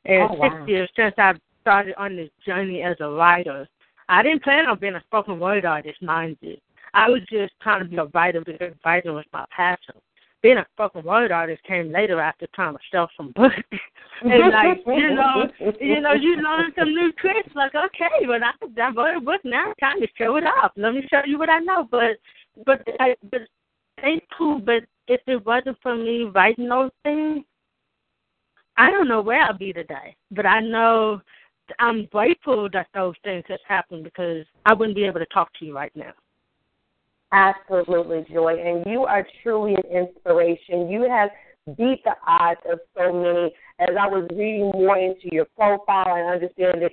And 0.03 0.30
oh, 0.30 0.36
wow. 0.36 0.49
six 0.49 0.69
years 0.69 0.89
since 0.95 1.15
I 1.17 1.34
started 1.61 1.95
on 1.97 2.15
this 2.15 2.30
journey 2.45 2.84
as 2.84 2.97
a 2.99 3.09
writer. 3.09 3.67
I 4.07 4.21
didn't 4.21 4.43
plan 4.43 4.67
on 4.67 4.78
being 4.78 4.95
a 4.95 5.01
spoken 5.01 5.39
word 5.39 5.65
artist, 5.65 6.01
mind 6.01 6.38
you. 6.41 6.57
I 6.95 7.09
was 7.09 7.21
just 7.29 7.53
trying 7.61 7.83
to 7.83 7.89
be 7.89 7.97
a 7.97 8.05
writer 8.05 8.41
because 8.41 8.73
writing 8.85 9.13
was 9.13 9.25
my 9.33 9.45
passion. 9.55 9.95
Being 10.41 10.57
a 10.57 10.65
fucking 10.77 11.03
word 11.03 11.31
artist 11.31 11.61
came 11.63 11.91
later 11.91 12.21
after 12.21 12.47
trying 12.55 12.73
to 12.73 12.79
sell 12.89 13.09
some 13.17 13.33
books. 13.35 13.55
and 14.21 14.51
like, 14.51 14.79
you 14.87 15.13
know, 15.13 15.47
you 15.81 15.99
know, 15.99 16.13
you 16.13 16.37
learn 16.37 16.71
some 16.77 16.93
new 16.93 17.11
tricks. 17.13 17.49
Like, 17.53 17.73
okay, 17.75 18.25
but 18.25 18.41
I 18.43 18.51
I 18.81 18.89
wrote 18.91 19.17
a 19.17 19.19
book 19.19 19.41
now. 19.43 19.73
Time 19.79 19.99
to 19.99 20.07
show 20.17 20.37
it 20.37 20.45
off. 20.45 20.71
Let 20.77 20.93
me 20.93 21.05
show 21.11 21.21
you 21.25 21.37
what 21.37 21.49
I 21.49 21.59
know. 21.59 21.87
But, 21.91 22.17
but, 22.65 22.81
I, 22.99 23.15
but 23.29 23.41
ain't 24.01 24.23
cool. 24.37 24.59
But 24.59 24.83
if 25.07 25.19
it 25.27 25.45
wasn't 25.45 25.77
for 25.81 25.97
me 25.97 26.23
writing 26.33 26.69
those 26.69 26.91
things, 27.03 27.43
I 28.77 28.89
don't 28.91 29.09
know 29.09 29.21
where 29.21 29.41
I'll 29.41 29.57
be 29.57 29.73
today. 29.73 30.15
But 30.31 30.45
I 30.45 30.61
know 30.61 31.21
I'm 31.79 32.05
grateful 32.05 32.69
that 32.71 32.87
those 32.93 33.15
things 33.23 33.43
have 33.49 33.59
happened 33.67 34.05
because 34.05 34.45
I 34.65 34.73
wouldn't 34.73 34.95
be 34.95 35.05
able 35.05 35.19
to 35.19 35.25
talk 35.33 35.49
to 35.59 35.65
you 35.65 35.75
right 35.75 35.91
now. 35.95 36.13
Absolutely, 37.32 38.26
Joy. 38.32 38.55
And 38.63 38.86
you 38.86 39.03
are 39.03 39.26
truly 39.43 39.76
an 39.76 40.05
inspiration. 40.07 40.89
You 40.89 41.07
have 41.09 41.30
beat 41.78 42.03
the 42.03 42.15
odds 42.28 42.59
of 42.71 42.80
so 42.95 43.11
many. 43.11 43.53
As 43.80 43.95
I 43.99 44.07
was 44.07 44.28
reading 44.32 44.71
more 44.73 44.97
into 44.97 45.34
your 45.34 45.45
profile 45.57 46.15
and 46.15 46.30
understanding, 46.30 46.89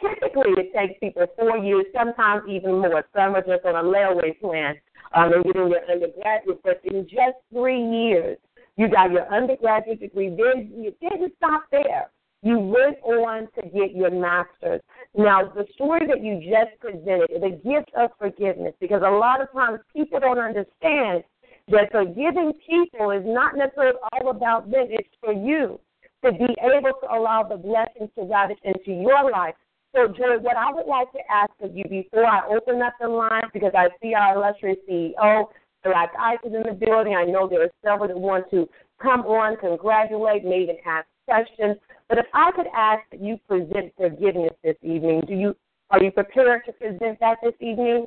typically 0.00 0.52
it 0.56 0.72
takes 0.74 0.98
people 0.98 1.26
four 1.38 1.58
years, 1.58 1.84
sometimes 1.96 2.42
even 2.48 2.78
more. 2.78 3.04
Some 3.14 3.36
are 3.36 3.42
just 3.42 3.64
on 3.64 3.76
a 3.76 3.88
layaway 3.88 4.38
plan 4.40 4.74
um, 5.14 5.32
and 5.32 5.44
getting 5.44 5.68
their 5.68 5.88
undergraduate. 5.90 6.60
But 6.64 6.80
in 6.84 7.04
just 7.04 7.36
three 7.52 7.80
years, 7.80 8.38
you 8.76 8.88
got 8.88 9.12
your 9.12 9.32
undergraduate 9.32 10.00
degree. 10.00 10.30
Then 10.30 10.72
you 10.76 10.92
didn't 11.00 11.34
stop 11.36 11.64
there. 11.70 12.10
You 12.44 12.58
went 12.58 12.98
on 13.02 13.48
to 13.56 13.62
get 13.70 13.96
your 13.96 14.10
master's. 14.10 14.82
Now, 15.16 15.50
the 15.54 15.64
story 15.74 16.06
that 16.06 16.22
you 16.22 16.40
just 16.44 16.78
presented 16.78 17.42
a 17.42 17.56
gift 17.56 17.90
of 17.96 18.10
forgiveness 18.18 18.74
because 18.80 19.00
a 19.00 19.10
lot 19.10 19.40
of 19.40 19.50
times 19.52 19.80
people 19.96 20.20
don't 20.20 20.38
understand 20.38 21.24
that 21.68 21.90
forgiving 21.90 22.52
people 22.68 23.12
is 23.12 23.22
not 23.24 23.56
necessarily 23.56 23.96
all 24.12 24.28
about 24.28 24.70
them, 24.70 24.88
it's 24.90 25.08
for 25.22 25.32
you 25.32 25.80
to 26.22 26.32
be 26.32 26.54
able 26.60 26.92
to 27.00 27.06
allow 27.10 27.42
the 27.42 27.56
blessings 27.56 28.10
to 28.18 28.26
guide 28.26 28.54
into 28.62 28.92
your 28.92 29.30
life. 29.30 29.54
So, 29.94 30.08
Joy, 30.08 30.36
what 30.40 30.58
I 30.58 30.70
would 30.70 30.86
like 30.86 31.10
to 31.12 31.20
ask 31.32 31.52
of 31.62 31.74
you 31.74 31.84
before 31.88 32.26
I 32.26 32.46
open 32.46 32.82
up 32.82 32.92
the 33.00 33.08
line, 33.08 33.44
because 33.54 33.72
I 33.74 33.88
see 34.02 34.12
our 34.12 34.36
illustrious 34.36 34.76
CEO, 34.86 35.46
Black 35.82 36.10
Ice, 36.20 36.38
is 36.44 36.52
in 36.52 36.64
the 36.64 36.74
building. 36.74 37.14
I 37.14 37.24
know 37.24 37.48
there 37.48 37.62
are 37.62 37.70
several 37.82 38.08
that 38.08 38.18
want 38.18 38.50
to 38.50 38.68
come 39.00 39.20
on, 39.22 39.56
congratulate, 39.56 40.44
maybe 40.44 40.64
even 40.64 40.76
ask 40.84 41.06
questions. 41.26 41.76
But 42.08 42.18
if 42.18 42.26
I 42.34 42.50
could 42.52 42.66
ask 42.74 43.02
that 43.10 43.22
you 43.22 43.38
present 43.48 43.92
forgiveness 43.96 44.52
this 44.62 44.76
evening, 44.82 45.22
do 45.26 45.34
you 45.34 45.56
are 45.90 46.02
you 46.02 46.10
prepared 46.10 46.64
to 46.66 46.72
present 46.72 47.20
that 47.20 47.38
this 47.42 47.54
evening? 47.60 48.06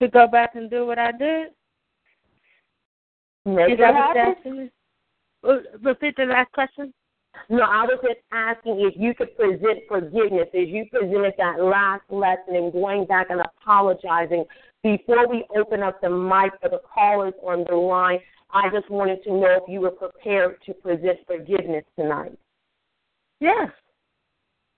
To 0.00 0.08
go 0.08 0.26
back 0.26 0.54
and 0.54 0.70
do 0.70 0.86
what 0.86 0.98
I 0.98 1.12
did? 1.12 1.48
Is 3.46 3.78
that 3.78 3.94
Repeat 5.82 6.16
the 6.16 6.24
last 6.24 6.52
question. 6.52 6.92
No, 7.48 7.62
I 7.62 7.84
was 7.84 7.98
just 8.02 8.20
asking 8.32 8.80
if 8.80 8.94
you 8.96 9.14
could 9.14 9.36
present 9.36 9.80
forgiveness 9.88 10.48
as 10.54 10.68
you 10.68 10.86
presented 10.90 11.34
that 11.38 11.62
last 11.62 12.02
lesson 12.10 12.56
and 12.56 12.72
going 12.72 13.06
back 13.06 13.28
and 13.30 13.40
apologizing 13.40 14.44
before 14.82 15.28
we 15.28 15.44
open 15.56 15.82
up 15.82 16.00
the 16.00 16.10
mic 16.10 16.52
for 16.60 16.68
the 16.68 16.80
callers 16.92 17.34
on 17.42 17.64
the 17.68 17.76
line. 17.76 18.20
I 18.50 18.70
just 18.70 18.90
wanted 18.90 19.22
to 19.24 19.30
know 19.30 19.60
if 19.62 19.68
you 19.68 19.80
were 19.80 19.90
prepared 19.90 20.56
to 20.66 20.74
present 20.74 21.18
forgiveness 21.26 21.84
tonight. 21.96 22.38
Yes. 23.40 23.70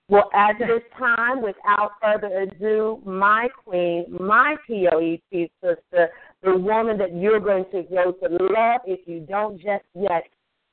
Well, 0.09 0.29
at 0.33 0.59
this 0.59 0.81
time, 0.97 1.41
without 1.41 1.91
further 2.01 2.41
ado, 2.41 3.01
my 3.05 3.47
queen, 3.63 4.05
my 4.19 4.57
POET 4.67 5.21
sister, 5.61 6.09
the 6.43 6.57
woman 6.57 6.97
that 6.97 7.15
you're 7.15 7.39
going 7.39 7.63
to 7.71 7.83
go 7.83 8.11
to 8.11 8.29
love 8.29 8.81
if 8.85 9.07
you 9.07 9.21
don't 9.21 9.55
just 9.55 9.85
yet, 9.95 10.23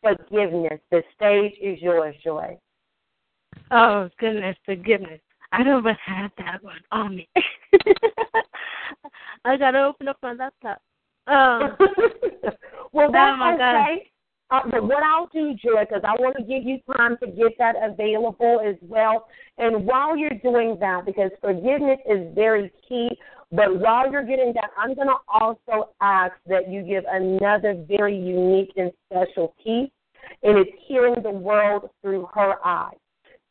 forgiveness. 0.02 0.80
The 0.90 1.02
stage 1.14 1.54
is 1.60 1.80
yours, 1.80 2.14
Joy. 2.24 2.58
Oh, 3.70 4.08
goodness, 4.18 4.56
forgiveness. 4.64 5.20
I 5.52 5.62
don't 5.62 5.80
even 5.80 5.96
have 6.04 6.30
that 6.38 6.62
one 6.62 6.80
on 6.90 7.16
me. 7.16 7.28
I 9.44 9.56
gotta 9.56 9.84
open 9.84 10.08
up 10.08 10.18
my 10.22 10.34
laptop. 10.34 10.82
Um, 11.26 11.76
well, 12.92 13.10
that's 13.10 13.34
oh 13.34 13.36
my 13.36 13.54
okay. 13.54 14.10
Uh, 14.50 14.60
but 14.70 14.82
what 14.82 15.02
I'll 15.02 15.26
do, 15.26 15.54
Joy, 15.54 15.80
because 15.80 16.02
I 16.04 16.20
want 16.20 16.36
to 16.38 16.42
give 16.42 16.64
you 16.64 16.78
time 16.96 17.18
to 17.22 17.26
get 17.26 17.58
that 17.58 17.74
available 17.82 18.60
as 18.66 18.76
well. 18.82 19.26
And 19.58 19.84
while 19.84 20.16
you're 20.16 20.30
doing 20.42 20.78
that, 20.80 21.04
because 21.04 21.30
forgiveness 21.42 21.98
is 22.08 22.34
very 22.34 22.72
key, 22.88 23.10
but 23.50 23.80
while 23.80 24.10
you're 24.10 24.24
getting 24.24 24.52
that, 24.54 24.70
I'm 24.76 24.94
going 24.94 25.08
to 25.08 25.16
also 25.28 25.90
ask 26.00 26.34
that 26.46 26.70
you 26.70 26.82
give 26.82 27.04
another 27.10 27.82
very 27.88 28.16
unique 28.16 28.72
and 28.76 28.92
special 29.06 29.54
piece, 29.62 29.90
and 30.42 30.58
it's 30.58 30.70
hearing 30.86 31.22
the 31.22 31.30
world 31.30 31.88
through 32.02 32.28
her 32.34 32.54
eyes. 32.64 32.96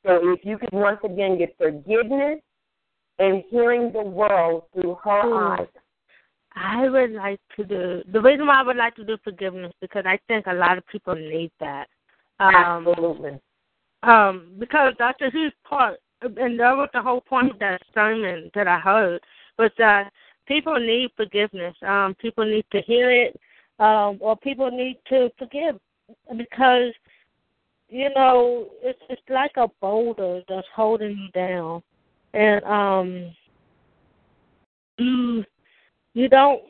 So 0.05 0.31
if 0.31 0.41
you 0.43 0.57
could 0.57 0.69
once 0.71 0.99
again 1.03 1.37
get 1.37 1.55
forgiveness 1.57 2.39
and 3.19 3.43
hearing 3.49 3.91
the 3.91 4.03
world 4.03 4.63
through 4.73 4.95
her 5.03 5.21
Hmm. 5.21 5.61
eyes. 5.61 5.67
I 6.53 6.89
would 6.89 7.11
like 7.11 7.39
to 7.55 7.63
do 7.65 8.03
the 8.07 8.21
reason 8.21 8.47
why 8.47 8.59
I 8.59 8.63
would 8.63 8.77
like 8.77 8.95
to 8.95 9.03
do 9.03 9.17
forgiveness 9.17 9.73
because 9.79 10.05
I 10.05 10.17
think 10.27 10.47
a 10.47 10.53
lot 10.53 10.77
of 10.77 10.87
people 10.87 11.13
need 11.13 11.51
that. 11.59 11.87
Um, 12.39 12.87
Absolutely. 12.87 13.39
um, 14.03 14.53
because 14.57 14.93
that's 14.97 15.21
a 15.21 15.29
huge 15.29 15.53
part, 15.63 15.99
and 16.21 16.59
that 16.59 16.77
was 16.77 16.89
the 16.93 17.01
whole 17.01 17.21
point 17.21 17.51
of 17.51 17.59
that 17.59 17.81
sermon 17.93 18.49
that 18.55 18.67
I 18.67 18.79
heard 18.79 19.21
was 19.57 19.71
that 19.77 20.11
people 20.47 20.79
need 20.79 21.11
forgiveness. 21.15 21.75
Um, 21.85 22.15
people 22.19 22.45
need 22.45 22.65
to 22.71 22.81
hear 22.81 23.11
it, 23.11 23.39
um, 23.79 24.17
or 24.19 24.35
people 24.37 24.71
need 24.71 24.99
to 25.09 25.29
forgive 25.37 25.79
because 26.37 26.93
you 27.89 28.09
know 28.15 28.67
it's 28.81 28.99
it's 29.09 29.21
like 29.29 29.51
a 29.57 29.67
boulder 29.81 30.41
that's 30.47 30.67
holding 30.75 31.17
you 31.17 31.29
down, 31.33 31.81
and 32.33 32.63
um, 32.65 33.35
you 34.97 35.43
you 36.13 36.29
don't 36.29 36.61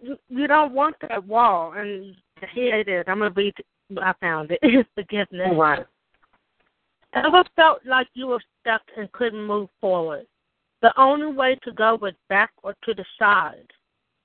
you, 0.00 0.16
you 0.28 0.46
don't 0.46 0.72
want 0.72 0.96
that 1.08 1.26
wall. 1.26 1.72
And 1.76 2.14
here 2.54 2.78
it 2.80 2.88
is. 2.88 3.04
I'm 3.08 3.18
gonna 3.18 3.30
read. 3.34 3.54
I 4.00 4.12
found 4.20 4.50
it. 4.50 4.86
forgiveness. 4.94 5.52
Right. 5.56 5.86
Ever 7.14 7.44
felt 7.54 7.78
like 7.86 8.08
you 8.14 8.26
were 8.26 8.42
stuck 8.60 8.82
and 8.96 9.10
couldn't 9.12 9.46
move 9.46 9.68
forward? 9.80 10.26
The 10.84 10.92
only 11.00 11.32
way 11.34 11.58
to 11.62 11.72
go 11.72 11.94
was 11.94 12.12
back 12.28 12.50
or 12.62 12.76
to 12.84 12.92
the 12.92 13.06
side. 13.18 13.70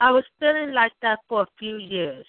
I 0.02 0.12
was 0.12 0.26
feeling 0.42 0.74
like 0.74 0.92
that 1.02 1.20
for 1.30 1.44
a 1.44 1.48
few 1.58 1.78
years. 1.78 2.26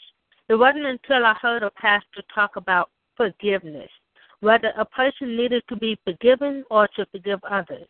It 0.48 0.54
wasn't 0.54 0.86
until 0.86 1.26
I 1.26 1.34
heard 1.34 1.64
a 1.64 1.70
pastor 1.72 2.22
talk 2.32 2.54
about 2.54 2.90
forgiveness, 3.16 3.90
whether 4.38 4.72
a 4.78 4.84
person 4.84 5.36
needed 5.36 5.64
to 5.68 5.74
be 5.74 5.98
forgiven 6.04 6.64
or 6.70 6.86
to 6.94 7.06
forgive 7.06 7.40
others. 7.42 7.88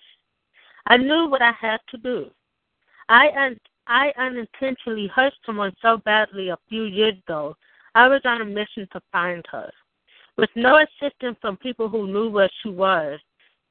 I 0.86 0.96
knew 0.96 1.28
what 1.28 1.42
I 1.42 1.52
had 1.60 1.80
to 1.90 1.98
do. 1.98 2.30
I 3.10 3.28
un- 3.36 3.60
I 3.86 4.10
unintentionally 4.16 5.08
hurt 5.08 5.34
someone 5.44 5.76
so 5.82 5.98
badly 5.98 6.48
a 6.48 6.58
few 6.70 6.84
years 6.84 7.18
ago. 7.18 7.54
I 7.94 8.08
was 8.08 8.22
on 8.24 8.40
a 8.40 8.46
mission 8.46 8.88
to 8.92 9.02
find 9.12 9.44
her. 9.50 9.70
With 10.38 10.48
no 10.56 10.78
assistance 10.78 11.36
from 11.42 11.58
people 11.58 11.90
who 11.90 12.06
knew 12.06 12.30
where 12.30 12.48
she 12.62 12.70
was, 12.70 13.20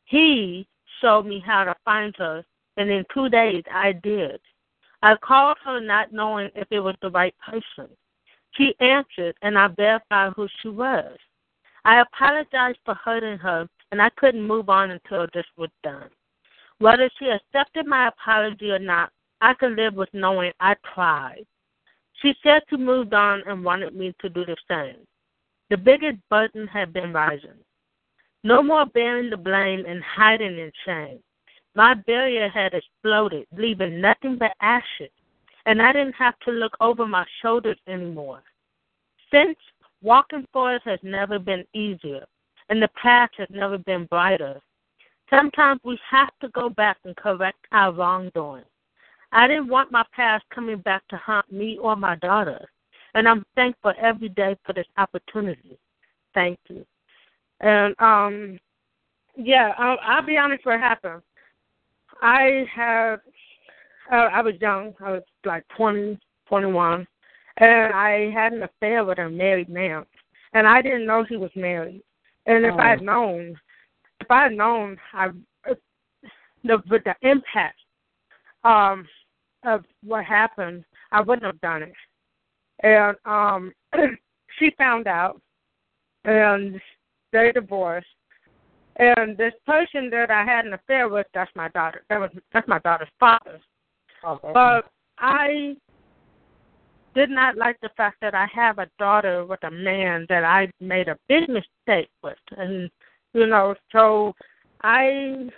he 0.06 0.68
showed 1.02 1.26
me 1.26 1.40
how 1.44 1.64
to 1.64 1.76
find 1.84 2.16
her, 2.18 2.46
and 2.80 2.90
in 2.90 3.04
two 3.14 3.30
days 3.30 3.64
I 3.72 3.92
did. 3.92 4.40
I 5.04 5.16
called 5.18 5.58
her 5.66 5.80
not 5.82 6.14
knowing 6.14 6.50
if 6.56 6.68
it 6.72 6.80
was 6.80 6.96
the 7.02 7.12
right 7.12 7.36
person. 7.38 7.90
She 8.56 8.74
answered, 8.80 9.36
and 9.42 9.58
I 9.58 9.68
verified 9.68 10.34
who 10.36 10.48
she 10.62 10.70
was. 10.70 11.18
I 11.86 12.00
apologized 12.02 12.80
for 12.86 12.96
hurting 12.96 13.38
her, 13.38 13.68
and 13.92 14.02
I 14.02 14.10
couldn't 14.18 14.42
move 14.42 14.70
on 14.70 14.92
until 14.92 15.28
this 15.34 15.46
was 15.58 15.70
done. 15.84 16.10
Whether 16.80 17.10
she 17.20 17.26
accepted 17.26 17.86
my 17.86 18.08
apology 18.08 18.72
or 18.72 18.80
not, 18.80 19.12
I 19.42 19.54
could 19.54 19.76
live 19.76 19.96
with 19.96 20.10
knowing 20.14 20.54
I 20.60 20.76
tried. 20.94 21.46
She 22.22 22.34
said 22.44 22.64
she 22.70 22.78
moved 22.78 23.14
on 23.14 23.44
and 23.46 23.64
wanted 23.64 23.94
me 23.94 24.14
to 24.22 24.30
do 24.30 24.46
the 24.46 24.58
same. 24.70 25.06
The 25.70 25.78
biggest 25.78 26.18
burden 26.30 26.68
had 26.68 26.94
been 26.94 27.14
rising. 27.14 27.60
No 28.44 28.64
more 28.64 28.86
bearing 28.86 29.30
the 29.30 29.38
blame 29.38 29.86
and 29.86 30.02
hiding 30.02 30.58
in 30.58 30.72
shame. 30.86 31.20
My 31.76 31.94
barrier 31.94 32.50
had 32.50 32.74
exploded, 32.74 33.48
leaving 33.56 34.02
nothing 34.02 34.38
but 34.38 34.52
ashes, 34.62 35.12
and 35.66 35.82
I 35.82 35.94
didn't 35.94 36.16
have 36.16 36.38
to 36.40 36.52
look 36.52 36.76
over 36.82 37.06
my 37.06 37.26
shoulders 37.42 37.78
anymore. 37.88 38.42
Since 39.32 39.58
walking 40.02 40.46
forward 40.52 40.82
has 40.86 41.00
never 41.04 41.38
been 41.38 41.64
easier, 41.74 42.26
and 42.70 42.82
the 42.82 42.90
path 43.02 43.30
has 43.38 43.48
never 43.52 43.78
been 43.78 44.06
brighter. 44.06 44.60
Sometimes 45.30 45.80
we 45.84 46.00
have 46.10 46.32
to 46.42 46.50
go 46.50 46.70
back 46.70 46.98
and 47.06 47.16
correct 47.16 47.60
our 47.72 47.94
wrongdoing. 47.94 48.64
I 49.32 49.48
didn't 49.48 49.68
want 49.68 49.92
my 49.92 50.04
past 50.12 50.44
coming 50.54 50.80
back 50.80 51.08
to 51.10 51.18
haunt 51.18 51.52
me 51.52 51.78
or 51.78 51.96
my 51.96 52.16
daughter, 52.16 52.68
and 53.14 53.28
I'm 53.28 53.46
thankful 53.56 53.94
every 54.02 54.30
day 54.30 54.58
for 54.66 54.74
this 54.74 54.88
opportunity. 54.98 55.78
Thank 56.34 56.58
you. 56.68 56.84
And 57.60 57.96
um, 58.00 58.60
yeah, 59.36 59.74
I'll, 59.78 59.98
I'll 60.04 60.26
be 60.26 60.38
honest. 60.38 60.66
What 60.66 60.80
happened? 60.80 61.22
I 62.22 62.66
have, 62.74 63.20
uh, 64.12 64.16
I 64.16 64.42
was 64.42 64.56
young. 64.60 64.94
I 65.04 65.12
was 65.12 65.24
like 65.46 65.64
twenty, 65.76 66.20
twenty-one, 66.48 67.08
and 67.58 67.94
I 67.94 68.32
had 68.32 68.54
an 68.54 68.64
affair 68.64 69.06
with 69.06 69.20
a 69.20 69.30
married 69.30 69.70
man, 69.70 70.06
and 70.54 70.68
I 70.68 70.82
didn't 70.82 71.06
know 71.06 71.24
he 71.24 71.38
was 71.38 71.52
married. 71.56 72.04
And 72.46 72.66
if 72.66 72.74
I 72.76 72.90
had 72.90 73.02
known, 73.02 73.56
if 74.20 74.32
I 74.32 74.44
had 74.44 74.54
known, 74.54 74.98
I 75.14 75.30
the 76.64 76.78
with 76.90 77.04
the 77.04 77.16
impact 77.22 77.80
um 78.64 79.08
of 79.64 79.84
what 80.04 80.26
happened, 80.26 80.84
I 81.12 81.22
wouldn't 81.22 81.46
have 81.46 81.62
done 81.62 81.84
it. 81.84 81.94
And 82.84 83.16
um 83.26 83.74
she 84.60 84.72
found 84.78 85.08
out 85.08 85.42
and 86.26 86.80
they 87.32 87.52
divorced. 87.52 88.08
And 89.00 89.38
this 89.38 89.54
person 89.66 90.10
that 90.10 90.30
I 90.30 90.44
had 90.44 90.66
an 90.66 90.74
affair 90.74 91.08
with, 91.08 91.26
that's 91.34 91.52
my 91.56 91.70
daughter. 91.70 92.04
That 92.10 92.20
was 92.20 92.30
that's 92.54 92.68
my 92.68 92.80
daughter's 92.80 93.08
father. 93.18 93.60
Okay. 94.26 94.52
But 94.54 94.92
I 95.18 95.76
did 97.16 97.30
not 97.30 97.58
like 97.58 97.80
the 97.82 97.90
fact 97.96 98.18
that 98.22 98.36
I 98.36 98.46
have 98.54 98.78
a 98.78 98.90
daughter 99.00 99.46
with 99.46 99.64
a 99.64 99.72
man 99.72 100.26
that 100.30 100.44
I 100.44 100.70
made 100.80 101.08
a 101.08 101.18
big 101.28 101.50
mistake 101.50 102.10
with. 102.22 102.38
And, 102.58 102.90
you 103.34 103.48
know, 103.48 103.74
so 103.92 104.34
I 104.84 105.50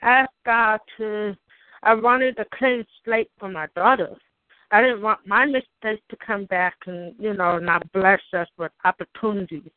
asked 0.00 0.30
God 0.46 0.80
to, 0.98 1.34
I 1.82 1.94
wanted 1.94 2.38
a 2.38 2.46
clean 2.56 2.84
slate 3.04 3.30
for 3.38 3.48
my 3.48 3.66
daughter. 3.74 4.16
I 4.70 4.80
didn't 4.80 5.02
want 5.02 5.26
my 5.26 5.44
mistakes 5.44 6.02
to 6.10 6.16
come 6.24 6.46
back 6.46 6.76
and, 6.86 7.14
you 7.18 7.34
know, 7.34 7.58
not 7.58 7.90
bless 7.92 8.20
us 8.32 8.48
with 8.56 8.72
opportunities. 8.84 9.70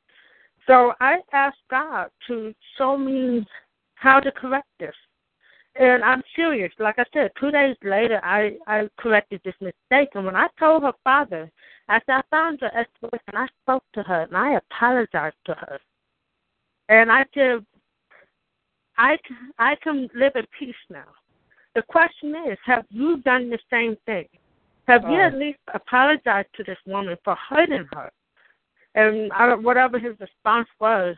So 0.68 0.93
I 0.99 1.20
asked 1.32 1.57
God 1.70 2.09
to 2.28 2.53
show 2.78 2.97
me 2.97 3.45
how 3.95 4.20
to 4.20 4.32
correct 4.32 4.68
this. 4.80 4.95
And 5.78 6.03
I'm 6.03 6.24
serious. 6.36 6.72
Like 6.80 6.99
I 6.99 7.05
said, 7.13 7.32
two 7.39 7.51
days 7.51 7.76
later, 7.84 8.20
I 8.24 8.57
I 8.66 8.89
corrected 8.97 9.41
this 9.43 9.55
mistake. 9.59 10.09
And 10.16 10.26
when 10.26 10.36
I 10.36 10.47
told 10.57 10.84
her 10.84 10.93
father, 11.03 11.51
I 11.89 11.99
said 12.05 12.16
I 12.16 12.22
found 12.32 12.61
her 12.61 12.72
and 13.01 13.38
I 13.38 13.47
spoke 13.61 13.84
to 13.93 14.03
her, 14.03 14.22
and 14.24 14.38
I 14.38 14.53
apologized 14.53 15.36
to 15.45 15.53
her. 15.53 15.80
And 16.88 17.11
I 17.11 17.26
said, 17.34 17.66
I 18.97 19.76
can 19.84 20.09
live 20.16 20.34
in 20.36 20.45
peace 20.57 20.76
now. 20.89 21.09
The 21.76 21.82
question 21.82 22.34
is, 22.47 22.57
have 22.66 22.86
you 22.89 23.18
done 23.18 23.49
the 23.49 23.59
same 23.70 23.97
thing? 24.05 24.28
Have 24.88 25.03
you 25.03 25.18
Oh. 25.18 25.28
at 25.28 25.34
least 25.34 25.59
apologized 25.74 26.53
to 26.55 26.63
this 26.63 26.78
woman 26.86 27.18
for 27.24 27.36
hurting 27.36 27.88
her? 27.93 28.09
And 28.96 29.32
I, 29.34 29.54
whatever 29.56 30.00
his 30.00 30.20
response 30.20 30.68
was, 30.80 31.16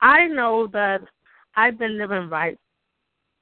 I 0.00 0.26
know 0.26 0.66
that 0.72 1.02
I've 1.54 1.78
been 1.78 1.98
living 1.98 2.28
right. 2.28 2.58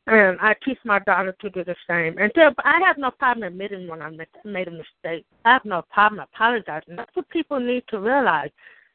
And 0.09 0.39
I 0.41 0.55
teach 0.64 0.79
my 0.85 0.99
daughter 1.01 1.35
to 1.41 1.51
do 1.51 1.62
the 1.62 1.77
same. 1.89 2.18
And 2.18 2.33
so 2.35 2.51
I 2.64 2.81
have 2.85 2.99
no 2.99 3.12
problem 3.12 3.45
admitting 3.45 3.87
when 3.87 4.03
I 4.03 4.11
ma- 4.11 4.25
made 4.45 4.66
a 4.66 4.73
mistake. 4.73 5.25
I 5.45 5.53
have 5.53 5.64
no 5.64 5.83
problem 5.93 6.20
apologizing. 6.20 6.97
That's 6.97 7.14
what 7.14 7.29
people 7.29 7.61
need 7.61 7.85
to 7.89 8.01
realize. 8.01 8.51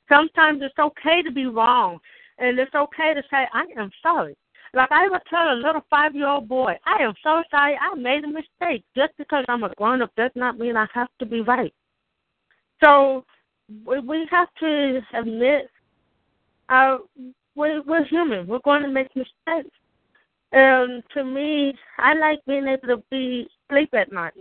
Sometimes 0.09 0.61
it's 0.61 0.77
okay 0.77 1.21
to 1.21 1.31
be 1.31 1.45
wrong, 1.45 1.99
and 2.39 2.59
it's 2.59 2.75
okay 2.75 3.13
to 3.13 3.23
say, 3.31 3.47
I 3.53 3.65
am 3.77 3.89
sorry. 4.03 4.35
Like 4.73 4.91
I 4.91 5.07
would 5.07 5.21
tell 5.29 5.53
a 5.53 5.55
little 5.55 5.81
five 5.89 6.13
year 6.13 6.27
old 6.27 6.49
boy, 6.49 6.77
I 6.85 7.01
am 7.01 7.13
so 7.23 7.41
sorry 7.49 7.77
I 7.79 7.95
made 7.95 8.25
a 8.25 8.27
mistake. 8.27 8.83
Just 8.95 9.13
because 9.17 9.45
I'm 9.47 9.63
a 9.63 9.73
grown 9.75 10.01
up 10.01 10.11
does 10.17 10.31
not 10.35 10.59
mean 10.59 10.75
I 10.75 10.87
have 10.93 11.07
to 11.19 11.25
be 11.25 11.39
right. 11.41 11.73
So 12.83 13.25
we 13.69 14.27
have 14.31 14.47
to 14.59 15.01
admit 15.13 15.69
uh, 16.69 16.97
we're, 17.55 17.81
we're 17.83 18.05
human. 18.05 18.47
We're 18.47 18.59
going 18.59 18.83
to 18.83 18.89
make 18.89 19.15
mistakes. 19.15 19.75
And 20.51 21.03
to 21.13 21.23
me, 21.23 21.73
I 21.97 22.13
like 22.13 22.39
being 22.47 22.67
able 22.67 22.87
to 22.87 23.03
be 23.11 23.47
sleep 23.69 23.93
at 23.93 24.11
night 24.11 24.33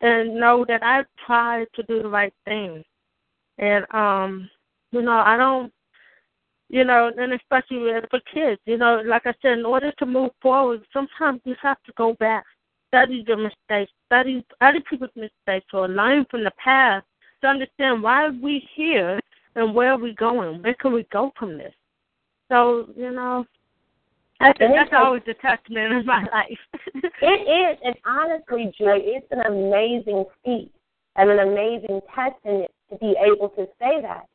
and 0.00 0.36
know 0.36 0.64
that 0.68 0.82
I 0.82 1.04
tried 1.26 1.66
to 1.74 1.82
do 1.82 2.02
the 2.02 2.08
right 2.08 2.32
thing. 2.44 2.82
And 3.58 3.84
um, 3.92 4.48
you 4.92 5.02
know, 5.02 5.18
I 5.18 5.36
don't 5.36 5.72
you 6.68 6.84
know, 6.84 7.12
and 7.16 7.32
especially 7.32 7.92
for 8.10 8.20
kids, 8.32 8.60
you 8.64 8.76
know, 8.76 9.00
like 9.06 9.24
I 9.24 9.34
said, 9.40 9.58
in 9.58 9.64
order 9.64 9.92
to 9.98 10.06
move 10.06 10.30
forward, 10.42 10.82
sometimes 10.92 11.40
you 11.44 11.54
have 11.62 11.80
to 11.84 11.92
go 11.96 12.14
back 12.14 12.44
study 12.88 13.24
your 13.26 13.36
mistakes, 13.36 13.92
study 14.06 14.44
other 14.60 14.80
people's 14.88 15.10
mistakes, 15.16 15.66
or 15.72 15.88
learn 15.88 16.24
from 16.30 16.44
the 16.44 16.52
past 16.62 17.06
to 17.42 17.46
understand 17.46 18.02
why 18.02 18.28
we're 18.28 18.60
here 18.74 19.20
and 19.54 19.74
where 19.74 19.92
are 19.92 19.98
we 19.98 20.14
going. 20.14 20.62
Where 20.62 20.74
can 20.74 20.92
we 20.92 21.06
go 21.12 21.32
from 21.38 21.58
this? 21.58 21.74
So, 22.48 22.88
you 22.96 23.12
know, 23.12 23.44
that's, 24.40 24.58
that's 24.58 24.90
always 24.92 25.22
a 25.28 25.34
testament 25.34 25.92
in 25.92 26.06
my 26.06 26.20
life. 26.32 26.58
it 26.94 27.26
is, 27.26 27.78
and 27.84 27.94
honestly, 28.04 28.72
Joy, 28.78 28.98
it's 29.00 29.26
an 29.30 29.40
amazing 29.40 30.24
feat 30.44 30.70
and 31.16 31.30
an 31.30 31.38
amazing 31.38 32.00
testament 32.14 32.70
to 32.90 32.98
be 32.98 33.14
able 33.24 33.48
to 33.50 33.66
say 33.78 34.00
that. 34.02 34.26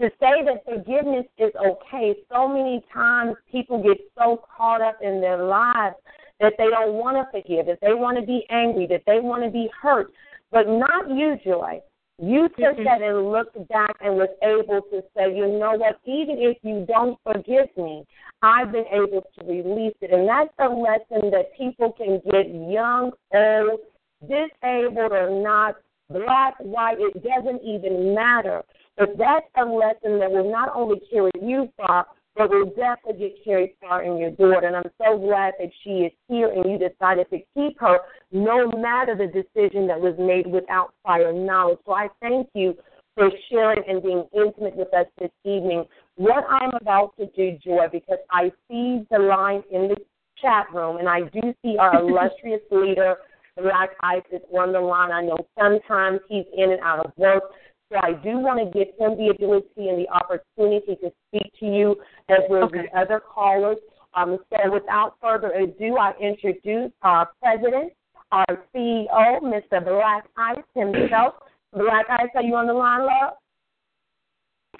To 0.00 0.10
say 0.20 0.44
that 0.44 0.64
forgiveness 0.64 1.26
is 1.38 1.50
okay. 1.56 2.14
So 2.30 2.46
many 2.46 2.84
times 2.92 3.34
people 3.50 3.82
get 3.82 3.98
so 4.16 4.40
caught 4.56 4.80
up 4.80 4.98
in 5.02 5.20
their 5.20 5.42
lives 5.42 5.96
that 6.40 6.52
they 6.56 6.68
don't 6.68 6.94
want 6.94 7.16
to 7.16 7.24
forgive, 7.32 7.66
that 7.66 7.80
they 7.80 7.94
want 7.94 8.16
to 8.18 8.24
be 8.24 8.46
angry, 8.50 8.86
that 8.86 9.02
they 9.06 9.18
want 9.18 9.42
to 9.42 9.50
be 9.50 9.68
hurt. 9.80 10.12
But 10.52 10.68
not 10.68 11.10
you, 11.10 11.36
Joy. 11.44 11.80
You 12.20 12.48
took 12.48 12.76
mm-hmm. 12.76 12.84
that 12.84 13.00
and 13.00 13.30
looked 13.30 13.68
back 13.68 13.96
and 14.00 14.16
was 14.16 14.28
able 14.42 14.82
to 14.90 15.02
say, 15.16 15.34
you 15.34 15.46
know 15.46 15.74
what, 15.76 16.00
even 16.04 16.36
if 16.38 16.56
you 16.62 16.84
don't 16.88 17.16
forgive 17.22 17.68
me, 17.76 18.04
I've 18.42 18.72
been 18.72 18.86
able 18.90 19.22
to 19.38 19.44
release 19.44 19.94
it. 20.00 20.12
And 20.12 20.28
that's 20.28 20.52
a 20.58 20.68
lesson 20.68 21.30
that 21.30 21.56
people 21.56 21.92
can 21.92 22.20
get 22.30 22.48
young, 22.48 23.12
old, 23.32 23.80
disabled 24.22 25.12
or 25.12 25.30
not, 25.42 25.76
black, 26.10 26.56
white, 26.58 26.96
it 26.98 27.22
doesn't 27.22 27.62
even 27.62 28.14
matter. 28.14 28.62
But 28.96 29.10
that's 29.16 29.46
a 29.56 29.64
lesson 29.64 30.18
that 30.18 30.30
will 30.30 30.50
not 30.50 30.72
only 30.74 31.00
carry 31.10 31.30
you 31.40 31.68
far, 31.76 32.06
but 32.38 32.50
will 32.50 32.66
definitely 32.66 33.18
get 33.18 33.44
carried 33.44 33.74
far 33.80 34.04
in 34.04 34.16
your 34.16 34.30
daughter. 34.30 34.68
And 34.68 34.76
I'm 34.76 34.90
so 34.96 35.18
glad 35.18 35.54
that 35.58 35.70
she 35.82 35.90
is 36.06 36.12
here 36.28 36.50
and 36.50 36.70
you 36.70 36.78
decided 36.78 37.28
to 37.30 37.38
keep 37.52 37.78
her 37.80 37.98
no 38.30 38.70
matter 38.70 39.16
the 39.16 39.26
decision 39.26 39.88
that 39.88 40.00
was 40.00 40.14
made 40.18 40.46
without 40.46 40.94
prior 41.04 41.32
knowledge. 41.32 41.80
So 41.84 41.92
I 41.92 42.08
thank 42.22 42.48
you 42.54 42.74
for 43.16 43.28
sharing 43.50 43.82
and 43.88 44.00
being 44.00 44.24
intimate 44.32 44.76
with 44.76 44.94
us 44.94 45.06
this 45.18 45.32
evening. 45.44 45.84
What 46.14 46.44
I'm 46.48 46.70
about 46.80 47.16
to 47.18 47.26
do, 47.26 47.58
Joy, 47.58 47.86
because 47.90 48.18
I 48.30 48.52
see 48.70 49.04
the 49.10 49.18
line 49.18 49.64
in 49.72 49.88
the 49.88 49.96
chat 50.40 50.66
room 50.72 50.98
and 50.98 51.08
I 51.08 51.22
do 51.22 51.52
see 51.62 51.76
our 51.76 52.00
illustrious 52.00 52.62
leader, 52.70 53.16
Black 53.56 53.90
Ice, 54.04 54.22
on 54.56 54.72
the 54.72 54.80
line. 54.80 55.10
I 55.10 55.22
know 55.22 55.38
sometimes 55.58 56.20
he's 56.28 56.44
in 56.56 56.70
and 56.70 56.80
out 56.80 57.04
of 57.04 57.12
work. 57.16 57.42
So 57.90 57.98
I 58.02 58.12
do 58.12 58.38
want 58.38 58.58
to 58.58 58.78
give 58.78 58.88
him 58.98 59.16
the 59.16 59.32
ability 59.34 59.88
and 59.88 59.98
the 59.98 60.08
opportunity 60.10 60.96
to 60.96 61.10
speak 61.28 61.52
to 61.60 61.66
you 61.66 61.96
as 62.28 62.40
well 62.50 62.64
okay. 62.64 62.80
as 62.80 62.84
the 62.92 62.98
other 63.00 63.20
callers. 63.20 63.78
Um, 64.14 64.38
so 64.50 64.70
without 64.72 65.14
further 65.22 65.52
ado, 65.52 65.96
I 65.96 66.12
introduce 66.20 66.92
our 67.02 67.30
president, 67.42 67.92
our 68.30 68.46
CEO, 68.74 69.40
Mr. 69.40 69.82
Black 69.84 70.24
Ice 70.36 70.58
himself. 70.74 71.34
Black 71.72 72.06
Ice, 72.10 72.28
are 72.34 72.42
you 72.42 72.54
on 72.56 72.66
the 72.66 72.74
line, 72.74 73.06
love? 73.06 73.34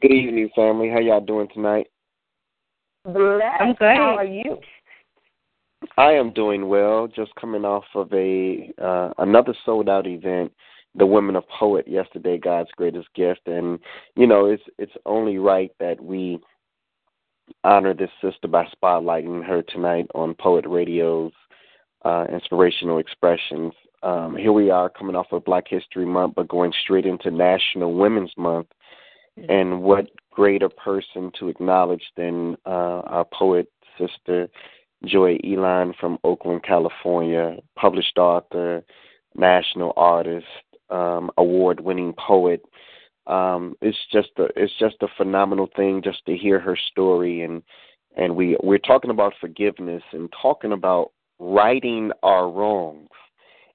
Good 0.02 0.12
evening, 0.12 0.50
family. 0.54 0.90
How 0.90 0.98
y'all 0.98 1.20
doing 1.20 1.48
tonight? 1.54 1.86
Blessed. 3.04 3.60
I'm 3.60 3.74
good. 3.74 3.96
How 3.96 4.16
are 4.18 4.24
you? 4.24 4.58
I 5.96 6.12
am 6.12 6.32
doing 6.32 6.68
well. 6.68 7.08
Just 7.08 7.34
coming 7.36 7.64
off 7.64 7.84
of 7.94 8.12
a 8.12 8.70
uh, 8.82 9.12
another 9.18 9.54
sold 9.64 9.88
out 9.88 10.06
event 10.06 10.52
the 10.94 11.06
women 11.06 11.36
of 11.36 11.48
POET 11.48 11.86
yesterday 11.86 12.38
god's 12.38 12.70
greatest 12.76 13.08
gift 13.14 13.46
and 13.46 13.78
you 14.16 14.26
know 14.26 14.46
it's 14.46 14.62
it's 14.78 14.92
only 15.06 15.38
right 15.38 15.70
that 15.78 16.02
we 16.02 16.38
honor 17.64 17.94
this 17.94 18.10
sister 18.20 18.48
by 18.48 18.66
spotlighting 18.66 19.44
her 19.44 19.62
tonight 19.62 20.06
on 20.14 20.34
POET 20.34 20.66
radio's 20.66 21.32
uh, 22.04 22.26
Inspirational 22.32 23.02
Xpressionz 23.02 23.72
um, 24.02 24.36
here 24.36 24.52
we 24.52 24.70
are 24.70 24.88
coming 24.88 25.16
off 25.16 25.32
of 25.32 25.44
black 25.44 25.64
history 25.68 26.06
month 26.06 26.34
but 26.36 26.48
going 26.48 26.72
straight 26.82 27.06
into 27.06 27.30
national 27.30 27.94
women's 27.94 28.32
month 28.36 28.68
mm-hmm. 29.38 29.50
and 29.50 29.82
what 29.82 30.10
greater 30.30 30.68
person 30.68 31.32
to 31.38 31.48
acknowledge 31.48 32.04
than 32.16 32.56
uh, 32.66 33.02
our 33.06 33.24
POET 33.24 33.68
sister 33.98 34.48
Joy 35.04 35.38
Elan 35.44 35.94
from 35.98 36.18
oakland 36.24 36.62
california 36.64 37.56
published 37.76 38.18
author 38.18 38.84
national 39.36 39.92
artist 39.96 40.46
um, 40.90 41.30
award-winning 41.38 42.14
poet. 42.14 42.64
Um, 43.26 43.74
it's 43.82 43.98
just 44.10 44.30
a 44.38 44.48
it's 44.56 44.72
just 44.78 44.96
a 45.02 45.08
phenomenal 45.16 45.68
thing 45.76 46.00
just 46.02 46.24
to 46.26 46.36
hear 46.36 46.58
her 46.58 46.76
story 46.90 47.42
and 47.42 47.62
and 48.16 48.34
we 48.34 48.56
we're 48.62 48.78
talking 48.78 49.10
about 49.10 49.34
forgiveness 49.40 50.02
and 50.12 50.32
talking 50.40 50.72
about 50.72 51.12
righting 51.38 52.10
our 52.22 52.50
wrongs 52.50 53.08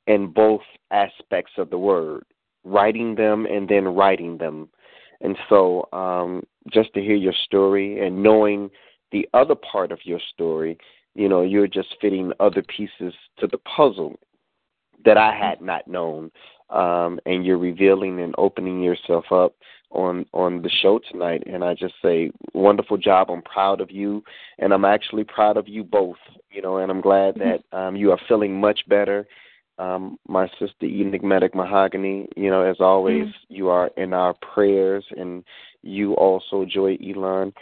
in 0.07 0.28
both 0.28 0.61
aspects 0.91 1.53
of 1.57 1.70
the 1.70 1.78
word, 1.78 2.24
writing 2.64 3.16
them 3.16 3.45
and 3.45 3.70
then 3.70 3.88
writing 3.88 4.38
them. 4.38 4.70
And 5.22 5.38
so, 5.47 5.88
um, 5.93 6.43
just 6.72 6.93
to 6.93 7.01
hear 7.01 7.16
your 7.16 7.34
story 7.45 8.05
and 8.05 8.22
knowing 8.22 8.70
the 9.11 9.28
other 9.34 9.55
part 9.55 9.91
of 9.91 9.99
your 10.03 10.20
story, 10.34 10.78
you 11.16 11.30
know, 11.30 11.43
you're 11.43 11.68
just 11.68 11.95
fitting 12.01 12.34
other 12.39 12.64
pieces 12.64 13.14
to 13.39 13.47
the 13.47 13.59
puzzle 13.59 14.20
that 15.05 15.18
I 15.18 15.36
had 15.36 15.61
not 15.61 15.88
known 15.88 16.32
um, 16.74 17.20
and 17.26 17.46
you're 17.46 17.58
revealing 17.58 18.20
and 18.20 18.36
opening 18.38 18.82
yourself 18.82 19.26
up 19.32 19.56
on 19.92 20.26
on 20.34 20.62
the 20.64 20.70
show 20.82 21.00
tonight. 21.12 21.44
And 21.46 21.64
I 21.64 21.76
just 21.76 21.94
say, 22.02 22.32
wonderful 22.54 22.98
job. 22.98 23.30
I'm 23.30 23.44
proud 23.44 23.80
of 23.80 23.92
you, 23.92 24.24
and 24.58 24.74
I'm 24.74 24.86
actually 24.86 25.24
proud 25.24 25.56
of 25.56 25.68
you 25.68 25.84
both. 25.84 26.18
You 26.52 26.62
know, 26.62 26.78
and 26.78 26.92
I'm 26.92 27.02
glad 27.02 27.36
that 27.36 27.64
um, 27.78 27.96
you 27.96 28.12
are 28.12 28.20
feeling 28.28 28.60
much 28.60 28.82
better. 28.88 29.26
Um, 29.80 30.18
my 30.28 30.48
sister 30.60 30.86
Enigmatic 30.86 31.56
Mahogany, 31.56 32.28
you 32.36 32.52
know, 32.52 32.62
as 32.62 32.78
always, 32.80 33.26
mm-hmm. 33.26 33.56
you 33.56 33.70
are 33.70 33.90
in 33.98 34.14
our 34.14 34.36
prayers, 34.54 35.04
and 35.18 35.44
you 35.82 36.14
also, 36.14 36.66
Joy 36.66 36.98
Elan. 37.02 37.54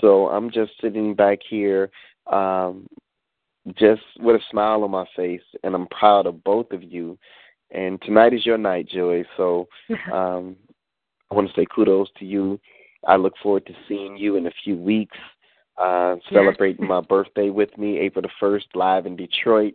So 0.00 0.28
I'm 0.28 0.50
just 0.50 0.72
sitting 0.80 1.14
back 1.14 1.40
here, 1.48 1.90
um, 2.32 2.86
just 3.78 4.00
with 4.20 4.36
a 4.36 4.44
smile 4.50 4.84
on 4.84 4.90
my 4.90 5.04
face, 5.14 5.42
and 5.62 5.74
I'm 5.74 5.86
proud 5.88 6.26
of 6.26 6.42
both 6.44 6.72
of 6.72 6.82
you 6.82 7.18
and 7.72 8.00
tonight 8.02 8.34
is 8.34 8.46
your 8.46 8.58
night, 8.58 8.88
Joy. 8.88 9.24
So 9.36 9.68
um, 10.12 10.56
I 11.30 11.34
want 11.34 11.48
to 11.48 11.54
say 11.54 11.66
kudos 11.74 12.08
to 12.18 12.24
you. 12.24 12.60
I 13.06 13.16
look 13.16 13.34
forward 13.42 13.66
to 13.66 13.74
seeing 13.88 14.16
you 14.16 14.36
in 14.36 14.46
a 14.46 14.52
few 14.62 14.76
weeks, 14.76 15.16
uh, 15.78 16.16
celebrating 16.32 16.86
my 16.88 17.00
birthday 17.00 17.50
with 17.50 17.76
me, 17.76 17.98
April 17.98 18.22
the 18.22 18.28
first, 18.38 18.66
live 18.74 19.06
in 19.06 19.16
Detroit. 19.16 19.74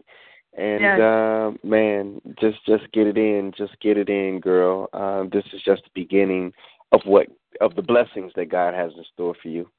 And 0.58 0.82
yes. 0.82 1.00
uh, 1.00 1.52
man, 1.64 2.22
just 2.39 2.66
just 2.66 2.91
get 2.91 3.06
it 3.06 3.18
in, 3.18 3.52
just 3.56 3.80
get 3.80 3.98
it 3.98 4.10
in, 4.10 4.39
girl. 4.39 4.89
Uh, 4.93 5.26
this 5.32 5.43
is 5.54 5.62
just 5.64 5.84
the 5.84 5.91
beginning 5.93 6.52
of 6.91 7.02
what 7.06 7.28
of 7.62 7.76
the 7.76 7.82
blessings 7.82 8.32
that 8.36 8.50
God 8.50 8.74
has 8.74 8.91
in 8.98 9.04
store 9.14 9.36
for 9.41 9.50
you. 9.50 9.70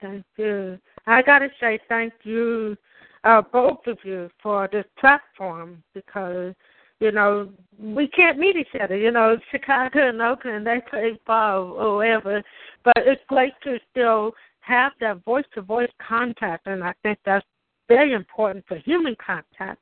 Thank 0.00 0.24
you. 0.36 0.78
I 1.06 1.22
gotta 1.22 1.48
say 1.58 1.80
thank 1.88 2.12
you, 2.22 2.76
uh, 3.24 3.42
both 3.42 3.86
of 3.86 3.98
you, 4.04 4.30
for 4.40 4.68
this 4.70 4.84
platform 4.98 5.82
because 5.92 6.54
you 7.00 7.12
know, 7.12 7.50
we 7.78 8.08
can't 8.08 8.38
meet 8.38 8.56
each 8.56 8.80
other. 8.80 8.96
You 8.96 9.10
know, 9.10 9.36
Chicago 9.50 10.08
and 10.08 10.20
Oakland, 10.20 10.66
they 10.66 10.80
play 10.90 11.18
far 11.26 11.60
or 11.60 11.96
whatever. 11.96 12.42
But 12.84 12.98
it's 12.98 13.22
great 13.28 13.52
to 13.64 13.78
still 13.90 14.32
have 14.60 14.92
that 15.00 15.24
voice 15.24 15.44
to 15.54 15.62
voice 15.62 15.90
contact, 16.06 16.66
and 16.66 16.84
I 16.84 16.92
think 17.02 17.18
that's 17.24 17.46
very 17.88 18.12
important 18.12 18.64
for 18.68 18.76
human 18.76 19.16
contact 19.24 19.80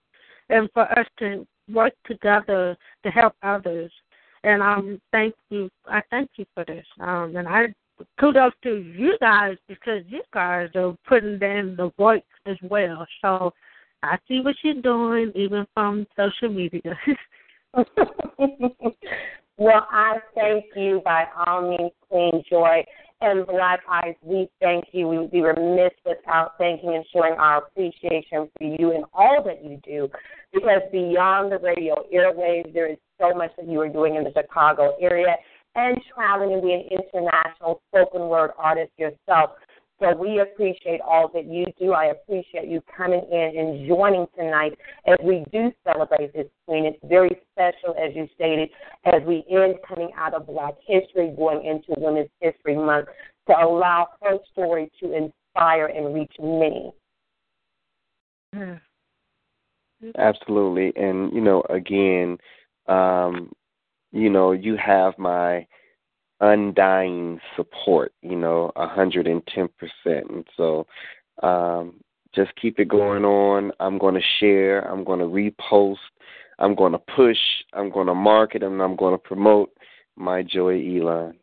and 0.49 0.69
for 0.73 0.83
us 0.99 1.07
to 1.19 1.47
work 1.73 1.93
together 2.07 2.77
to 3.03 3.11
help 3.11 3.35
others. 3.43 3.91
And 4.45 4.63
um, 4.63 5.01
thank 5.11 5.35
you. 5.51 5.69
I 5.87 6.03
thank 6.11 6.31
you 6.37 6.45
for 6.55 6.65
this. 6.65 6.87
Um, 7.01 7.35
and 7.37 7.49
I 7.49 7.75
kudos 8.21 8.53
to 8.63 8.77
you 8.77 9.17
guys 9.21 9.57
because 9.69 10.03
you 10.07 10.23
guys 10.33 10.69
are 10.75 10.97
putting 11.09 11.41
in 11.41 11.75
the 11.77 11.91
work 11.99 12.23
as 12.47 12.57
well. 12.63 13.07
So 13.23 13.53
I 14.07 14.19
see 14.29 14.41
what 14.41 14.57
you're 14.63 14.81
doing, 14.83 15.33
even 15.35 15.67
from 15.75 16.07
social 16.17 16.55
media. 16.55 16.97
well, 19.59 19.87
I 19.91 20.19
thank 20.35 20.65
you 20.75 21.03
by 21.05 21.25
all 21.47 21.71
means, 21.71 21.93
Queen 22.09 22.43
Joy. 22.49 22.85
And 23.23 23.47
Black 23.47 23.81
Ice, 23.89 24.15
we 24.23 24.49
thank 24.61 24.85
you. 24.93 25.09
We 25.09 25.19
would 25.19 25.31
be 25.31 25.41
remiss 25.41 25.93
without 26.05 26.59
thanking 26.59 26.95
and 26.95 27.05
showing 27.15 27.33
our 27.39 27.65
appreciation 27.65 28.51
for 28.59 28.65
you 28.65 28.93
and 28.95 29.05
all 29.15 29.43
that 29.43 29.65
you 29.65 29.81
do. 29.85 30.09
Because 30.53 30.83
beyond 30.93 31.51
the 31.51 31.59
radio 31.59 31.95
airwaves, 32.15 32.75
there 32.75 32.91
is 32.91 32.99
so 33.19 33.33
much 33.35 33.53
that 33.57 33.67
you 33.67 33.81
are 33.81 33.89
doing 33.89 34.17
in 34.17 34.25
the 34.25 34.33
Chicago 34.37 34.95
area 35.01 35.35
and 35.77 35.99
traveling 36.15 36.53
and 36.53 36.63
being 36.63 36.89
an 36.91 36.99
international 36.99 37.81
spoken 37.89 38.29
word 38.29 38.51
artist 38.59 38.93
yourself. 38.99 39.51
So 39.99 40.15
we 40.15 40.41
appreciate 40.41 41.01
all 41.01 41.31
that 41.33 41.47
you 41.47 41.65
do. 41.79 41.93
I 41.93 42.07
appreciate 42.07 42.69
you 42.69 42.83
coming 42.95 43.23
in 43.31 43.53
and 43.57 43.89
joining 43.89 44.27
tonight 44.37 44.79
as 45.07 45.17
we 45.25 45.45
do 45.51 45.73
celebrate 45.85 46.35
this 46.35 46.47
queen. 46.67 46.85
It's 46.85 46.99
very 47.05 47.31
special, 47.53 47.95
as 47.99 48.15
you 48.15 48.29
stated, 48.35 48.69
as 49.07 49.23
we 49.27 49.45
end 49.51 49.77
coming 49.89 50.11
out 50.17 50.35
of 50.35 50.47
Black 50.47 50.75
History, 50.87 51.33
going 51.37 51.65
into 51.65 51.99
Women's 51.99 52.29
History 52.41 52.77
Month, 52.77 53.09
to 53.49 53.55
allow 53.55 54.09
her 54.23 54.37
story 54.53 54.91
to 55.01 55.15
inspire 55.15 55.87
and 55.87 56.15
reach 56.15 56.33
many. 56.39 56.93
Hmm. 58.55 58.75
Absolutely. 60.19 60.93
And, 61.03 61.33
you 61.33 61.41
know, 61.41 61.63
again, 61.71 62.37
um, 62.87 63.51
you 64.13 64.29
know, 64.29 64.53
you 64.53 64.77
have 64.77 65.19
my 65.19 65.67
undying 66.41 67.41
support, 67.57 68.13
you 68.23 68.37
know, 68.37 68.73
a 68.77 68.87
hundred 68.87 69.27
and 69.27 69.43
so 70.57 70.87
um 71.43 71.95
just 72.35 72.55
keep 72.61 72.79
it 72.79 72.89
going 72.89 73.25
on. 73.25 73.73
I'm 73.81 73.99
gonna 73.99 74.21
share, 74.39 74.81
I'm 74.81 75.05
gonna 75.05 75.25
repost, 75.25 75.97
I'm 76.59 76.75
gonna 76.75 76.99
push, 77.17 77.39
I'm 77.73 77.91
gonna 77.91 78.15
market 78.15 78.63
and 78.63 78.81
I'm 78.83 78.97
gonna 78.97 79.19
promote 79.19 79.71
my 80.17 80.43
Joy 80.43 80.75
Elan. 80.77 81.35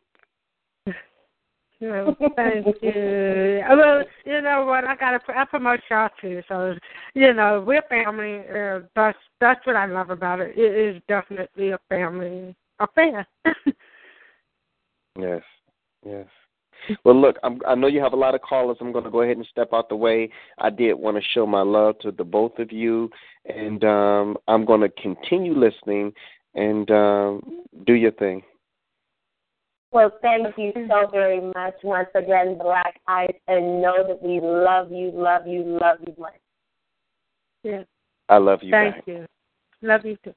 Thank 2.36 2.66
you. 2.80 3.60
Well, 3.68 4.04
you 4.24 4.40
know 4.40 4.64
what? 4.64 4.84
I 4.84 4.94
gotta 4.96 5.18
I 5.36 5.44
promote 5.44 5.80
y'all 5.90 6.08
too. 6.20 6.42
So, 6.48 6.74
you 7.14 7.34
know, 7.34 7.62
we're 7.66 7.82
family. 7.88 8.40
Uh, 8.48 8.86
that's 8.94 9.18
that's 9.40 9.66
what 9.66 9.76
I 9.76 9.86
love 9.86 10.10
about 10.10 10.40
it. 10.40 10.56
It 10.56 10.96
is 10.96 11.02
definitely 11.08 11.70
a 11.72 11.78
family 11.88 12.54
affair. 12.78 13.26
yes, 15.18 15.42
yes. 16.04 16.26
Well, 17.04 17.18
look, 17.18 17.36
I'm, 17.42 17.60
I 17.66 17.74
know 17.74 17.86
you 17.86 18.00
have 18.02 18.12
a 18.12 18.16
lot 18.16 18.34
of 18.34 18.42
callers. 18.42 18.76
I'm 18.80 18.92
going 18.92 19.04
to 19.04 19.10
go 19.10 19.22
ahead 19.22 19.36
and 19.36 19.46
step 19.46 19.70
out 19.72 19.88
the 19.88 19.96
way. 19.96 20.30
I 20.58 20.70
did 20.70 20.94
want 20.94 21.16
to 21.16 21.22
show 21.32 21.46
my 21.46 21.62
love 21.62 21.98
to 22.00 22.10
the 22.10 22.24
both 22.24 22.58
of 22.58 22.72
you, 22.72 23.10
and 23.46 23.82
um, 23.84 24.36
I'm 24.48 24.64
going 24.64 24.82
to 24.82 24.90
continue 25.00 25.54
listening 25.58 26.12
and 26.54 26.90
um, 26.90 27.64
do 27.86 27.94
your 27.94 28.12
thing. 28.12 28.42
Well, 29.92 30.10
thank 30.22 30.58
you 30.58 30.72
so 30.88 31.08
very 31.10 31.40
much 31.40 31.74
once 31.84 32.08
again, 32.16 32.58
Black 32.58 33.00
Ice, 33.06 33.30
and 33.46 33.80
know 33.80 34.04
that 34.06 34.20
we 34.20 34.40
love 34.40 34.90
you, 34.90 35.12
love 35.14 35.46
you, 35.46 35.62
love 35.62 35.98
you 36.04 36.14
much. 36.18 36.32
Yes. 37.62 37.86
I 38.28 38.38
love 38.38 38.58
you. 38.62 38.72
Thank 38.72 38.96
back. 38.96 39.04
you. 39.06 39.26
Love 39.82 40.04
you 40.04 40.16
too. 40.24 40.34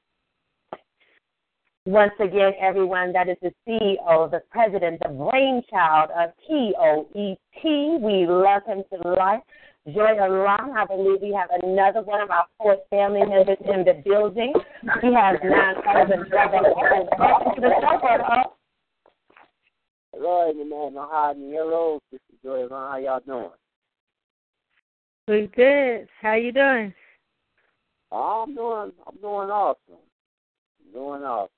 Once 1.88 2.12
again, 2.20 2.52
everyone, 2.60 3.14
that 3.14 3.30
is 3.30 3.36
the 3.40 3.50
CEO, 3.66 4.30
the 4.30 4.42
president, 4.50 5.00
the 5.00 5.08
brainchild 5.08 6.10
of 6.10 6.28
POET. 6.46 8.02
We 8.02 8.26
love 8.28 8.62
him 8.66 8.82
to 8.92 9.08
life. 9.08 9.40
Joy 9.86 10.18
Elan, 10.20 10.76
I 10.76 10.84
believe 10.84 11.22
we 11.22 11.32
have 11.32 11.48
another 11.62 12.02
one 12.02 12.20
of 12.20 12.30
our 12.30 12.44
fourth 12.58 12.80
family 12.90 13.20
members 13.20 13.56
in 13.64 13.86
the 13.86 14.02
building. 14.04 14.52
We 15.02 15.14
have 15.14 15.36
nine 15.42 15.76
cousin 15.82 16.28
brother. 16.28 16.60
Welcome 17.18 17.54
to 17.54 17.60
the 17.62 17.70
show, 17.80 17.98
brother. 18.00 18.50
Hello, 20.12 20.52
man. 20.52 20.68
No 20.68 21.08
hiding 21.10 21.50
yellow. 21.50 22.00
This 22.12 22.20
is 22.30 22.38
Joy 22.44 22.64
Elan. 22.64 22.70
How 22.70 22.98
y'all 22.98 23.20
doing? 23.24 23.50
We 25.26 25.50
good. 25.56 26.06
How 26.20 26.34
you 26.34 26.52
doing? 26.52 26.92
I'm 28.12 28.54
doing. 28.54 28.92
I'm 29.06 29.16
doing 29.22 29.48
awesome. 29.48 30.02
Doing 30.92 31.22
awesome. 31.22 31.50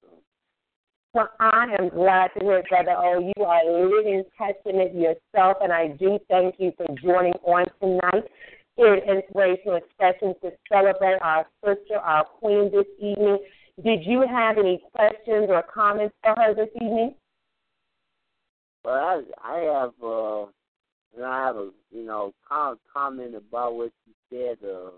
Well, 1.12 1.28
I 1.40 1.66
am 1.78 1.88
glad 1.88 2.30
to 2.38 2.44
hear, 2.44 2.62
Brother 2.68 2.92
O. 2.92 3.32
You 3.36 3.44
are 3.44 3.60
a 3.62 3.88
living 3.88 4.24
testament 4.38 4.94
yourself, 4.94 5.56
and 5.60 5.72
I 5.72 5.88
do 5.88 6.18
thank 6.28 6.54
you 6.58 6.72
for 6.76 6.86
joining 7.02 7.34
on 7.44 7.66
tonight 7.80 8.30
at 8.78 9.08
Inspirational 9.08 9.80
Xpressionz 9.80 10.40
to 10.40 10.52
celebrate 10.70 11.18
our 11.20 11.46
sister, 11.64 11.96
our 11.96 12.24
queen 12.24 12.70
this 12.70 12.86
evening. 12.98 13.38
Did 13.84 14.04
you 14.04 14.24
have 14.26 14.58
any 14.58 14.82
questions 14.94 15.46
or 15.48 15.62
comments 15.62 16.14
for 16.22 16.34
her 16.36 16.54
this 16.54 16.68
evening? 16.76 17.14
Well, 18.84 19.24
I, 19.42 19.52
I 19.52 19.58
have. 19.80 19.92
Uh, 20.02 20.46
you 21.12 21.22
know, 21.22 21.26
I 21.26 21.46
have 21.46 21.56
a 21.56 21.70
you 21.90 22.04
know 22.04 22.32
com- 22.48 22.78
comment 22.92 23.34
about 23.34 23.74
what 23.74 23.90
you 24.06 24.14
said 24.30 24.58
uh, 24.64 24.90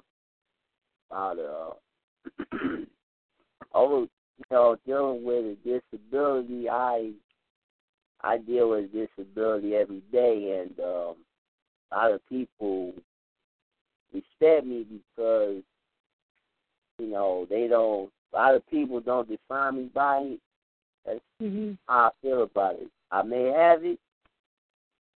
about 1.10 1.38
uh, 1.38 2.56
over 3.74 4.06
you 4.50 4.56
know, 4.56 4.76
dealing 4.86 5.24
with 5.24 5.44
a 5.44 5.56
disability, 5.64 6.68
I 6.68 7.12
I 8.22 8.38
deal 8.38 8.70
with 8.70 8.92
disability 8.92 9.74
every 9.74 10.02
day, 10.12 10.60
and 10.62 10.78
um, 10.80 11.16
a 11.90 11.96
lot 11.96 12.12
of 12.12 12.26
people 12.28 12.92
respect 14.12 14.66
me 14.66 14.84
because 14.84 15.62
you 16.98 17.08
know 17.08 17.46
they 17.50 17.66
don't. 17.68 18.10
A 18.32 18.36
lot 18.36 18.54
of 18.54 18.66
people 18.68 19.00
don't 19.00 19.28
define 19.28 19.76
me 19.76 19.90
by 19.94 20.18
it. 20.18 20.40
That's 21.04 21.20
Mm-hmm. 21.42 21.72
how 21.88 22.06
I 22.06 22.10
feel 22.22 22.42
about 22.44 22.74
it. 22.74 22.88
I 23.10 23.22
may 23.22 23.46
have 23.46 23.84
it, 23.84 23.98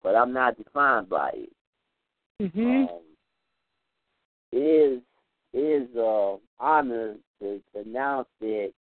but 0.03 0.16
I'm 0.16 0.33
not 0.33 0.59
defined 0.59 1.09
by 1.09 1.31
it. 1.35 1.53
Mhm. 2.43 2.89
Um, 2.89 3.01
it 4.53 4.59
is 4.59 5.03
it 5.53 5.59
is 5.59 5.97
uh, 5.97 6.37
honor 6.59 7.14
to, 7.41 7.62
to 7.72 7.81
announce 7.81 8.29
that 8.41 8.72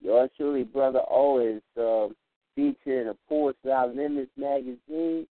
yours 0.00 0.30
truly, 0.36 0.64
brother 0.64 1.00
O, 1.08 1.38
is 1.40 1.62
uh, 1.80 2.12
featured 2.54 3.02
in 3.02 3.08
a 3.08 3.14
Poets 3.28 3.58
Without 3.62 3.94
Limits 3.94 4.30
magazine. 4.36 5.26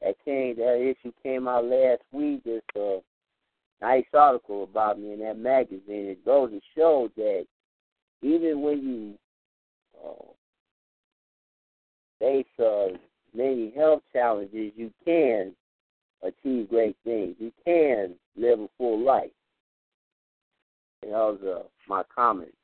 That 0.00 0.14
came 0.24 0.54
that 0.56 0.80
issue 0.80 1.12
came 1.24 1.48
out 1.48 1.64
last 1.64 2.02
week. 2.12 2.42
It's 2.44 2.64
a 2.76 3.00
nice 3.80 4.04
article 4.14 4.62
about 4.62 5.00
me 5.00 5.12
in 5.12 5.18
that 5.20 5.38
magazine. 5.38 5.82
It 5.88 6.24
goes 6.24 6.50
to 6.50 6.60
show 6.76 7.10
that 7.16 7.46
even 8.22 8.62
when 8.62 8.82
you 8.82 9.14
uh, 10.04 10.24
face 12.20 12.46
uh, 12.58 12.96
many 13.34 13.72
health 13.76 14.02
challenges, 14.12 14.72
you 14.76 14.92
can 15.04 15.52
achieve 16.22 16.68
great 16.68 16.96
things. 17.04 17.36
You 17.38 17.52
can 17.64 18.14
live 18.36 18.60
a 18.60 18.68
full 18.76 19.04
life. 19.04 19.30
And 21.02 21.12
those 21.12 21.38
are 21.46 21.62
my 21.88 22.02
comments. 22.14 22.57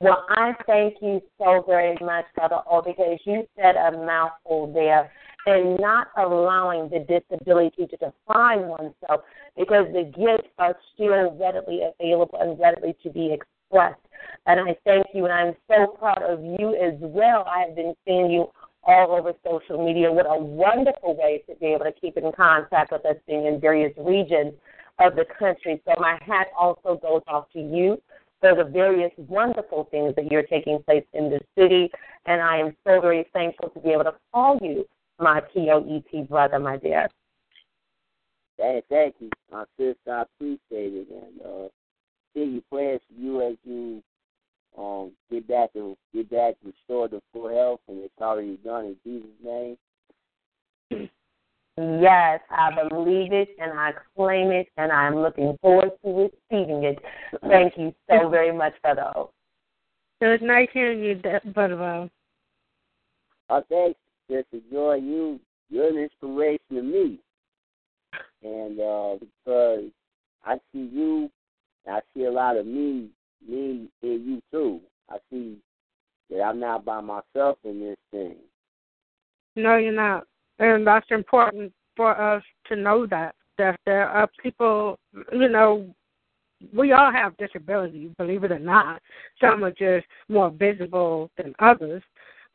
Well, 0.00 0.26
I 0.28 0.52
thank 0.66 0.96
you 1.00 1.22
so 1.38 1.64
very 1.66 1.96
much, 2.00 2.26
Brother 2.34 2.58
O, 2.70 2.82
because 2.82 3.18
you 3.24 3.46
said 3.56 3.76
a 3.76 3.92
mouthful 3.92 4.72
there 4.72 5.10
and 5.46 5.78
not 5.78 6.08
allowing 6.18 6.88
the 6.90 7.00
disability 7.00 7.86
to 7.86 7.96
define 7.96 8.66
oneself 8.66 9.22
because 9.56 9.86
the 9.92 10.04
gifts 10.04 10.48
are 10.58 10.76
still 10.94 11.36
readily 11.38 11.82
available 11.82 12.38
and 12.40 12.58
readily 12.58 12.96
to 13.02 13.10
be 13.10 13.32
expressed. 13.32 14.00
And 14.46 14.60
I 14.60 14.76
thank 14.84 15.06
you, 15.14 15.24
and 15.24 15.32
I'm 15.32 15.54
so 15.68 15.96
proud 15.98 16.22
of 16.22 16.42
you 16.42 16.74
as 16.74 16.94
well. 17.00 17.44
I 17.46 17.66
have 17.66 17.76
been 17.76 17.94
seeing 18.06 18.30
you 18.30 18.48
all 18.82 19.12
over 19.12 19.32
social 19.44 19.84
media. 19.84 20.10
What 20.12 20.26
a 20.26 20.36
wonderful 20.36 21.16
way 21.16 21.42
to 21.48 21.54
be 21.56 21.66
able 21.66 21.84
to 21.84 21.92
keep 21.92 22.16
in 22.16 22.30
contact 22.32 22.92
with 22.92 23.06
us 23.06 23.16
being 23.26 23.46
in 23.46 23.60
various 23.60 23.92
regions 23.98 24.54
of 24.98 25.14
the 25.16 25.24
country. 25.38 25.80
So 25.86 25.94
my 25.98 26.18
hat 26.26 26.48
also 26.58 26.98
goes 27.00 27.22
off 27.26 27.50
to 27.52 27.60
you 27.60 28.00
for 28.44 28.54
the 28.54 28.70
various 28.70 29.10
wonderful 29.16 29.88
things 29.90 30.14
that 30.16 30.30
you're 30.30 30.42
taking 30.42 30.82
place 30.82 31.04
in 31.14 31.30
this 31.30 31.42
city. 31.56 31.90
And 32.26 32.42
I 32.42 32.58
am 32.58 32.76
so 32.86 33.00
very 33.00 33.26
thankful 33.32 33.70
to 33.70 33.80
be 33.80 33.90
able 33.90 34.04
to 34.04 34.14
call 34.32 34.58
you 34.60 34.86
my 35.18 35.40
POET 35.40 36.28
brother, 36.28 36.58
my 36.58 36.76
dear. 36.76 37.08
Hey, 38.58 38.82
thank 38.90 39.14
you, 39.18 39.30
my 39.50 39.64
sister. 39.78 39.96
I 40.08 40.22
appreciate 40.22 40.60
it, 40.70 41.08
and 41.10 41.40
uh, 41.42 41.68
you 42.34 42.62
prayers 42.70 43.00
for 43.08 43.20
you 43.20 43.42
as 43.48 43.56
you 43.64 44.02
um 44.76 45.12
get 45.30 45.46
back 45.46 45.70
and 45.76 45.96
get 46.12 46.28
back 46.30 46.54
restore 46.64 47.08
the 47.08 47.22
full 47.32 47.48
health, 47.48 47.80
and 47.88 47.98
it's 47.98 48.12
already 48.20 48.58
done 48.58 48.84
in 48.86 48.96
Jesus'. 49.04 49.28
Yes, 52.04 52.40
I 52.50 52.70
believe 52.90 53.32
it 53.32 53.48
and 53.58 53.72
I 53.78 53.92
claim 54.14 54.50
it, 54.50 54.68
and 54.76 54.92
I'm 54.92 55.16
looking 55.16 55.56
forward 55.62 55.92
to 56.04 56.28
receiving 56.50 56.84
it. 56.84 56.98
Thank 57.48 57.78
you 57.78 57.94
so 58.10 58.28
very 58.28 58.52
much, 58.52 58.74
Brother 58.82 59.10
O. 59.16 59.30
It 60.20 60.26
was 60.26 60.40
nice 60.42 60.68
hearing 60.74 61.02
you, 61.02 61.14
Brother 61.54 61.82
O. 61.82 62.10
I 63.48 63.60
thank 63.70 63.96
Sister 64.28 64.58
Joy. 64.70 64.96
You 64.96 65.40
you're 65.70 65.88
an 65.88 65.96
inspiration 65.96 66.60
to 66.74 66.82
me, 66.82 67.20
and 68.42 68.78
uh, 68.78 69.16
because 69.18 69.84
I 70.44 70.56
see 70.72 70.90
you, 70.92 71.30
I 71.88 72.00
see 72.14 72.24
a 72.24 72.30
lot 72.30 72.58
of 72.58 72.66
me 72.66 73.08
me 73.48 73.88
in 74.02 74.24
you 74.26 74.42
too. 74.50 74.80
I 75.08 75.16
see 75.30 75.56
that 76.28 76.42
I'm 76.42 76.60
not 76.60 76.84
by 76.84 77.00
myself 77.00 77.56
in 77.64 77.80
this 77.80 77.96
thing. 78.10 78.36
No, 79.56 79.78
you're 79.78 79.90
not. 79.90 80.26
And 80.58 80.86
that's 80.86 81.06
important 81.10 81.72
for 81.96 82.18
us 82.18 82.42
to 82.68 82.76
know 82.76 83.06
that 83.06 83.34
that 83.58 83.78
there 83.86 84.08
are 84.08 84.28
people, 84.42 84.98
you 85.32 85.48
know, 85.48 85.94
we 86.72 86.92
all 86.92 87.12
have 87.12 87.36
disabilities, 87.36 88.10
believe 88.18 88.44
it 88.44 88.52
or 88.52 88.58
not. 88.58 89.00
Some 89.40 89.64
are 89.64 89.70
just 89.70 90.06
more 90.28 90.50
visible 90.50 91.30
than 91.36 91.54
others. 91.58 92.02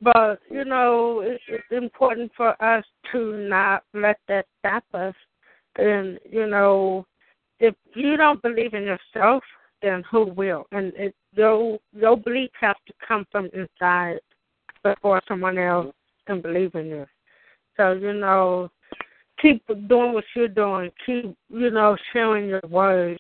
But, 0.01 0.39
you 0.49 0.65
know, 0.65 1.21
it's, 1.21 1.43
it's 1.47 1.63
important 1.71 2.31
for 2.35 2.61
us 2.63 2.83
to 3.11 3.37
not 3.47 3.83
let 3.93 4.17
that 4.27 4.45
stop 4.59 4.83
us. 4.93 5.13
And, 5.77 6.19
you 6.29 6.47
know, 6.47 7.05
if 7.59 7.75
you 7.95 8.17
don't 8.17 8.41
believe 8.41 8.73
in 8.73 8.83
yourself, 8.83 9.43
then 9.81 10.03
who 10.09 10.25
will? 10.25 10.65
And 10.71 10.93
it, 10.95 11.13
your, 11.33 11.79
your 11.93 12.17
belief 12.17 12.51
has 12.59 12.75
to 12.87 12.93
come 13.05 13.25
from 13.31 13.49
inside 13.53 14.19
before 14.83 15.21
someone 15.27 15.57
else 15.57 15.93
can 16.25 16.41
believe 16.41 16.75
in 16.75 16.87
you. 16.87 17.05
So, 17.77 17.93
you 17.93 18.13
know, 18.13 18.69
keep 19.41 19.65
doing 19.87 20.13
what 20.13 20.23
you're 20.35 20.47
doing. 20.47 20.91
Keep, 21.05 21.35
you 21.49 21.71
know, 21.71 21.97
sharing 22.13 22.47
your 22.47 22.61
words. 22.69 23.19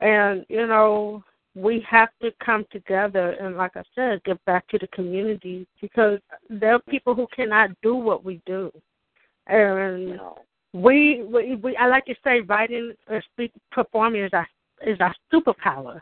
And, 0.00 0.44
you 0.48 0.66
know, 0.66 1.24
we 1.54 1.84
have 1.88 2.08
to 2.20 2.32
come 2.44 2.66
together 2.70 3.30
and, 3.40 3.56
like 3.56 3.76
I 3.76 3.82
said, 3.94 4.22
get 4.24 4.44
back 4.44 4.66
to 4.68 4.78
the 4.78 4.88
community 4.88 5.66
because 5.80 6.18
there 6.50 6.74
are 6.74 6.80
people 6.80 7.14
who 7.14 7.26
cannot 7.34 7.70
do 7.82 7.94
what 7.94 8.24
we 8.24 8.40
do. 8.44 8.70
And 9.46 10.18
we, 10.72 11.22
we, 11.22 11.56
we 11.56 11.76
I 11.76 11.86
like 11.86 12.06
to 12.06 12.14
say, 12.24 12.40
writing 12.40 12.92
and 13.08 13.22
speak, 13.32 13.52
performing 13.70 14.24
is 14.24 14.32
our, 14.32 14.48
is 14.84 14.98
our 15.00 15.14
superpower. 15.32 16.00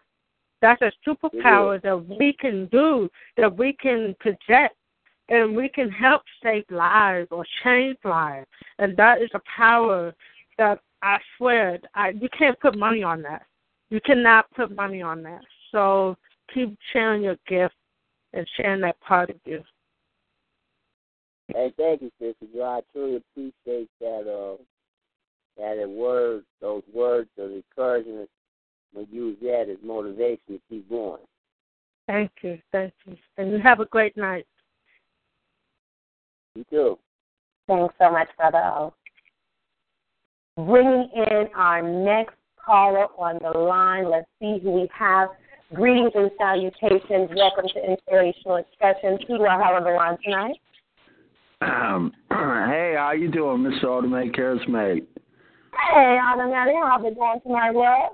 That's 0.63 0.81
a 0.81 0.93
superpower 1.07 1.83
that 1.83 2.07
we 2.19 2.35
can 2.39 2.67
do, 2.67 3.11
that 3.37 3.55
we 3.55 3.75
can 3.75 4.15
project 4.21 4.77
and 5.33 5.57
we 5.57 5.68
can 5.68 5.91
help 5.91 6.22
save 6.43 6.64
lives 6.70 7.28
or 7.30 7.45
change 7.64 7.97
lives. 8.05 8.47
And 8.78 8.95
that 8.99 9.22
is 9.22 9.30
a 9.35 9.41
power 9.57 10.14
that 10.59 10.78
I 11.03 11.18
swear 11.37 11.78
I 11.95 12.11
you 12.11 12.28
can't 12.39 12.61
put 12.61 12.78
money 12.78 13.03
on 13.03 13.22
that. 13.22 13.47
You 13.89 14.01
cannot 14.05 14.51
put 14.53 14.76
money 14.76 15.03
on 15.03 15.22
that. 15.22 15.41
So 15.72 16.16
keep 16.53 16.76
sharing 16.93 17.22
your 17.22 17.37
gift 17.49 17.74
and 18.35 18.47
sharing 18.57 18.83
that 18.83 19.01
part 19.01 19.30
of 19.30 19.37
you. 19.47 19.62
Hey, 21.49 21.72
thank 21.76 22.03
you, 22.03 22.11
sister. 22.20 22.47
Joe. 22.55 22.62
I 22.62 22.80
truly 22.93 23.16
appreciate 23.16 23.89
that. 24.01 24.28
Uh, 24.30 24.62
that 25.59 25.89
word, 25.89 26.45
those 26.61 26.83
words 26.95 27.28
of 27.39 27.51
encouragement, 27.53 28.28
we 28.95 29.07
use 29.11 29.37
that 29.43 29.66
as 29.70 29.76
motivation 29.83 30.39
to 30.49 30.61
keep 30.68 30.89
going. 30.89 31.20
Thank 32.07 32.30
you, 32.43 32.59
thank 32.72 32.93
you, 33.05 33.16
and 33.37 33.53
you 33.53 33.59
have 33.59 33.80
a 33.80 33.85
great 33.87 34.16
night. 34.16 34.47
You 36.55 36.64
too. 36.70 36.98
Thanks 37.66 37.94
so 37.98 38.11
much, 38.11 38.28
Brother 38.36 38.59
O. 38.59 38.94
Bringing 40.57 41.09
in 41.14 41.48
our 41.55 41.82
next 41.82 42.34
caller 42.64 43.07
on 43.18 43.38
the 43.40 43.59
line. 43.59 44.11
Let's 44.11 44.26
see 44.38 44.59
who 44.62 44.72
we 44.72 44.88
have. 44.96 45.30
Greetings 45.74 46.12
and 46.14 46.30
salutations. 46.36 47.30
Welcome 47.34 47.64
to 47.72 47.90
Inspirational 47.90 48.62
Xpressionz. 48.62 49.26
Who 49.26 49.38
do 49.38 49.46
I 49.46 49.55
have 49.55 49.74
on 49.74 49.84
the 49.84 49.90
line 49.90 50.18
tonight? 50.22 50.57
Um, 51.62 52.12
hey, 52.30 52.94
how 52.98 53.12
you 53.12 53.30
doing, 53.30 53.62
Mr. 53.62 53.84
Automatic 53.84 54.34
Charismatic? 54.34 55.07
Hey, 55.90 56.18
Automatic. 56.22 56.74
How's 56.82 57.05
it 57.07 57.14
going 57.14 57.40
tonight, 57.40 57.70
love? 57.70 58.12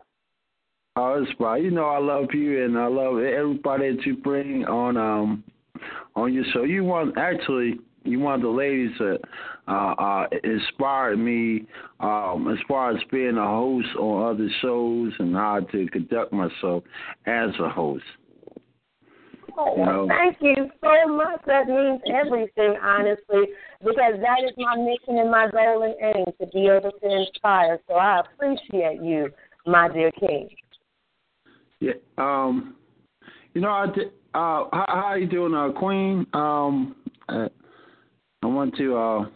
Oh, 0.94 1.22
it's 1.22 1.32
fine. 1.38 1.64
You 1.64 1.70
know 1.70 1.86
I 1.86 1.98
love 1.98 2.26
you 2.32 2.64
and 2.64 2.78
I 2.78 2.86
love 2.86 3.18
everybody 3.18 3.94
that 3.94 4.06
you 4.06 4.16
bring 4.16 4.64
on 4.64 4.96
um 4.96 5.44
on 6.16 6.32
your 6.32 6.44
show. 6.52 6.64
You 6.64 6.84
want 6.84 7.16
actually 7.16 7.78
you 8.04 8.20
one 8.20 8.34
of 8.34 8.42
the 8.42 8.48
ladies 8.48 8.90
that 8.98 9.18
uh, 9.66 9.94
uh, 9.98 10.26
inspired 10.44 11.18
me 11.18 11.66
um, 12.00 12.48
as 12.50 12.58
far 12.66 12.90
as 12.90 13.02
being 13.10 13.36
a 13.36 13.46
host 13.46 13.88
on 13.98 14.34
other 14.34 14.48
shows 14.62 15.12
and 15.18 15.34
how 15.34 15.60
to 15.72 15.86
conduct 15.88 16.32
myself 16.32 16.84
as 17.26 17.50
a 17.60 17.68
host. 17.68 18.04
Oh, 19.60 19.74
well, 19.76 20.06
thank 20.06 20.36
you 20.40 20.70
so 20.80 21.12
much. 21.12 21.40
That 21.46 21.66
means 21.66 22.00
everything, 22.14 22.76
honestly, 22.80 23.48
because 23.80 24.14
that 24.20 24.44
is 24.44 24.52
my 24.56 24.76
mission 24.76 25.18
and 25.18 25.30
my 25.30 25.50
goal 25.50 25.82
and 25.82 25.94
aim 26.00 26.26
to 26.40 26.46
be 26.54 26.68
able 26.68 26.92
to 26.92 27.26
inspire. 27.26 27.80
So 27.88 27.94
I 27.94 28.20
appreciate 28.20 29.02
you, 29.02 29.30
my 29.66 29.88
dear 29.88 30.12
king. 30.12 30.48
Yeah. 31.80 31.94
Um. 32.16 32.76
You 33.54 33.62
know, 33.62 33.70
I 33.70 33.86
did, 33.86 34.08
uh, 34.34 34.68
how, 34.70 34.84
how 34.88 35.04
are 35.06 35.18
you 35.18 35.26
doing, 35.26 35.54
uh, 35.54 35.70
Queen? 35.76 36.24
Um. 36.34 36.94
Uh, 37.28 37.48
I 38.42 38.46
want 38.46 38.76
to 38.76 38.96
uh 38.96 39.26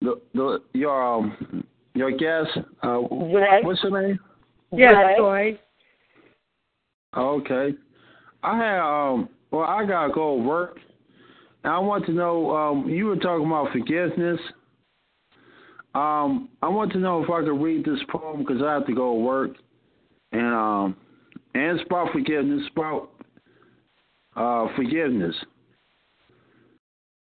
the 0.00 0.20
the 0.34 0.58
your 0.72 1.02
um 1.02 1.64
your 1.94 2.10
guest 2.10 2.50
uh 2.82 3.00
Joy. 3.00 3.60
what's 3.62 3.82
her 3.82 3.90
name? 3.90 4.18
Yeah, 4.72 5.16
Joy. 5.16 5.58
Okay. 7.16 7.74
I 8.42 8.56
had 8.58 8.80
um 8.80 9.28
well 9.50 9.64
I 9.64 9.86
gotta 9.86 10.12
go 10.12 10.36
to 10.36 10.42
work. 10.42 10.78
And 11.64 11.72
I 11.72 11.78
want 11.78 12.06
to 12.06 12.12
know 12.12 12.50
um 12.54 12.88
you 12.88 13.06
were 13.06 13.16
talking 13.16 13.46
about 13.46 13.72
forgiveness. 13.72 14.40
Um 15.94 16.48
I 16.62 16.68
want 16.68 16.92
to 16.92 16.98
know 16.98 17.22
if 17.22 17.30
I 17.30 17.40
could 17.40 17.62
read 17.62 17.84
this 17.84 18.00
poem 18.10 18.40
because 18.40 18.62
I 18.62 18.74
have 18.74 18.86
to 18.86 18.94
go 18.94 19.12
to 19.12 19.20
work. 19.20 19.52
And 20.32 20.54
um 20.54 20.96
and 21.54 21.78
it's 21.78 21.86
about 21.86 22.12
forgiveness, 22.12 22.62
about 22.72 23.10
uh 24.34 24.66
forgiveness. 24.74 25.34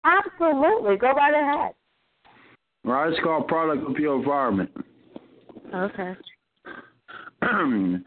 Absolutely. 0.03 0.97
Go 0.97 1.11
right 1.11 1.33
ahead. 1.33 1.73
Right, 2.83 3.11
it's 3.11 3.21
called 3.23 3.47
product 3.47 3.89
of 3.89 3.97
your 3.97 4.17
environment. 4.17 4.71
Okay. 5.73 6.13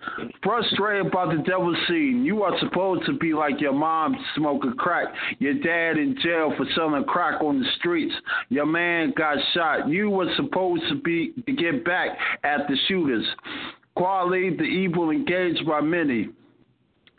Frustrated 0.42 1.06
about 1.06 1.34
the 1.34 1.42
devil 1.46 1.74
scene. 1.88 2.22
You 2.24 2.42
are 2.42 2.58
supposed 2.60 3.06
to 3.06 3.14
be 3.18 3.32
like 3.32 3.60
your 3.60 3.72
mom 3.72 4.14
smoking 4.36 4.74
crack, 4.74 5.06
your 5.38 5.54
dad 5.54 5.98
in 5.98 6.16
jail 6.22 6.52
for 6.56 6.66
selling 6.74 7.04
crack 7.04 7.40
on 7.42 7.60
the 7.60 7.66
streets, 7.78 8.14
your 8.50 8.66
man 8.66 9.12
got 9.16 9.38
shot. 9.54 9.88
You 9.88 10.10
were 10.10 10.32
supposed 10.36 10.82
to 10.90 10.96
be 10.96 11.32
to 11.46 11.52
get 11.52 11.84
back 11.84 12.10
at 12.44 12.66
the 12.68 12.76
shooters. 12.88 13.24
Quality 13.94 14.56
the 14.56 14.64
evil 14.64 15.10
engaged 15.10 15.66
by 15.66 15.80
many. 15.80 16.28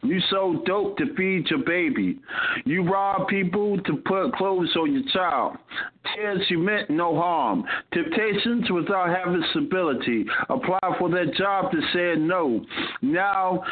You 0.04 0.20
sold 0.30 0.66
dope 0.66 0.98
to 0.98 1.14
feed 1.16 1.50
your 1.50 1.64
baby. 1.64 2.20
You 2.66 2.84
robbed 2.84 3.30
people 3.30 3.78
to 3.84 3.96
put 4.06 4.34
clothes 4.36 4.76
on 4.76 4.94
your 4.94 5.04
child. 5.14 5.58
Tears 6.16 6.42
you 6.50 6.60
meant 6.60 6.90
no 6.90 7.16
harm. 7.16 7.64
Temptations 7.94 8.70
without 8.72 9.16
having 9.16 9.44
stability. 9.52 10.26
Apply 10.50 10.80
for 11.00 11.10
that 11.10 11.34
job 11.38 11.72
to 11.72 11.82
say 11.94 12.20
no. 12.20 12.66
Now 13.02 13.64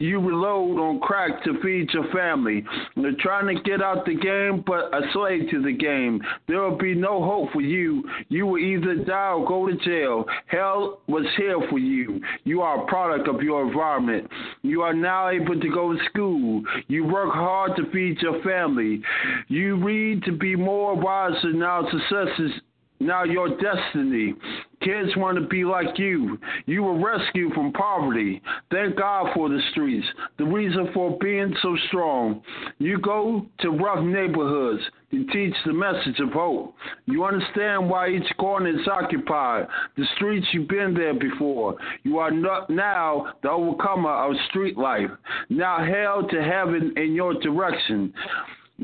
you 0.00 0.18
reload 0.18 0.78
on 0.78 0.98
crack 1.00 1.44
to 1.44 1.60
feed 1.62 1.90
your 1.92 2.10
family. 2.10 2.64
You're 2.96 3.12
trying 3.20 3.54
to 3.54 3.62
get 3.62 3.82
out 3.82 4.06
the 4.06 4.16
game, 4.16 4.64
but 4.66 4.92
a 4.94 5.02
slave 5.12 5.50
to 5.50 5.62
the 5.62 5.72
game. 5.72 6.20
There 6.48 6.60
will 6.62 6.78
be 6.78 6.94
no 6.94 7.22
hope 7.22 7.52
for 7.52 7.60
you. 7.60 8.02
You 8.28 8.46
will 8.46 8.58
either 8.58 8.96
die 9.04 9.32
or 9.32 9.46
go 9.46 9.66
to 9.66 9.76
jail. 9.84 10.24
Hell 10.46 11.00
was 11.06 11.26
here 11.36 11.58
for 11.68 11.78
you. 11.78 12.20
You 12.44 12.62
are 12.62 12.82
a 12.82 12.86
product 12.86 13.28
of 13.28 13.42
your 13.42 13.66
environment. 13.66 14.28
You 14.62 14.80
are 14.82 14.94
now 14.94 15.28
able 15.28 15.60
to 15.60 15.68
go 15.68 15.92
to 15.92 15.98
school. 16.06 16.62
You 16.88 17.04
work 17.04 17.32
hard 17.32 17.76
to 17.76 17.90
feed 17.92 18.18
your 18.22 18.42
family. 18.42 19.02
You 19.48 19.76
read 19.76 20.24
to 20.24 20.32
be 20.32 20.56
more 20.56 20.96
wise, 20.96 21.36
and 21.42 21.60
now 21.60 21.82
success 21.90 22.38
is 22.38 22.52
now 23.00 23.24
your 23.24 23.48
destiny. 23.56 24.34
Kids 24.82 25.10
want 25.16 25.38
to 25.38 25.46
be 25.46 25.64
like 25.64 25.98
you. 25.98 26.38
You 26.66 26.82
were 26.82 26.98
rescued 26.98 27.52
from 27.52 27.72
poverty. 27.72 28.40
Thank 28.70 28.96
God 28.96 29.32
for 29.34 29.48
the 29.48 29.60
streets. 29.72 30.06
The 30.38 30.44
reason 30.44 30.88
for 30.94 31.18
being 31.18 31.54
so 31.62 31.76
strong. 31.88 32.42
You 32.78 32.98
go 32.98 33.46
to 33.60 33.70
rough 33.70 34.04
neighborhoods 34.04 34.82
to 35.10 35.26
teach 35.26 35.54
the 35.66 35.72
message 35.72 36.20
of 36.20 36.32
hope. 36.32 36.74
You 37.06 37.24
understand 37.24 37.90
why 37.90 38.08
each 38.08 38.36
corner 38.38 38.70
is 38.70 38.86
occupied. 38.86 39.66
The 39.96 40.04
streets 40.16 40.46
you've 40.52 40.68
been 40.68 40.94
there 40.94 41.14
before. 41.14 41.76
You 42.04 42.18
are 42.18 42.30
not 42.30 42.70
now 42.70 43.32
the 43.42 43.50
overcomer 43.50 44.10
of 44.10 44.34
street 44.48 44.78
life. 44.78 45.10
Now 45.48 45.84
hell 45.84 46.26
to 46.28 46.42
heaven 46.42 46.94
in 46.96 47.14
your 47.14 47.34
direction. 47.40 48.14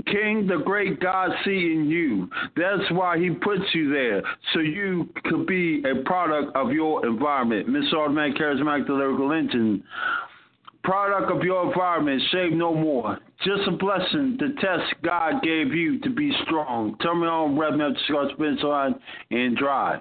King, 0.05 0.47
the 0.47 0.63
great 0.65 1.01
God, 1.01 1.31
seeing 1.45 1.87
you. 1.87 2.29
That's 2.57 2.91
why 2.91 3.19
He 3.19 3.31
puts 3.31 3.65
you 3.73 3.91
there, 3.91 4.23
so 4.53 4.61
you 4.61 5.09
could 5.25 5.47
be 5.47 5.83
a 5.85 6.03
product 6.05 6.55
of 6.55 6.73
your 6.73 7.07
environment. 7.07 7.69
Miss 7.69 7.93
Automatic 7.93 8.37
Charismatic 8.37 8.87
the 8.87 8.93
Lyrical 8.93 9.33
Engine. 9.33 9.83
Product 10.85 11.33
of 11.33 11.43
your 11.43 11.67
environment, 11.67 12.23
shave 12.31 12.53
no 12.53 12.73
more. 12.75 13.19
Just 13.45 13.67
a 13.67 13.73
blessing, 13.73 14.37
the 14.39 14.55
test 14.61 14.95
God 15.03 15.43
gave 15.43 15.73
you 15.73 15.99
to 16.01 16.11
be 16.11 16.31
strong. 16.45 16.97
Turn 16.99 17.21
me 17.21 17.27
on, 17.27 17.59
rev 17.59 17.75
me 17.75 17.85
up 17.85 17.95
to 17.95 17.99
Scott 18.07 18.33
Spence 18.35 18.63
on 18.63 19.01
and 19.31 19.57
dry. 19.57 20.01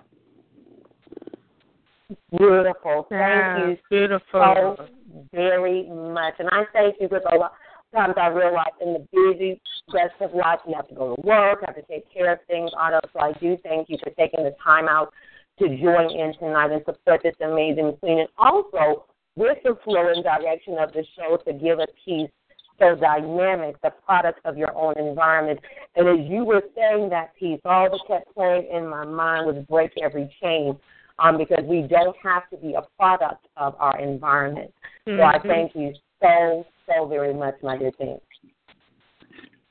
Beautiful. 2.38 3.08
Thank 3.10 3.12
yeah, 3.12 3.68
you 3.68 3.78
beautiful. 3.90 4.76
so 4.78 4.88
very 5.34 5.90
much. 5.90 6.36
And 6.40 6.50
I 6.52 6.64
thank 6.72 6.96
you 7.00 7.08
with 7.10 7.24
a 7.32 7.36
lot 7.36 7.54
Sometimes 7.96 8.16
I 8.22 8.28
realize 8.28 8.74
in 8.82 8.94
the 8.94 9.08
busy 9.14 9.62
stress 9.88 10.12
of 10.20 10.34
life, 10.34 10.60
you 10.68 10.74
have 10.76 10.88
to 10.90 10.96
go 10.96 11.16
to 11.16 11.22
work, 11.22 11.64
have 11.66 11.76
to 11.76 11.82
take 11.84 12.12
care 12.14 12.34
of 12.34 12.40
things, 12.48 12.72
Otto. 12.78 13.00
So 13.14 13.20
I 13.20 13.32
do 13.40 13.58
thank 13.64 13.90
you 13.90 13.98
for 14.04 14.10
taking 14.12 14.44
the 14.44 14.54
time 14.62 14.88
out 14.88 15.14
to 15.60 15.68
join 15.70 16.12
in 16.12 16.34
tonight 16.38 16.72
and 16.72 16.84
support 16.86 17.22
this 17.24 17.36
amazing 17.42 17.96
queen. 18.02 18.20
And 18.20 18.30
also, 18.38 19.06
with 19.38 19.58
the 19.64 19.78
flow 19.84 20.12
and 20.14 20.24
direction 20.24 20.78
of 20.78 20.92
the 20.92 21.06
show 21.16 21.38
to 21.46 21.54
give 21.54 21.80
a 21.80 21.88
piece 22.04 22.30
so 22.78 22.96
dynamic, 22.96 23.82
the 23.82 23.92
product 24.06 24.42
of 24.44 24.58
your 24.58 24.76
own 24.76 24.98
environment. 24.98 25.62
And 25.96 26.08
as 26.10 26.30
you 26.30 26.44
were 26.44 26.64
saying 26.76 27.10
that 27.10 27.34
piece, 27.40 27.62
all 27.64 27.90
that 27.90 28.00
kept 28.06 28.34
playing 28.34 28.68
in 28.70 28.90
my 28.90 29.06
mind 29.06 29.48
was 29.48 29.64
break 29.70 29.92
every 30.04 30.34
chain. 30.42 30.78
Um, 31.18 31.38
because 31.38 31.64
we 31.64 31.84
don't 31.84 32.18
have 32.22 32.50
to 32.50 32.58
be 32.58 32.74
a 32.74 32.82
product 33.00 33.48
of 33.56 33.74
our 33.80 33.98
environment. 34.02 34.74
Mm-hmm. 35.08 35.18
So 35.18 35.24
I 35.24 35.38
mm-hmm. 35.38 35.48
thank 35.48 35.72
you 35.74 35.94
so, 36.22 36.66
so 36.88 37.06
very 37.06 37.34
much, 37.34 37.56
my 37.62 37.78
dear 37.78 37.92
team. 37.92 38.18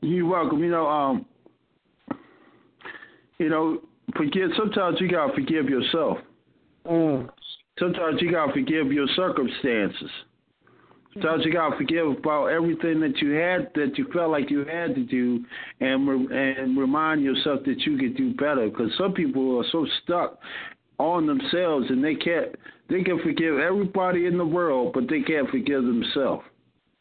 You're 0.01 0.27
welcome. 0.27 0.62
You 0.62 0.71
know, 0.71 0.87
um, 0.87 1.27
you 3.39 3.49
know, 3.49 3.81
forgive. 4.17 4.51
Sometimes 4.57 4.99
you 5.01 5.09
gotta 5.09 5.33
forgive 5.33 5.69
yourself. 5.69 6.19
Mm. 6.87 7.29
Sometimes 7.79 8.21
you 8.21 8.31
gotta 8.31 8.53
forgive 8.53 8.93
your 8.93 9.07
circumstances. 9.17 10.11
Sometimes 11.15 11.45
you 11.45 11.53
gotta 11.53 11.77
forgive 11.77 12.07
about 12.07 12.47
everything 12.47 13.01
that 13.01 13.19
you 13.19 13.31
had 13.33 13.71
that 13.75 13.97
you 13.97 14.07
felt 14.12 14.31
like 14.31 14.51
you 14.51 14.65
had 14.65 14.95
to 14.95 15.05
do, 15.05 15.45
and 15.81 16.09
re- 16.09 16.57
and 16.59 16.77
remind 16.77 17.23
yourself 17.23 17.61
that 17.65 17.81
you 17.81 17.97
could 17.97 18.17
do 18.17 18.35
better. 18.35 18.69
Because 18.69 18.91
some 18.99 19.12
people 19.12 19.59
are 19.59 19.65
so 19.71 19.87
stuck 20.03 20.39
on 20.99 21.27
themselves 21.27 21.87
and 21.89 22.05
they 22.05 22.15
can't. 22.15 22.55
They 22.91 23.03
can 23.03 23.21
forgive 23.23 23.59
everybody 23.59 24.27
in 24.27 24.37
the 24.37 24.45
world, 24.45 24.93
but 24.93 25.09
they 25.09 25.23
can't 25.23 25.49
forgive 25.49 25.85
themselves. 25.85 26.45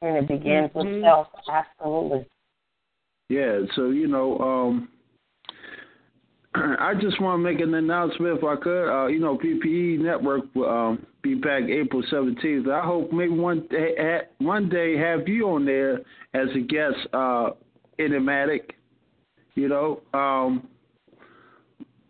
And 0.03 0.17
it 0.17 0.27
begins 0.27 0.69
Mhm. 0.71 0.75
with 0.75 1.03
self. 1.03 1.27
Absolutely. 1.49 2.25
Yeah, 3.29 3.61
so 3.73 3.89
you 3.89 4.07
know, 4.07 4.37
um 4.39 4.89
I 6.55 6.93
just 6.99 7.19
want 7.19 7.39
to 7.39 7.43
make 7.43 7.61
an 7.61 7.73
announcement 7.73 8.37
if 8.37 8.43
I 8.43 8.55
could. 8.57 8.87
Uh, 8.87 9.07
you 9.07 9.19
know, 9.19 9.37
PPE 9.37 9.99
Network 9.99 10.43
will 10.53 10.69
um, 10.69 11.05
be 11.23 11.33
back 11.33 11.63
April 11.63 12.03
seventeenth. 12.11 12.67
I 12.67 12.81
hope 12.81 13.11
maybe 13.11 13.33
one 13.33 13.65
day, 13.71 13.95
ha- 13.97 14.27
one 14.37 14.69
day 14.69 14.95
have 14.97 15.27
you 15.27 15.49
on 15.49 15.65
there 15.65 16.01
as 16.33 16.49
a 16.55 16.59
guest, 16.59 16.97
uh, 17.13 17.51
enigmatic. 17.97 18.75
You 19.55 19.67
know, 19.69 20.01
um, 20.13 20.67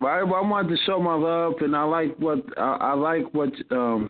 I, 0.02 0.20
I 0.20 0.24
wanted 0.24 0.76
to 0.76 0.84
show 0.86 1.00
my 1.00 1.16
love, 1.16 1.54
and 1.62 1.76
I 1.76 1.84
like 1.84 2.18
what 2.18 2.44
I, 2.58 2.78
I 2.82 2.94
like 2.96 3.34
what 3.34 3.54
um, 3.72 4.10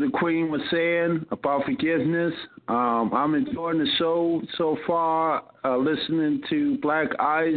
the 0.00 0.10
Queen 0.18 0.50
was 0.50 0.62
saying 0.70 1.26
about 1.30 1.64
forgiveness. 1.64 2.32
Um, 2.68 3.10
I'm 3.12 3.34
enjoying 3.34 3.78
the 3.78 3.88
show 3.98 4.40
so 4.56 4.76
far, 4.86 5.44
uh, 5.64 5.76
listening 5.76 6.40
to 6.48 6.78
Black 6.78 7.08
Ice 7.18 7.54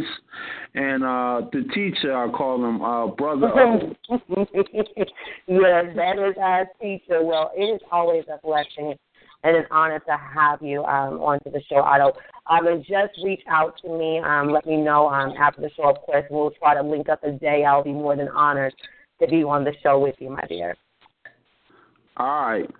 and 0.74 1.04
uh, 1.04 1.42
the 1.52 1.64
teacher, 1.74 2.14
I 2.16 2.30
call 2.30 2.64
him 2.64 2.82
uh, 2.82 3.06
Brother 3.08 3.46
yes, 4.08 5.86
that 5.96 6.18
is 6.18 6.36
our 6.40 6.66
teacher. 6.80 7.22
Well, 7.22 7.52
it 7.56 7.62
is 7.62 7.80
always 7.90 8.24
a 8.28 8.38
blessing 8.44 8.94
and 9.44 9.56
an 9.56 9.64
honor 9.70 10.00
to 10.00 10.16
have 10.34 10.62
you 10.62 10.84
um, 10.84 11.20
onto 11.20 11.50
the 11.50 11.62
show, 11.68 11.76
Otto. 11.76 12.12
Um, 12.50 12.66
and 12.66 12.80
just 12.84 13.18
reach 13.22 13.42
out 13.48 13.74
to 13.82 13.88
me. 13.88 14.20
Um, 14.24 14.50
let 14.50 14.66
me 14.66 14.76
know 14.76 15.08
um, 15.08 15.34
after 15.38 15.60
the 15.60 15.70
show, 15.76 15.88
of 15.88 15.96
course. 16.02 16.24
We'll 16.30 16.50
try 16.50 16.74
to 16.74 16.82
link 16.82 17.08
up 17.08 17.22
a 17.24 17.32
day. 17.32 17.64
I'll 17.64 17.84
be 17.84 17.92
more 17.92 18.16
than 18.16 18.28
honored 18.28 18.74
to 19.20 19.28
be 19.28 19.44
on 19.44 19.64
the 19.64 19.72
show 19.82 19.98
with 19.98 20.16
you, 20.18 20.30
my 20.30 20.44
dear. 20.48 20.76
All 22.16 22.26
right. 22.26 22.70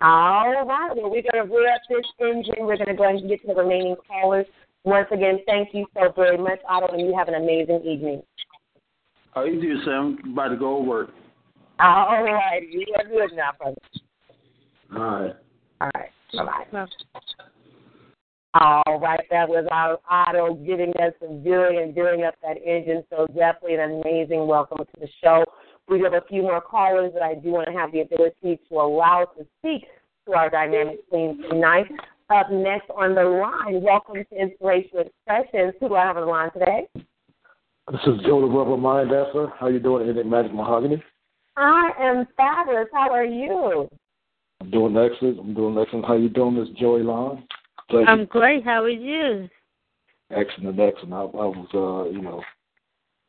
All 0.00 0.64
right. 0.66 0.96
Well, 0.96 1.10
we're 1.10 1.22
going 1.22 1.48
to 1.48 1.54
up 1.66 1.80
this 1.88 2.06
engine. 2.20 2.54
We're 2.60 2.76
going 2.76 2.88
to 2.88 2.94
go 2.94 3.04
ahead 3.04 3.16
and 3.16 3.28
get 3.28 3.40
to 3.42 3.48
the 3.48 3.54
remaining 3.54 3.96
callers. 4.06 4.46
Once 4.84 5.08
again, 5.10 5.40
thank 5.46 5.74
you 5.74 5.86
so 5.94 6.12
very 6.14 6.38
much, 6.38 6.60
Otto, 6.68 6.88
and 6.92 7.00
you 7.00 7.14
have 7.16 7.28
an 7.28 7.34
amazing 7.34 7.82
evening. 7.84 8.22
How 9.34 9.44
you 9.44 9.60
do, 9.60 9.82
Sam? 9.84 10.18
About 10.32 10.48
to 10.48 10.56
go 10.56 10.76
to 10.78 10.82
work. 10.82 11.10
All 11.78 12.22
right. 12.22 12.62
You 12.68 12.86
are 12.98 13.04
good 13.04 13.36
now, 13.36 13.50
brother. 13.58 13.76
All 14.96 15.02
right. 15.02 15.36
All 15.80 15.90
right. 15.94 16.10
Bye-bye. 16.34 16.86
All 18.54 18.98
right, 19.00 19.20
that 19.30 19.48
was 19.48 19.64
our 19.70 20.00
Otto 20.10 20.54
giving 20.54 20.90
us 21.00 21.12
a 21.22 21.40
viewing 21.40 21.78
and 21.78 21.94
doing 21.94 22.24
up 22.24 22.34
that 22.42 22.56
engine. 22.56 23.04
So 23.08 23.28
definitely 23.28 23.74
an 23.76 24.00
amazing 24.00 24.44
welcome 24.48 24.78
to 24.78 25.00
the 25.00 25.06
show. 25.22 25.44
We 25.90 26.00
have 26.02 26.14
a 26.14 26.22
few 26.28 26.42
more 26.42 26.60
callers 26.60 27.12
that 27.14 27.22
I 27.22 27.34
do 27.34 27.50
want 27.50 27.66
to 27.66 27.72
have 27.72 27.90
the 27.90 28.02
ability 28.02 28.60
to 28.68 28.74
allow 28.76 29.26
to 29.36 29.44
speak 29.58 29.88
to 30.26 30.34
our 30.34 30.48
dynamic 30.48 31.08
queen 31.10 31.42
tonight. 31.50 31.86
Up 32.32 32.48
next 32.48 32.88
on 32.90 33.16
the 33.16 33.24
line, 33.24 33.82
welcome 33.82 34.14
to 34.14 34.40
Inspirational 34.40 35.06
Xpressionz. 35.28 35.72
Who 35.80 35.88
do 35.88 35.96
I 35.96 36.04
have 36.04 36.16
on 36.16 36.22
the 36.22 36.28
line 36.28 36.52
today? 36.52 36.86
This 36.94 38.00
is 38.06 38.20
Joe 38.24 38.40
the 38.40 38.46
Rubber 38.46 38.76
Mind 38.76 39.10
Dancer. 39.10 39.48
How 39.58 39.66
you 39.66 39.80
doing, 39.80 40.08
Enigmatic 40.08 40.54
Mahogany? 40.54 41.02
I 41.56 41.90
am 41.98 42.28
fabulous. 42.36 42.86
How 42.92 43.10
are 43.10 43.24
you? 43.24 43.88
I'm 44.60 44.70
doing 44.70 44.96
excellent. 44.96 45.40
I'm 45.40 45.54
doing 45.54 45.76
excellent. 45.76 46.06
How 46.06 46.14
you 46.14 46.28
doing, 46.28 46.54
Miss 46.54 46.68
Joy 46.78 47.00
Elan? 47.00 47.42
Thank 47.90 48.08
I'm 48.08 48.26
great. 48.26 48.64
How 48.64 48.84
are 48.84 48.88
you? 48.88 49.48
Excellent, 50.30 50.78
excellent. 50.78 51.14
I, 51.14 51.22
I 51.22 51.46
was, 51.46 51.68
uh, 51.74 52.10
you 52.12 52.22
know, 52.22 52.44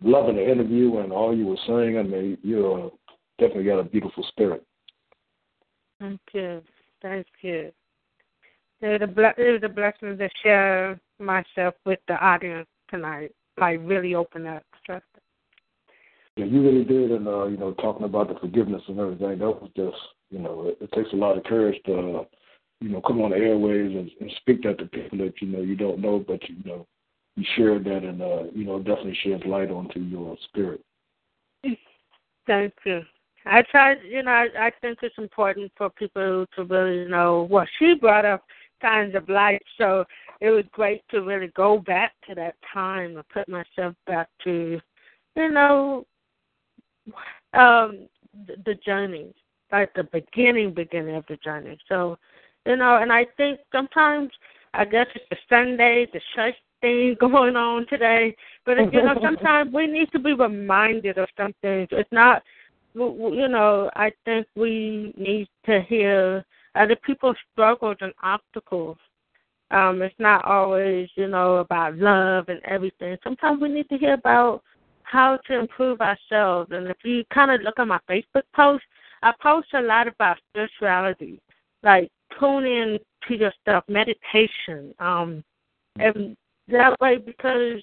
loving 0.04 0.36
the 0.36 0.52
interview 0.52 1.00
and 1.00 1.12
all 1.12 1.36
you 1.36 1.48
were 1.48 1.58
saying. 1.68 1.98
I 1.98 2.04
mean, 2.04 2.38
you 2.44 2.74
uh, 2.74 2.90
definitely 3.40 3.66
got 3.66 3.80
a 3.80 3.84
beautiful 3.84 4.24
spirit. 4.30 4.66
Thank 6.00 6.20
you. 6.34 6.62
Thank 7.02 7.28
you. 7.42 7.72
It 8.82 9.02
was 9.02 9.02
a, 9.02 9.42
it 9.42 9.52
was 9.52 9.62
a 9.64 9.70
blessing 9.70 10.18
to 10.18 10.30
share 10.42 11.00
myself 11.20 11.76
with 11.86 12.00
the 12.08 12.16
audience 12.16 12.68
tonight. 12.90 13.32
Like, 13.60 13.80
really 13.84 14.16
open 14.16 14.48
up. 14.48 14.64
Trust 14.86 15.06
Yeah, 16.36 16.46
you 16.46 16.64
really 16.64 16.84
did, 16.84 17.12
and 17.12 17.28
uh, 17.28 17.46
you 17.46 17.58
know, 17.58 17.74
talking 17.74 18.06
about 18.06 18.30
the 18.30 18.40
forgiveness 18.40 18.82
and 18.88 19.00
everything. 19.00 19.38
That 19.38 19.62
was 19.62 19.70
just, 19.76 19.98
you 20.32 20.40
know, 20.40 20.68
it, 20.68 20.78
it 20.82 20.92
takes 20.94 21.14
a 21.14 21.18
lot 21.18 21.38
of 21.38 21.44
courage 21.44 21.80
to, 21.86 21.94
uh, 21.94 22.24
you 22.80 22.90
know, 22.90 23.02
come 23.02 23.22
on 23.22 23.32
the 23.32 23.38
airways 23.38 23.96
and, 23.96 24.10
and 24.20 24.32
speak 24.38 24.64
that 24.64 24.80
to 24.80 24.86
people 24.86 25.20
that 25.20 25.34
you 25.42 25.50
know 25.50 25.62
you 25.62 25.76
don't 25.76 26.00
know, 26.00 26.24
but 26.26 26.42
you 26.50 26.56
know, 26.66 26.88
you 27.36 27.46
shared 27.56 27.86
that, 27.86 28.04
and 28.04 28.22
uh, 28.22 28.44
you 28.54 28.66
know, 28.66 28.78
definitely 28.80 29.18
sheds 29.24 29.44
light 29.46 29.72
onto 29.72 30.00
your 30.00 30.36
spirit. 30.50 30.82
Thank 32.48 32.74
you. 32.86 33.02
I 33.46 33.64
tried, 33.64 33.98
you 34.08 34.22
know, 34.24 34.32
I, 34.32 34.48
I 34.60 34.72
think 34.82 35.00
it's 35.02 35.18
important 35.18 35.72
for 35.78 35.90
people 35.90 36.46
to 36.56 36.64
really 36.64 37.10
know 37.10 37.48
what 37.50 37.68
she 37.80 37.96
brought 37.96 38.26
up 38.26 38.44
kinds 38.82 39.16
of 39.16 39.30
light. 39.30 39.62
So 39.78 40.06
it 40.40 40.50
was 40.50 40.66
great 40.72 41.02
to 41.10 41.22
really 41.22 41.48
go 41.56 41.80
back 41.80 42.14
to 42.28 42.36
that 42.36 42.56
time 42.74 43.18
and 43.18 43.30
put 43.30 43.48
myself 43.48 43.96
back 44.06 44.28
to, 44.44 44.80
you 45.36 45.52
know, 45.52 46.06
um, 47.54 48.08
the, 48.48 48.56
the 48.66 48.76
journey, 48.86 49.34
like 49.72 49.94
the 49.94 50.04
beginning, 50.04 50.74
beginning 50.74 51.16
of 51.16 51.26
the 51.28 51.38
journey. 51.38 51.78
So, 51.88 52.18
you 52.66 52.76
know, 52.76 52.98
and 52.98 53.12
I 53.12 53.26
think 53.38 53.60
sometimes, 53.72 54.32
I 54.74 54.86
guess 54.86 55.08
it's 55.16 55.26
the 55.30 55.38
Sunday, 55.50 56.08
the 56.14 56.22
church 56.36 56.56
thing 56.82 57.16
going 57.20 57.56
on 57.56 57.88
today, 57.88 58.36
but 58.66 58.78
you 58.94 59.04
know, 59.04 59.16
sometimes 59.24 59.74
we 59.74 59.88
need 59.88 60.12
to 60.12 60.20
be 60.20 60.34
reminded 60.34 61.18
of 61.18 61.30
some 61.38 61.54
things. 61.62 61.88
It's 61.92 62.12
not 62.12 62.44
you 62.94 63.48
know, 63.48 63.90
I 63.96 64.12
think 64.26 64.48
we 64.56 65.14
need 65.18 65.48
to 65.66 65.82
hear 65.88 66.44
other 66.76 66.96
people's 66.96 67.38
struggles 67.52 67.98
and 68.02 68.14
obstacles. 68.24 68.98
Um, 69.72 70.02
it's 70.02 70.16
not 70.20 70.44
always, 70.44 71.10
you 71.16 71.28
know, 71.28 71.58
about 71.58 71.96
love 71.98 72.50
and 72.50 72.60
everything. 72.66 73.18
Sometimes 73.24 73.62
we 73.62 73.70
need 73.70 73.88
to 73.90 73.98
hear 73.98 74.14
about 74.14 74.62
how 75.04 75.38
to 75.48 75.60
improve 75.60 76.02
ourselves. 76.02 76.72
And 76.72 76.88
if 76.88 76.98
you 77.04 77.24
kind 77.34 77.52
of 77.52 77.62
look 77.62 77.80
at 77.80 77.88
my 77.88 78.00
Facebook 78.10 78.44
post, 78.54 78.84
I 79.24 79.32
post 79.42 79.68
a 79.74 79.82
lot 79.82 80.08
about 80.08 80.38
spirituality, 80.50 81.40
like 81.84 82.12
tune 82.40 82.66
in 82.66 83.00
to 83.28 83.36
your 83.36 83.54
stuff, 83.62 83.84
meditation, 83.88 84.94
um, 85.00 85.44
and 86.00 86.36
that 86.72 87.00
way 87.00 87.18
because 87.18 87.82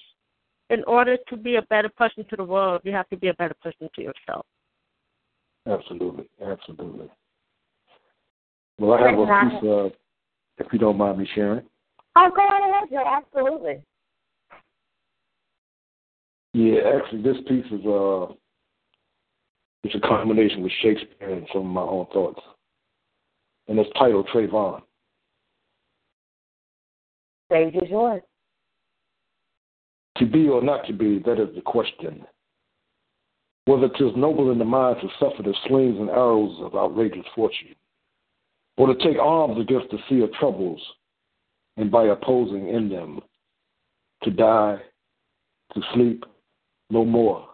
in 0.69 0.83
order 0.85 1.17
to 1.29 1.37
be 1.37 1.55
a 1.55 1.61
better 1.63 1.89
person 1.89 2.25
to 2.29 2.35
the 2.35 2.43
world, 2.43 2.81
you 2.83 2.91
have 2.91 3.09
to 3.09 3.17
be 3.17 3.29
a 3.29 3.33
better 3.35 3.55
person 3.61 3.89
to 3.95 4.01
yourself. 4.01 4.45
Absolutely, 5.67 6.29
absolutely. 6.45 7.09
Well, 8.77 8.93
I 8.93 9.09
have 9.09 9.19
a 9.19 9.25
piece, 9.25 9.69
uh, 9.69 9.89
if 10.63 10.71
you 10.71 10.79
don't 10.79 10.97
mind 10.97 11.17
me 11.17 11.27
sharing. 11.35 11.65
Oh, 12.15 12.29
go 12.35 12.41
on 12.41 12.69
ahead, 12.69 12.89
Joe. 12.89 13.03
Absolutely. 13.05 13.81
Yeah, 16.53 16.81
actually, 16.95 17.21
this 17.21 17.37
piece 17.47 17.65
is 17.65 17.85
uh, 17.85 18.33
it's 19.83 19.95
a 19.95 19.99
combination 19.99 20.63
with 20.63 20.71
Shakespeare 20.81 21.29
and 21.29 21.47
some 21.53 21.61
of 21.61 21.67
my 21.67 21.81
own 21.81 22.07
thoughts, 22.11 22.41
and 23.67 23.77
it's 23.79 23.89
titled 23.97 24.27
Trayvon. 24.33 24.81
Stage 27.51 27.75
is 27.75 27.89
yours. 27.89 28.21
To 30.19 30.25
be 30.25 30.47
or 30.49 30.61
not 30.61 30.85
to 30.87 30.93
be, 30.93 31.19
that 31.19 31.39
is 31.39 31.53
the 31.55 31.61
question. 31.61 32.25
Whether 33.65 33.89
'tis 33.89 34.15
noble 34.15 34.51
in 34.51 34.59
the 34.59 34.65
mind 34.65 34.99
to 35.01 35.09
suffer 35.19 35.43
the 35.43 35.53
slings 35.67 35.97
and 35.97 36.09
arrows 36.09 36.59
of 36.61 36.75
outrageous 36.75 37.25
fortune, 37.35 37.75
or 38.77 38.87
to 38.87 38.95
take 38.95 39.17
arms 39.17 39.59
against 39.59 39.91
the 39.91 39.99
sea 40.09 40.21
of 40.21 40.33
troubles, 40.33 40.81
and 41.77 41.89
by 41.89 42.05
opposing 42.05 42.67
in 42.67 42.89
them, 42.89 43.21
to 44.23 44.31
die, 44.31 44.81
to 45.73 45.81
sleep, 45.93 46.25
no 46.89 47.05
more. 47.05 47.47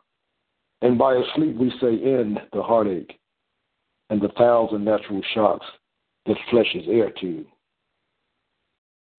And 0.82 0.97
by 0.97 1.16
a 1.16 1.24
sleep 1.36 1.55
we 1.57 1.70
say 1.80 2.01
end 2.01 2.39
the 2.53 2.63
heartache 2.63 3.20
and 4.09 4.22
the 4.22 4.30
thousand 4.30 4.84
natural 4.84 5.22
shocks 5.34 5.66
that 6.26 6.38
flesh 6.49 6.74
is 6.76 6.88
heir 6.88 7.11
to. 7.22 7.45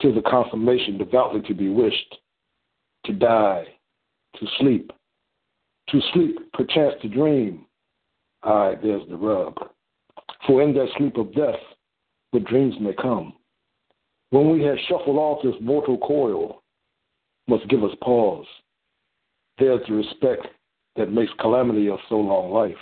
Tis 0.01 0.17
a 0.17 0.23
consummation 0.23 0.99
devoutly 0.99 1.43
to 1.43 1.55
be 1.55 1.69
wished, 1.69 2.19
to 3.07 3.13
die, 3.13 3.65
to 4.39 4.47
sleep, 4.59 4.93
to 5.89 6.01
sleep, 6.13 6.37
perchance 6.53 6.95
to 7.03 7.09
dream. 7.09 7.67
Aye, 8.43 8.75
there's 8.83 9.09
the 9.09 9.17
rub. 9.17 9.55
For 10.47 10.63
in 10.63 10.75
that 10.75 10.89
sleep 10.99 11.17
of 11.17 11.35
death, 11.35 11.61
the 12.33 12.41
dreams 12.41 12.75
may 12.81 12.93
come. 12.95 13.33
When 14.31 14.51
we 14.51 14.63
have 14.65 14.77
shuffled 14.89 15.17
off 15.17 15.43
this 15.43 15.55
mortal 15.61 15.99
coil, 15.99 16.63
must 17.49 17.69
give 17.69 17.85
us 17.85 17.95
pause 18.03 18.47
there's 19.59 19.81
the 19.89 19.95
respect 19.95 20.47
that 20.97 21.13
makes 21.13 21.33
calamity 21.41 21.89
of 21.89 21.99
so 22.09 22.17
long 22.17 22.53
life. 22.53 22.77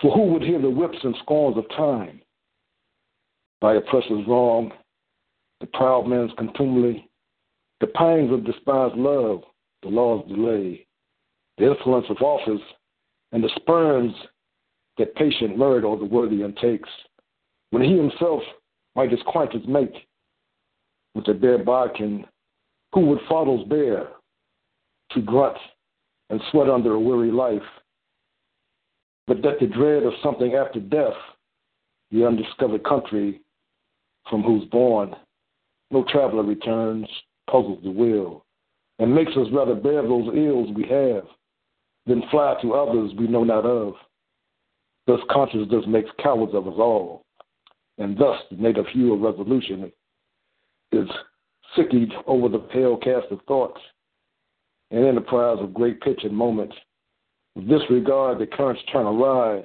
For 0.00 0.12
who 0.12 0.32
would 0.32 0.42
hear 0.42 0.60
the 0.60 0.70
whips 0.70 0.98
and 1.02 1.14
scorns 1.22 1.56
of 1.56 1.68
time? 1.70 2.20
By 3.60 3.74
oppressor's 3.74 4.26
wrong, 4.28 4.72
the 5.60 5.66
proud 5.66 6.06
man's 6.06 6.32
contumely, 6.36 7.05
the 7.80 7.86
pangs 7.88 8.32
of 8.32 8.44
despised 8.44 8.96
love, 8.96 9.42
the 9.82 9.88
law's 9.88 10.26
delay, 10.28 10.86
the 11.58 11.70
influence 11.70 12.06
of 12.08 12.16
office, 12.22 12.62
and 13.32 13.42
the 13.42 13.50
spurns 13.56 14.14
that 14.98 15.14
patient 15.14 15.58
murder 15.58 15.96
the 15.96 16.04
worthy 16.04 16.42
untakes, 16.42 16.88
when 17.70 17.82
he 17.82 17.96
himself 17.96 18.42
might 18.94 19.10
his 19.10 19.20
quaintance 19.26 19.64
make 19.68 20.06
with 21.14 21.28
a 21.28 21.34
bare 21.34 21.62
bodkin, 21.62 22.24
who 22.92 23.00
would 23.00 23.20
fathers 23.28 23.66
bear 23.68 24.08
to 25.12 25.20
grunt 25.20 25.58
and 26.30 26.40
sweat 26.50 26.68
under 26.68 26.94
a 26.94 27.00
weary 27.00 27.30
life, 27.30 27.62
but 29.26 29.42
that 29.42 29.58
the 29.60 29.66
dread 29.66 30.02
of 30.02 30.12
something 30.22 30.54
after 30.54 30.80
death, 30.80 31.14
the 32.10 32.24
undiscovered 32.24 32.84
country 32.84 33.40
from 34.30 34.42
whose 34.42 34.64
born. 34.66 35.14
No 35.90 36.04
traveler 36.08 36.42
returns, 36.42 37.06
puzzles 37.50 37.82
the 37.82 37.90
will, 37.90 38.44
and 38.98 39.14
makes 39.14 39.32
us 39.32 39.46
rather 39.52 39.74
bear 39.74 40.02
those 40.02 40.34
ills 40.34 40.74
we 40.74 40.84
have 40.88 41.24
than 42.06 42.22
fly 42.30 42.56
to 42.62 42.74
others 42.74 43.12
we 43.18 43.26
know 43.26 43.44
not 43.44 43.64
of. 43.64 43.94
Thus 45.06 45.20
consciousness 45.30 45.84
makes 45.86 46.10
cowards 46.22 46.54
of 46.54 46.66
us 46.66 46.74
all, 46.76 47.24
and 47.98 48.16
thus 48.16 48.40
the 48.50 48.56
native 48.56 48.86
hue 48.88 49.14
of 49.14 49.20
resolution 49.20 49.92
is 50.92 51.08
sickened 51.76 52.12
over 52.26 52.48
the 52.48 52.58
pale 52.58 52.96
cast 52.96 53.26
of 53.30 53.40
thoughts 53.46 53.80
and 54.90 55.04
enterprise 55.04 55.58
of 55.60 55.74
great 55.74 56.00
pitch 56.00 56.20
and 56.24 56.36
moment. 56.36 56.72
With 57.54 57.68
disregard, 57.68 58.38
the 58.38 58.46
currents 58.46 58.82
turn 58.92 59.06
awry 59.06 59.64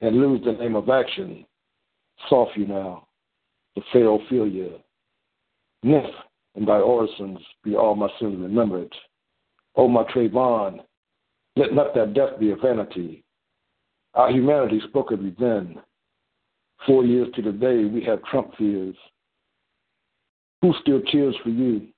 and 0.00 0.16
lose 0.16 0.44
the 0.44 0.52
name 0.52 0.76
of 0.76 0.88
action. 0.88 1.44
Soft 2.28 2.56
you 2.56 2.66
now, 2.66 3.06
the 3.76 3.82
fail 3.92 4.20
you. 4.30 4.74
Nymph, 5.82 6.06
in 6.54 6.64
thy 6.64 6.80
orisons 6.80 7.38
be 7.62 7.76
all 7.76 7.94
my 7.94 8.08
sins 8.18 8.36
remembered. 8.40 8.92
O 9.76 9.88
my 9.88 10.04
Trayvon, 10.04 10.80
let 11.56 11.72
not 11.72 11.94
that 11.94 12.14
death 12.14 12.38
be 12.38 12.50
a 12.50 12.56
vanity. 12.56 13.24
Our 14.14 14.30
humanity 14.30 14.80
spoke 14.88 15.12
of 15.12 15.22
you 15.22 15.34
then. 15.38 15.76
Four 16.86 17.04
years 17.04 17.28
to 17.34 17.42
the 17.42 17.52
day 17.52 17.84
we 17.84 18.02
have 18.04 18.22
Trump 18.24 18.56
fears. 18.56 18.96
Who 20.62 20.74
still 20.80 21.00
cheers 21.02 21.36
for 21.42 21.50
you? 21.50 21.88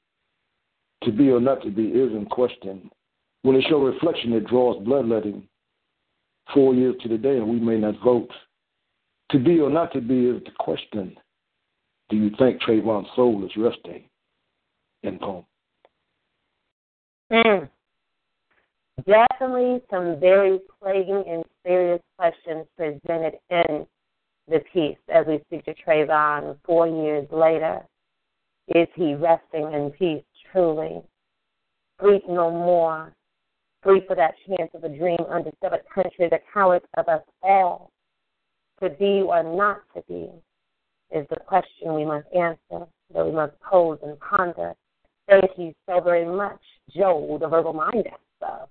To 1.05 1.13
be 1.13 1.31
or 1.31 1.41
not 1.41 1.63
to 1.63 1.71
be 1.71 1.85
is 1.85 2.13
in 2.13 2.27
question. 2.27 2.91
When 3.43 3.57
it's 3.57 3.69
your 3.69 3.83
reflection 3.85 4.33
that 4.33 4.47
draws 4.49 4.85
bloodletting, 4.85 5.49
four 6.53 6.75
years 6.75 6.97
to 7.03 7.09
the 7.09 7.17
day 7.17 7.39
and 7.39 7.49
we 7.49 7.59
may 7.59 7.79
not 7.79 7.95
vote. 8.03 8.31
To 9.31 9.39
be 9.39 9.61
or 9.61 9.71
not 9.71 9.93
to 9.93 10.01
be 10.01 10.27
is 10.27 10.43
the 10.45 10.51
question. 10.59 11.17
Do 12.11 12.17
you 12.17 12.31
think 12.39 12.61
Trayvon's 12.61 13.09
soul 13.15 13.45
is 13.45 13.57
resting? 13.57 14.05
In 15.03 15.19
poem. 15.19 15.45
Mm. 17.33 17.69
Definitely 19.07 19.81
some 19.91 20.21
very 20.21 20.59
plaguing 20.81 21.25
and 21.27 21.45
serious 21.65 22.03
questions 22.19 22.67
presented 22.77 23.39
in 23.51 23.87
the 24.49 24.61
piece 24.73 24.99
as 25.09 25.27
we 25.27 25.41
speak 25.47 25.65
to 25.65 25.75
Trayvon 25.75 26.57
four 26.65 26.87
years 26.87 27.27
later. 27.31 27.81
Is 28.75 28.89
he 28.95 29.15
resting 29.15 29.73
in 29.73 29.91
peace 29.99 30.25
truly? 30.53 31.01
Grief 31.99 32.23
no 32.29 32.51
more. 32.51 33.13
Free 33.83 34.03
for 34.07 34.17
that 34.17 34.35
chance 34.47 34.71
of 34.75 34.85
a 34.85 34.89
dream 34.89 35.19
undiscovered 35.31 35.83
country, 35.95 36.29
the 36.29 36.41
cowards 36.53 36.85
of 36.97 37.09
us 37.09 37.23
all. 37.43 37.91
To 38.83 38.91
be 38.91 39.23
or 39.23 39.43
not 39.43 39.83
to 39.95 40.03
be 40.09 40.31
is 41.11 41.27
the 41.31 41.37
question 41.47 41.95
we 41.95 42.05
must 42.05 42.27
answer, 42.35 42.87
that 43.15 43.27
we 43.27 43.33
must 43.33 43.59
pose 43.61 43.99
and 44.03 44.19
ponder. 44.21 44.75
Thank 45.31 45.53
you 45.57 45.73
so 45.89 46.01
very 46.01 46.27
much, 46.27 46.61
Joe, 46.95 47.39
the 47.41 47.47
verbal 47.47 47.73
mind 47.73 48.05
expert. 48.05 48.69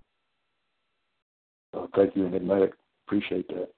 Oh, 1.73 1.87
thank 1.95 2.17
you, 2.17 2.27
Enigmatic. 2.27 2.73
Appreciate 3.07 3.47
that. 3.47 3.69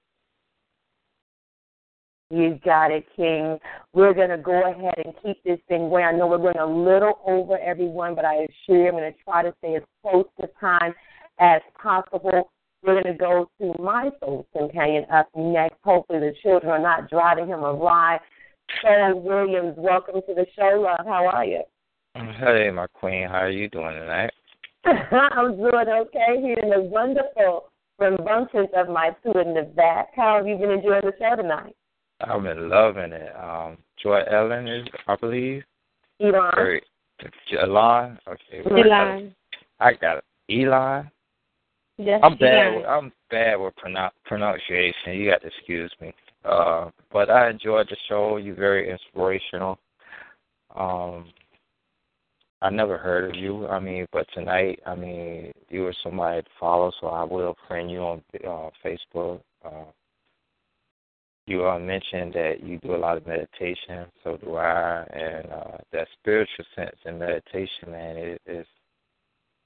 You 2.30 2.58
got 2.64 2.90
it, 2.90 3.04
King. 3.14 3.58
We're 3.92 4.14
going 4.14 4.30
to 4.30 4.38
go 4.38 4.68
ahead 4.68 4.94
and 5.04 5.14
keep 5.22 5.44
this 5.44 5.60
thing 5.68 5.90
going. 5.90 6.04
I 6.04 6.12
know 6.12 6.26
we're 6.26 6.38
going 6.38 6.58
a 6.58 6.66
little 6.66 7.20
over 7.24 7.56
everyone, 7.58 8.16
but 8.16 8.24
I 8.24 8.46
assure 8.46 8.82
you 8.82 8.88
I'm 8.88 8.92
going 8.94 9.12
to 9.12 9.18
try 9.22 9.42
to 9.42 9.54
stay 9.58 9.76
as 9.76 9.82
close 10.00 10.26
to 10.40 10.48
time 10.58 10.92
as 11.38 11.60
possible. 11.80 12.50
We're 12.82 13.00
going 13.00 13.14
to 13.14 13.18
go 13.18 13.48
to 13.60 13.80
my 13.80 14.10
soul 14.18 14.48
companion 14.56 15.04
up 15.12 15.28
next. 15.36 15.76
Hopefully, 15.84 16.18
the 16.18 16.34
children 16.42 16.72
are 16.72 16.80
not 16.80 17.08
driving 17.08 17.46
him 17.46 17.62
a 17.62 17.72
ride. 17.74 18.18
Sharon 18.80 19.22
Williams, 19.22 19.74
welcome 19.76 20.20
to 20.26 20.34
the 20.34 20.46
show, 20.56 20.80
love. 20.80 21.06
How 21.06 21.26
are 21.26 21.44
you? 21.44 21.62
Hey, 22.14 22.70
my 22.70 22.86
queen. 22.88 23.28
How 23.28 23.38
are 23.38 23.50
you 23.50 23.68
doing 23.68 23.94
tonight? 23.94 24.32
I'm 24.84 25.56
doing 25.56 25.88
okay 25.88 26.40
here 26.40 26.58
in 26.62 26.70
the 26.70 26.80
wonderful 26.80 27.70
rambunctious 27.98 28.68
of 28.76 28.88
my 28.88 29.10
student 29.20 29.48
in 29.48 29.54
the 29.54 29.62
back. 29.62 30.08
How 30.14 30.36
have 30.36 30.46
you 30.46 30.56
been 30.56 30.70
enjoying 30.72 31.02
the 31.02 31.12
show 31.18 31.36
tonight? 31.40 31.74
I've 32.20 32.42
been 32.42 32.68
loving 32.68 33.12
it. 33.12 33.34
Um, 33.36 33.78
Joy 34.02 34.20
Ellen 34.30 34.68
is, 34.68 34.86
I 35.08 35.16
believe. 35.16 35.62
Elan. 36.20 36.52
Or, 36.56 36.80
Elan. 37.60 38.18
Okay. 38.28 38.70
Elan. 38.70 39.34
I 39.80 39.94
got 39.94 40.18
it. 40.18 40.24
Elan. 40.50 41.10
Yes, 41.96 42.20
I'm 42.22 42.36
bad. 42.36 42.76
With, 42.76 42.86
I'm 42.86 43.12
bad 43.30 43.56
with 43.56 43.74
pronou- 43.82 44.10
pronunciation. 44.24 45.12
You 45.12 45.30
got 45.30 45.40
to 45.42 45.48
excuse 45.48 45.92
me. 46.00 46.12
Uh, 46.44 46.90
but 47.12 47.30
I 47.30 47.50
enjoyed 47.50 47.88
the 47.88 47.96
show. 48.08 48.36
You're 48.36 48.54
very 48.54 48.90
inspirational. 48.90 49.78
Um, 50.74 51.26
I 52.62 52.70
never 52.70 52.96
heard 52.96 53.28
of 53.28 53.34
you. 53.34 53.66
I 53.66 53.80
mean, 53.80 54.06
but 54.12 54.26
tonight, 54.34 54.78
I 54.86 54.94
mean, 54.94 55.50
you 55.68 55.82
were 55.82 55.94
somebody 56.04 56.42
to 56.42 56.48
follow, 56.60 56.92
so 57.00 57.08
I 57.08 57.24
will 57.24 57.56
friend 57.66 57.90
you 57.90 57.98
on 57.98 58.22
uh, 58.46 58.70
Facebook. 58.84 59.40
Uh, 59.64 59.90
you 61.46 61.66
uh, 61.66 61.78
mentioned 61.80 62.34
that 62.34 62.62
you 62.62 62.78
do 62.78 62.94
a 62.94 62.96
lot 62.96 63.16
of 63.16 63.26
meditation, 63.26 64.06
so 64.22 64.36
do 64.36 64.54
I, 64.54 65.02
and 65.12 65.50
uh, 65.50 65.78
that 65.92 66.06
spiritual 66.20 66.64
sense 66.76 66.94
in 67.04 67.18
meditation, 67.18 67.90
man, 67.90 68.16
it 68.16 68.40
is 68.46 68.66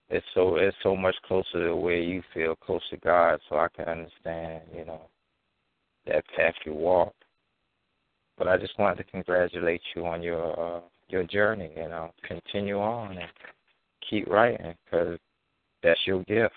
it's 0.08 0.26
so 0.34 0.56
it's 0.56 0.76
so 0.82 0.96
much 0.96 1.16
closer 1.26 1.66
to 1.66 1.76
where 1.76 1.98
you 1.98 2.22
feel 2.32 2.56
close 2.56 2.82
to 2.90 2.96
God. 2.96 3.40
So 3.48 3.56
I 3.56 3.68
can 3.76 3.86
understand, 3.86 4.62
you 4.74 4.84
know, 4.86 5.02
that 6.06 6.24
path 6.34 6.54
you 6.64 6.72
walk. 6.72 7.12
But 8.38 8.48
I 8.48 8.56
just 8.56 8.78
wanted 8.78 8.98
to 8.98 9.10
congratulate 9.10 9.82
you 9.94 10.06
on 10.06 10.22
your 10.22 10.76
uh, 10.78 10.80
your 11.08 11.24
journey. 11.24 11.70
You 11.76 11.88
know, 11.88 12.10
continue 12.26 12.78
on 12.78 13.18
and 13.18 13.30
keep 14.08 14.28
writing 14.28 14.74
because 14.84 15.18
that's 15.82 16.00
your 16.06 16.22
gift. 16.24 16.54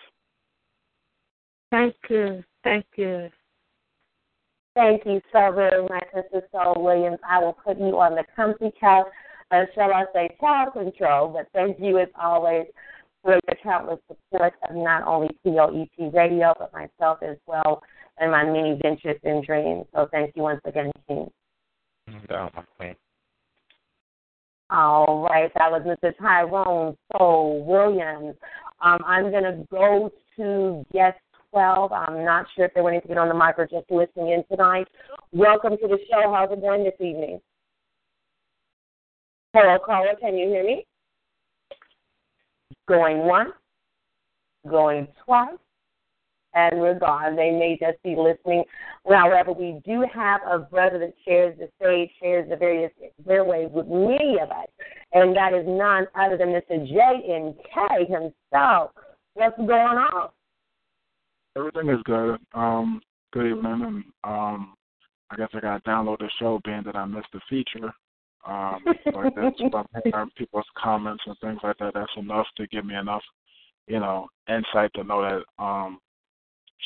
Thank 1.71 1.95
you. 2.09 2.43
Thank 2.63 2.85
you. 2.95 3.29
Thank 4.75 5.05
you 5.05 5.21
so 5.31 5.51
very 5.51 5.83
much, 5.83 6.05
Mr. 6.15 6.41
Saul 6.51 6.81
Williams. 6.83 7.19
I 7.27 7.39
will 7.39 7.53
put 7.53 7.77
you 7.77 7.99
on 7.99 8.15
the 8.15 8.23
comfy 8.35 8.71
couch, 8.79 9.07
uh, 9.51 9.65
shall 9.75 9.93
I 9.93 10.05
say, 10.13 10.35
child 10.39 10.73
control, 10.73 11.29
but 11.29 11.47
thank 11.53 11.77
you 11.79 11.99
as 11.99 12.07
always 12.19 12.65
for 13.23 13.33
your 13.33 13.57
countless 13.61 13.99
support 14.07 14.53
of 14.69 14.75
not 14.75 15.05
only 15.05 15.29
POET 15.43 16.13
Radio, 16.13 16.53
but 16.57 16.71
myself 16.71 17.19
as 17.21 17.37
well 17.45 17.83
and 18.19 18.31
my 18.31 18.43
many 18.43 18.77
ventures 18.81 19.19
and 19.23 19.43
dreams. 19.43 19.85
So 19.93 20.07
thank 20.11 20.35
you 20.35 20.43
once 20.43 20.61
again, 20.65 20.91
King. 21.07 21.29
No, 22.29 22.49
my 22.55 22.63
queen. 22.77 22.95
All 24.71 25.27
right, 25.29 25.51
that 25.55 25.71
was 25.71 25.81
Mr. 25.81 26.15
Tyrone 26.17 26.95
Soul 27.11 27.65
Williams. 27.65 28.35
Um, 28.81 28.99
I'm 29.05 29.31
going 29.31 29.43
to 29.43 29.67
go 29.71 30.11
to 30.37 30.85
guest 30.93 31.17
12. 31.51 31.91
I'm 31.91 32.23
not 32.23 32.45
sure 32.55 32.65
if 32.65 32.73
they 32.75 32.81
wanted 32.81 33.01
to 33.01 33.07
get 33.07 33.17
on 33.17 33.29
the 33.29 33.33
mic 33.33 33.55
or 33.57 33.65
just 33.65 33.89
listening 33.89 34.29
in 34.29 34.43
tonight. 34.49 34.87
Welcome 35.31 35.71
to 35.77 35.87
the 35.87 35.97
show. 36.09 36.31
How's 36.31 36.51
it 36.51 36.61
going 36.61 36.83
this 36.83 36.93
evening? 36.99 37.39
Hello, 39.53 39.79
caller. 39.83 40.13
Can 40.19 40.37
you 40.37 40.47
hear 40.47 40.63
me? 40.63 40.85
Going 42.87 43.19
once, 43.19 43.51
going 44.67 45.07
twice, 45.25 45.57
and 46.71 46.79
we're 46.79 46.97
gone. 46.97 47.35
They 47.35 47.51
may 47.51 47.77
just 47.79 48.01
be 48.03 48.15
listening. 48.15 48.63
However, 49.07 49.53
we 49.53 49.79
do 49.85 50.05
have 50.13 50.41
a 50.49 50.59
brother 50.59 50.99
that 50.99 51.13
shares 51.25 51.57
the 51.57 51.69
stage, 51.79 52.09
shares 52.21 52.49
the 52.49 52.55
various 52.55 52.91
airways 53.27 53.69
with 53.71 53.87
many 53.87 54.37
of 54.41 54.49
us, 54.49 54.67
and 55.13 55.35
that 55.35 55.53
is 55.53 55.65
none 55.67 56.07
other 56.15 56.37
than 56.37 56.49
Mr. 56.49 56.87
J.N.K. 56.87 58.05
himself. 58.05 58.91
What's 59.33 59.57
going 59.57 59.71
on? 59.71 60.29
Everything 61.57 61.89
is 61.89 62.01
good. 62.05 62.39
Um, 62.53 63.01
good 63.33 63.47
evening, 63.47 63.81
and 63.85 64.03
um, 64.23 64.73
I 65.31 65.35
guess 65.37 65.49
I 65.53 65.59
got 65.59 65.83
to 65.83 65.89
download 65.89 66.19
the 66.19 66.29
show, 66.39 66.59
being 66.63 66.83
that 66.85 66.95
I 66.95 67.05
missed 67.05 67.27
the 67.33 67.41
feature. 67.49 67.93
Um, 68.47 68.79
like 69.13 69.35
that's 69.35 69.59
hearing 69.59 70.29
people's 70.37 70.65
comments 70.81 71.23
and 71.25 71.35
things 71.41 71.59
like 71.61 71.77
that. 71.79 71.93
That's 71.93 72.11
enough 72.17 72.47
to 72.57 72.67
give 72.67 72.85
me 72.85 72.95
enough 72.95 73.21
you 73.89 73.99
know, 73.99 74.27
insight 74.47 74.91
to 74.95 75.03
know 75.03 75.21
that 75.21 75.63
um, 75.63 75.99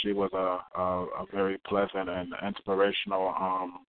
she 0.02 0.14
was 0.14 0.32
a, 0.34 0.80
a 0.80 1.06
a 1.22 1.26
very 1.32 1.60
pleasant 1.68 2.10
and 2.10 2.34
inspirational 2.46 3.34
um, 3.40 3.86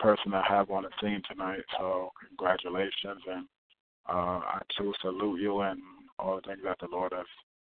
person 0.00 0.32
to 0.32 0.42
have 0.48 0.70
on 0.70 0.84
the 0.84 0.90
scene 1.00 1.22
tonight. 1.30 1.60
So 1.78 2.10
congratulations, 2.28 3.22
and 3.30 3.46
uh, 4.08 4.40
I 4.40 4.60
too 4.76 4.92
salute 5.00 5.40
you 5.40 5.60
and 5.60 5.80
all 6.18 6.36
the 6.36 6.42
things 6.42 6.60
that 6.64 6.78
the 6.80 6.88
Lord 6.90 7.12
has 7.12 7.26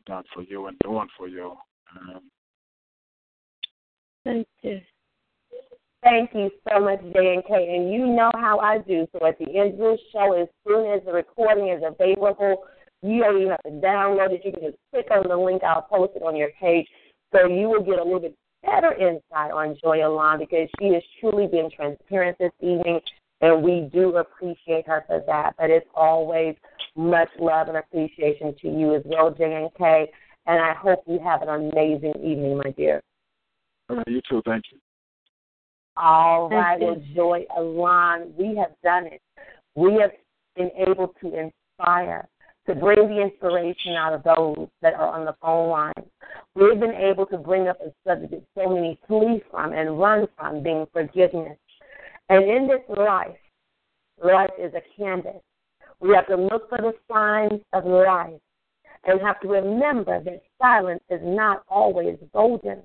done 0.07 0.25
for 0.35 0.43
you 0.43 0.67
and 0.67 0.79
doing 0.81 1.09
for 1.17 1.29
you. 1.29 1.57
Um, 1.97 2.23
Thank 4.25 4.47
you. 4.63 4.81
Thank 6.03 6.31
you 6.35 6.51
so 6.69 6.81
much, 6.81 7.01
J 7.13 7.35
and 7.35 7.45
K. 7.45 7.77
And 7.77 7.93
you 7.93 8.07
know 8.07 8.31
how 8.35 8.59
I 8.59 8.79
do. 8.79 9.07
So 9.13 9.27
at 9.27 9.39
the 9.39 9.47
end 9.57 9.75
of 9.75 9.79
this 9.79 10.01
show, 10.13 10.33
as 10.41 10.49
soon 10.67 10.91
as 10.93 11.05
the 11.05 11.13
recording 11.13 11.69
is 11.69 11.83
available, 11.87 12.65
you 13.03 13.23
don't 13.23 13.37
even 13.37 13.51
have 13.51 13.63
to 13.63 13.71
download 13.71 14.33
it. 14.33 14.43
You 14.45 14.53
can 14.53 14.63
just 14.63 14.79
click 14.93 15.07
on 15.11 15.29
the 15.29 15.37
link. 15.37 15.63
I'll 15.63 15.83
post 15.83 16.13
it 16.17 16.23
on 16.23 16.37
your 16.37 16.51
page. 16.61 16.87
So 17.33 17.47
you 17.47 17.69
will 17.69 17.83
get 17.83 17.99
a 17.99 18.05
little 18.05 18.21
bit 18.21 18.37
better 18.65 18.93
insight 18.93 19.51
on 19.53 19.77
Joy 19.83 20.03
Elan 20.03 20.39
because 20.39 20.69
she 20.79 20.93
has 20.95 21.03
truly 21.21 21.47
been 21.47 21.71
transparent 21.75 22.39
this 22.39 22.53
evening, 22.61 23.01
and 23.41 23.63
we 23.63 23.89
do 23.93 24.17
appreciate 24.17 24.87
her 24.87 25.05
for 25.07 25.23
that. 25.27 25.55
But 25.59 25.71
it's 25.71 25.89
always 25.95 26.55
much 26.95 27.29
love 27.39 27.69
and 27.69 27.77
appreciation 27.77 28.55
to 28.61 28.69
you 28.69 28.95
as 28.95 29.03
well, 29.05 29.31
J 29.31 29.55
and 29.55 29.71
K. 29.77 30.11
And 30.47 30.61
I 30.61 30.75
hope 30.75 31.05
you 31.07 31.19
have 31.23 31.43
an 31.43 31.49
amazing 31.49 32.15
evening, 32.17 32.59
my 32.59 32.71
dear. 32.71 33.01
you 34.07 34.21
too. 34.29 34.43
Thank 34.45 34.65
you. 34.73 34.79
All 35.97 36.49
right, 36.49 36.79
Thank 36.79 36.97
well, 36.97 37.03
Joy 37.15 37.45
Elan, 37.57 38.33
we 38.37 38.57
have 38.57 38.73
done 38.83 39.07
it. 39.07 39.21
We 39.75 39.95
have 40.01 40.11
been 40.57 40.71
able 40.77 41.15
to 41.21 41.51
inspire, 41.79 42.29
to 42.67 42.75
bring 42.75 43.09
the 43.09 43.21
inspiration 43.21 43.95
out 43.95 44.13
of 44.13 44.23
those 44.23 44.69
that 44.83 44.95
are 44.95 45.09
on 45.09 45.25
the 45.25 45.35
phone 45.41 45.71
line. 45.71 45.93
We've 46.55 46.79
been 46.79 46.95
able 46.95 47.27
to 47.27 47.39
bring 47.39 47.69
up 47.69 47.79
a 47.81 47.93
subject 48.07 48.31
that 48.33 48.43
so 48.55 48.69
many 48.69 48.99
flee 49.09 49.43
from 49.51 49.73
and 49.73 49.99
run 49.99 50.29
from, 50.37 50.63
being 50.63 50.87
forgiveness. 50.93 51.59
And 52.29 52.45
in 52.45 52.69
this 52.69 52.83
life, 52.97 53.37
life 54.23 54.51
is 54.59 54.73
a 54.75 54.83
canvas. 54.97 55.43
We 56.01 56.15
have 56.15 56.27
to 56.29 56.37
look 56.37 56.69
for 56.69 56.79
the 56.79 56.95
signs 57.11 57.61
of 57.73 57.85
life 57.85 58.41
and 59.05 59.21
have 59.21 59.41
to 59.41 59.49
remember 59.49 60.23
that 60.23 60.43
silence 60.61 61.03
is 61.11 61.21
not 61.23 61.63
always 61.69 62.17
golden. 62.33 62.83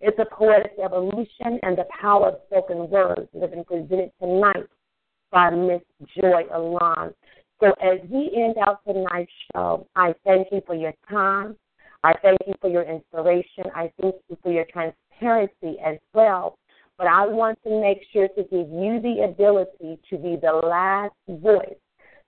It's 0.00 0.18
a 0.18 0.34
poetic 0.34 0.72
evolution 0.82 1.60
and 1.62 1.76
the 1.76 1.86
power 2.00 2.28
of 2.28 2.40
spoken 2.46 2.90
words 2.90 3.28
that 3.32 3.42
have 3.42 3.50
been 3.52 3.64
presented 3.64 4.10
tonight 4.20 4.66
by 5.30 5.50
Miss 5.50 5.80
Joy 6.16 6.42
Elan. 6.52 7.14
So 7.62 7.68
as 7.80 8.00
we 8.10 8.28
end 8.34 8.56
out 8.66 8.80
tonight's 8.84 9.30
show, 9.52 9.86
I 9.94 10.16
thank 10.24 10.48
you 10.50 10.62
for 10.66 10.74
your 10.74 10.92
time. 11.08 11.54
I 12.02 12.12
thank 12.20 12.40
you 12.44 12.54
for 12.60 12.68
your 12.68 12.82
inspiration. 12.82 13.66
I 13.72 13.92
thank 14.00 14.16
you 14.28 14.36
for 14.42 14.50
your 14.50 14.64
transparency 14.64 15.78
as 15.84 15.98
well. 16.12 16.58
But 16.98 17.06
I 17.06 17.24
want 17.24 17.60
to 17.62 17.80
make 17.80 17.98
sure 18.12 18.26
to 18.26 18.42
give 18.42 18.68
you 18.68 19.00
the 19.00 19.28
ability 19.30 20.00
to 20.10 20.18
be 20.18 20.36
the 20.42 20.52
last 20.52 21.14
voice 21.28 21.78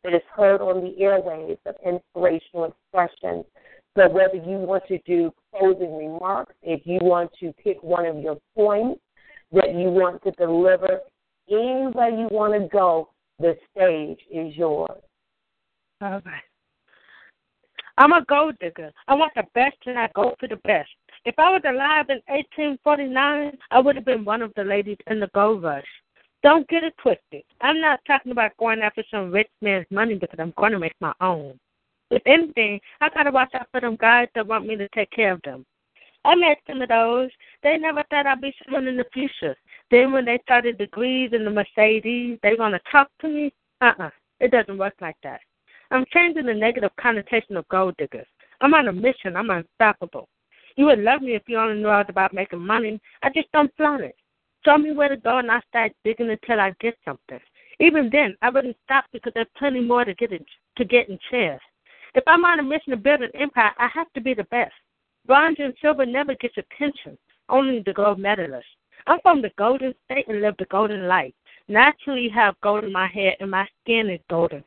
that 0.05 0.15
is 0.15 0.23
heard 0.37 0.61
on 0.61 0.85
the 0.85 0.95
airwaves 1.03 1.59
of 1.67 1.75
Inspirational 1.85 2.73
Xpressionz. 2.95 3.45
So 3.97 4.09
whether 4.11 4.37
you 4.37 4.59
want 4.59 4.87
to 4.87 4.99
do 4.99 5.33
closing 5.51 5.97
remarks, 5.97 6.55
if 6.63 6.83
you 6.85 7.01
want 7.03 7.33
to 7.41 7.53
pick 7.55 7.83
one 7.83 8.07
of 8.07 8.19
your 8.19 8.39
points 8.55 9.01
that 9.51 9.75
you 9.75 9.89
want 9.89 10.23
to 10.23 10.31
deliver, 10.33 11.01
any 11.51 11.89
way 11.89 12.11
you 12.11 12.29
want 12.31 12.55
to 12.55 12.69
go, 12.69 13.09
the 13.41 13.57
stage 13.73 14.21
is 14.31 14.57
yours. 14.57 15.03
Right. 16.01 16.23
I'm 17.97 18.13
a 18.13 18.25
gold 18.25 18.57
digger. 18.61 18.91
I 19.09 19.15
want 19.15 19.33
the 19.37 19.45
best 19.55 19.77
and 19.87 19.99
I 19.99 20.09
go 20.15 20.35
for 20.41 20.49
the 20.49 20.57
best. 20.57 20.91
If 21.25 21.39
I 21.39 21.51
was 21.51 21.63
alive 21.65 22.07
in 22.11 22.21
1849, 22.27 23.57
I 23.71 23.79
would 23.79 23.97
have 23.97 24.05
been 24.05 24.25
one 24.25 24.43
of 24.43 24.53
the 24.57 24.65
ladies 24.65 24.99
in 25.07 25.21
the 25.21 25.31
gold 25.35 25.63
rush. 25.63 25.87
Don't 26.43 26.69
get 26.69 26.85
it 26.85 26.95
twisted. 27.01 27.43
I'm 27.63 27.81
not 27.81 28.01
talking 28.07 28.33
about 28.33 28.57
going 28.59 28.81
after 28.81 29.03
some 29.11 29.31
rich 29.31 29.49
man's 29.63 29.87
money 29.91 30.17
because 30.17 30.39
I'm 30.39 30.53
going 30.59 30.73
to 30.73 30.79
make 30.79 30.95
my 31.01 31.15
own. 31.21 31.59
If 32.11 32.23
anything, 32.27 32.81
I 33.01 33.09
got 33.09 33.23
to 33.23 33.31
watch 33.31 33.55
out 33.55 33.69
for 33.71 33.81
them 33.81 33.97
guys 33.99 34.29
that 34.35 34.47
want 34.47 34.67
me 34.67 34.77
to 34.77 34.89
take 34.89 35.11
care 35.11 35.33
of 35.33 35.41
them. 35.43 35.65
I 36.27 36.35
met 36.35 36.59
some 36.67 36.83
of 36.83 36.89
those. 36.89 37.31
They 37.63 37.79
never 37.79 38.03
thought 38.11 38.27
I'd 38.27 38.41
be 38.41 38.55
someone 38.65 38.89
in 38.89 38.97
the 38.97 39.07
future. 39.13 39.57
Then 39.91 40.13
when 40.13 40.25
they 40.25 40.39
started 40.43 40.79
degrees 40.79 41.31
in 41.33 41.45
the 41.45 41.51
Mercedes, 41.51 42.39
they 42.43 42.55
want 42.59 42.75
to 42.75 42.81
talk 42.91 43.09
to 43.21 43.29
me? 43.29 43.53
Uh-uh. 43.81 44.11
It 44.41 44.51
doesn't 44.51 44.79
work 44.79 44.95
like 45.01 45.17
that. 45.23 45.41
I'm 45.95 46.05
changing 46.13 46.47
the 46.47 46.55
negative 46.55 46.91
connotation 47.01 47.57
of 47.57 47.69
gold 47.69 47.97
diggers. 47.99 48.27
I'm 48.61 48.75
on 48.75 48.89
a 48.89 48.93
mission. 48.93 49.37
I'm 49.37 49.51
unstoppable. 49.51 50.29
You 50.75 50.87
would 50.87 50.99
love 50.99 51.23
me 51.23 51.37
if 51.37 51.43
you 51.47 51.57
only 51.57 51.81
knew 51.81 51.87
I 51.87 51.99
was 51.99 52.07
about 52.09 52.35
making 52.35 52.67
money. 52.67 53.01
I 53.23 53.31
just 53.31 53.47
don't 53.53 53.71
flaunt 53.77 54.03
it. 54.03 54.17
Show 54.65 54.77
me 54.77 54.91
where 54.91 55.09
to 55.09 55.17
go 55.17 55.39
and 55.39 55.49
I'll 55.49 55.63
start 55.69 55.93
digging 56.03 56.31
until 56.31 56.59
I 56.59 56.75
get 56.81 56.99
something. 57.05 57.39
Even 57.79 58.11
then, 58.11 58.37
I 58.43 58.51
wouldn't 58.51 58.77
stop 58.85 59.05
because 59.13 59.35
there's 59.37 59.47
plenty 59.57 59.79
more 59.79 60.05
to 60.05 60.15
get 60.15 60.33
in, 60.33 60.45
to 60.79 60.85
get 60.85 61.09
in 61.09 61.17
shares. 61.31 61.61
If 62.17 62.25
I'm 62.27 62.45
on 62.45 62.59
a 62.59 62.65
mission 62.65 62.91
to 62.91 62.97
build 62.97 63.23
an 63.23 63.31
empire, 63.39 63.71
I 63.79 63.87
have 63.95 64.13
to 64.15 64.21
be 64.21 64.35
the 64.35 64.45
best. 64.45 64.75
Bronze 65.29 65.59
and 65.61 65.75
silver 65.81 66.05
never 66.05 66.35
gets 66.35 66.57
attention, 66.59 67.17
only 67.49 67.85
the 67.87 67.93
gold 67.93 68.19
medalist. 68.19 68.67
I'm 69.07 69.21
from 69.21 69.43
the 69.43 69.53
golden 69.57 69.95
state 70.07 70.27
and 70.27 70.41
live 70.41 70.57
the 70.59 70.67
golden 70.67 71.07
life. 71.07 71.35
Naturally 71.69 72.29
have 72.31 72.61
gold 72.63 72.83
in 72.83 72.91
my 72.91 73.07
hair 73.07 73.37
and 73.39 73.49
my 73.49 73.69
skin 73.85 74.11
is 74.11 74.21
golden. 74.29 74.65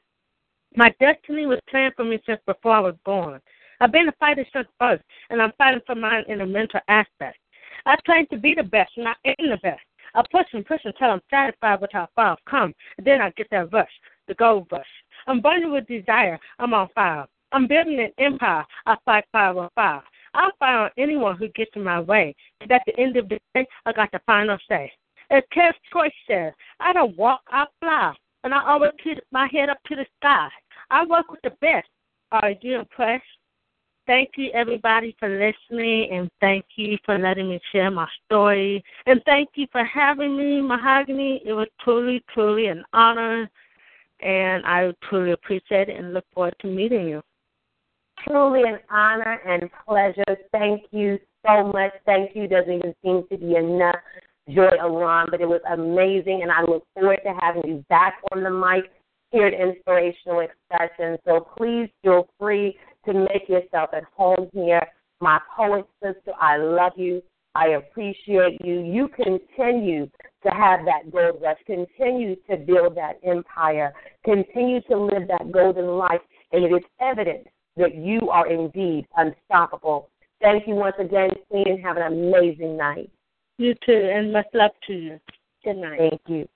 My 0.76 0.94
destiny 1.00 1.46
was 1.46 1.60
planned 1.70 1.94
for 1.96 2.04
me 2.04 2.20
since 2.26 2.42
before 2.46 2.74
I 2.74 2.80
was 2.80 2.96
born. 3.06 3.42
I've 3.80 3.92
been 3.92 4.10
a 4.10 4.14
fighter 4.20 4.46
since 4.54 4.68
birth, 4.80 5.02
and 5.30 5.42
I'm 5.42 5.54
fighting 5.58 5.82
for 5.86 5.96
mine 5.96 6.24
in 6.28 6.42
a 6.42 6.46
mental 6.46 6.80
aspect. 6.88 7.38
I 7.86 7.96
train 8.06 8.28
to 8.28 8.38
be 8.38 8.54
the 8.56 8.64
best, 8.64 8.92
and 8.98 9.08
I 9.08 9.14
am 9.26 9.50
the 9.50 9.58
best. 9.58 9.82
I 10.16 10.24
push 10.32 10.48
and 10.54 10.66
push 10.66 10.82
until 10.84 11.12
I'm 11.12 11.22
satisfied 11.30 11.82
with 11.82 11.92
how 11.94 12.08
far 12.16 12.32
I've 12.32 12.46
come, 12.46 12.74
and 12.98 13.06
then 13.06 13.22
I 13.22 13.30
get 13.32 13.48
that 13.52 13.72
rush, 13.72 13.92
the 14.28 14.34
gold 14.34 14.68
rush. 14.72 14.88
I'm 15.28 15.42
burning 15.42 15.72
with 15.72 15.88
desire. 15.88 16.40
I'm 16.60 16.74
on 16.74 16.90
fire. 16.96 17.28
I'm 17.52 17.68
building 17.68 18.00
an 18.00 18.12
empire. 18.18 18.66
I 18.86 18.96
fight 19.06 19.26
fire 19.32 19.54
with 19.54 19.72
fire. 19.76 20.04
I'll 20.34 20.52
fire 20.60 20.86
on 20.86 20.90
anyone 20.98 21.38
who 21.38 21.48
gets 21.50 21.72
in 21.76 21.84
my 21.84 22.00
way. 22.00 22.36
Because 22.60 22.76
at 22.76 22.82
the 22.86 23.00
end 23.00 23.18
of 23.18 23.30
the 23.30 23.40
day, 23.54 23.66
I 23.86 23.94
got 23.94 24.12
the 24.12 24.22
final 24.26 24.58
say. 24.68 24.92
As 25.30 25.44
Kev 25.56 25.74
Choice 25.92 26.12
says, 26.30 26.54
I 26.80 26.94
don't 26.94 27.18
walk, 27.18 27.42
I 27.48 27.66
fly. 27.80 28.14
And 28.48 28.54
I 28.54 28.66
always 28.66 28.92
keep 29.04 29.20
my 29.30 29.50
head 29.52 29.68
up 29.68 29.78
to 29.88 29.96
the 29.98 30.06
sky. 30.22 30.48
I 30.90 31.06
work 31.06 31.30
with 31.30 31.42
the 31.44 31.50
best. 31.60 31.90
Are 32.32 32.54
you 32.62 32.80
impressed? 32.80 33.26
Thank 34.06 34.30
you, 34.38 34.52
everybody, 34.54 35.18
for 35.20 35.28
listening, 35.28 36.12
and 36.14 36.30
thank 36.40 36.64
you 36.78 36.98
for 37.04 37.18
letting 37.18 37.50
me 37.50 37.60
share 37.74 37.92
my 37.92 38.08
story. 38.26 38.82
And 39.06 39.22
thank 39.26 39.50
you 39.56 39.68
for 39.70 39.84
having 39.84 40.38
me, 40.38 40.62
Mahogany. 40.62 41.42
It 41.46 41.52
was 41.52 41.68
truly, 41.82 42.24
truly 42.34 42.68
an 42.68 42.86
honor, 42.94 43.52
and 44.22 44.66
I 44.66 44.94
truly 45.10 45.34
appreciate 45.34 45.90
it 45.90 45.98
and 46.00 46.14
look 46.14 46.24
forward 46.34 46.56
to 46.62 46.68
meeting 46.68 47.06
you. 47.06 47.22
Truly 48.26 48.62
an 48.62 48.80
honor 48.90 49.42
and 49.46 49.70
pleasure. 49.86 50.38
Thank 50.54 50.84
you 50.92 51.20
so 51.46 51.66
much. 51.74 51.92
Thank 52.06 52.34
you. 52.34 52.48
Doesn't 52.48 52.72
even 52.72 52.96
seem 53.04 53.26
to 53.30 53.38
be 53.38 53.58
enough. 53.58 53.98
Joy 54.50 54.70
Elan, 54.80 55.28
but 55.30 55.42
it 55.42 55.48
was 55.48 55.62
amazing, 55.72 56.42
and 56.44 56.52
I 56.52 56.62
look 56.62 56.84
forward 56.94 57.20
to 57.26 57.34
having 57.42 57.64
you 57.66 57.86
back 57.90 58.16
on 58.32 58.44
the 58.44 58.50
mic 58.50 58.92
here 59.32 59.48
at 59.48 59.54
Inspirational 59.54 60.40
Expression. 60.40 61.18
So 61.26 61.48
please 61.58 61.90
feel 62.02 62.28
free 62.40 62.78
to 63.06 63.14
make 63.14 63.50
yourself 63.50 63.90
at 63.94 64.04
home 64.16 64.50
here. 64.54 64.82
My 65.20 65.40
poet 65.56 65.86
sister, 66.02 66.32
I 66.40 66.58
love 66.58 66.94
you. 66.96 67.22
I 67.56 67.70
appreciate 67.70 68.62
you. 68.64 68.82
You 68.82 69.10
continue 69.10 70.06
to 70.44 70.50
have 70.50 70.82
that 70.86 71.12
gold 71.12 71.42
rush. 71.42 71.58
Continue 71.66 72.36
to 72.50 72.58
build 72.58 72.96
that 72.96 73.20
empire. 73.24 73.94
Continue 74.24 74.80
to 74.90 74.98
live 74.98 75.28
that 75.28 75.52
golden 75.52 75.88
life. 75.98 76.22
And 76.52 76.64
it 76.64 76.72
is 76.72 76.84
evident 77.02 77.48
that 77.76 77.96
you 77.96 78.30
are 78.30 78.48
indeed 78.48 79.08
unstoppable. 79.18 80.10
Thank 80.40 80.68
you 80.68 80.76
once 80.76 80.96
again, 81.00 81.32
Queen, 81.50 81.68
and 81.68 81.84
have 81.84 81.98
an 81.98 82.14
amazing 82.14 82.78
night. 82.78 83.10
You 83.58 83.74
too, 83.86 84.10
and 84.14 84.32
much 84.32 84.46
love 84.54 84.72
to 84.86 84.94
you. 84.94 85.20
Good 85.64 85.78
night. 85.78 85.98
Thank 86.00 86.22
you. 86.28 86.48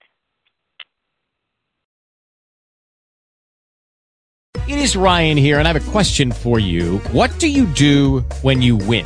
It 4.67 4.77
is 4.79 4.95
Ryan 4.95 5.35
here, 5.35 5.57
and 5.59 5.67
I 5.67 5.73
have 5.73 5.87
a 5.87 5.91
question 5.91 6.31
for 6.31 6.59
you. 6.59 6.99
What 7.11 7.37
do 7.39 7.47
you 7.49 7.65
do 7.65 8.19
when 8.41 8.61
you 8.61 8.77
win? 8.77 9.05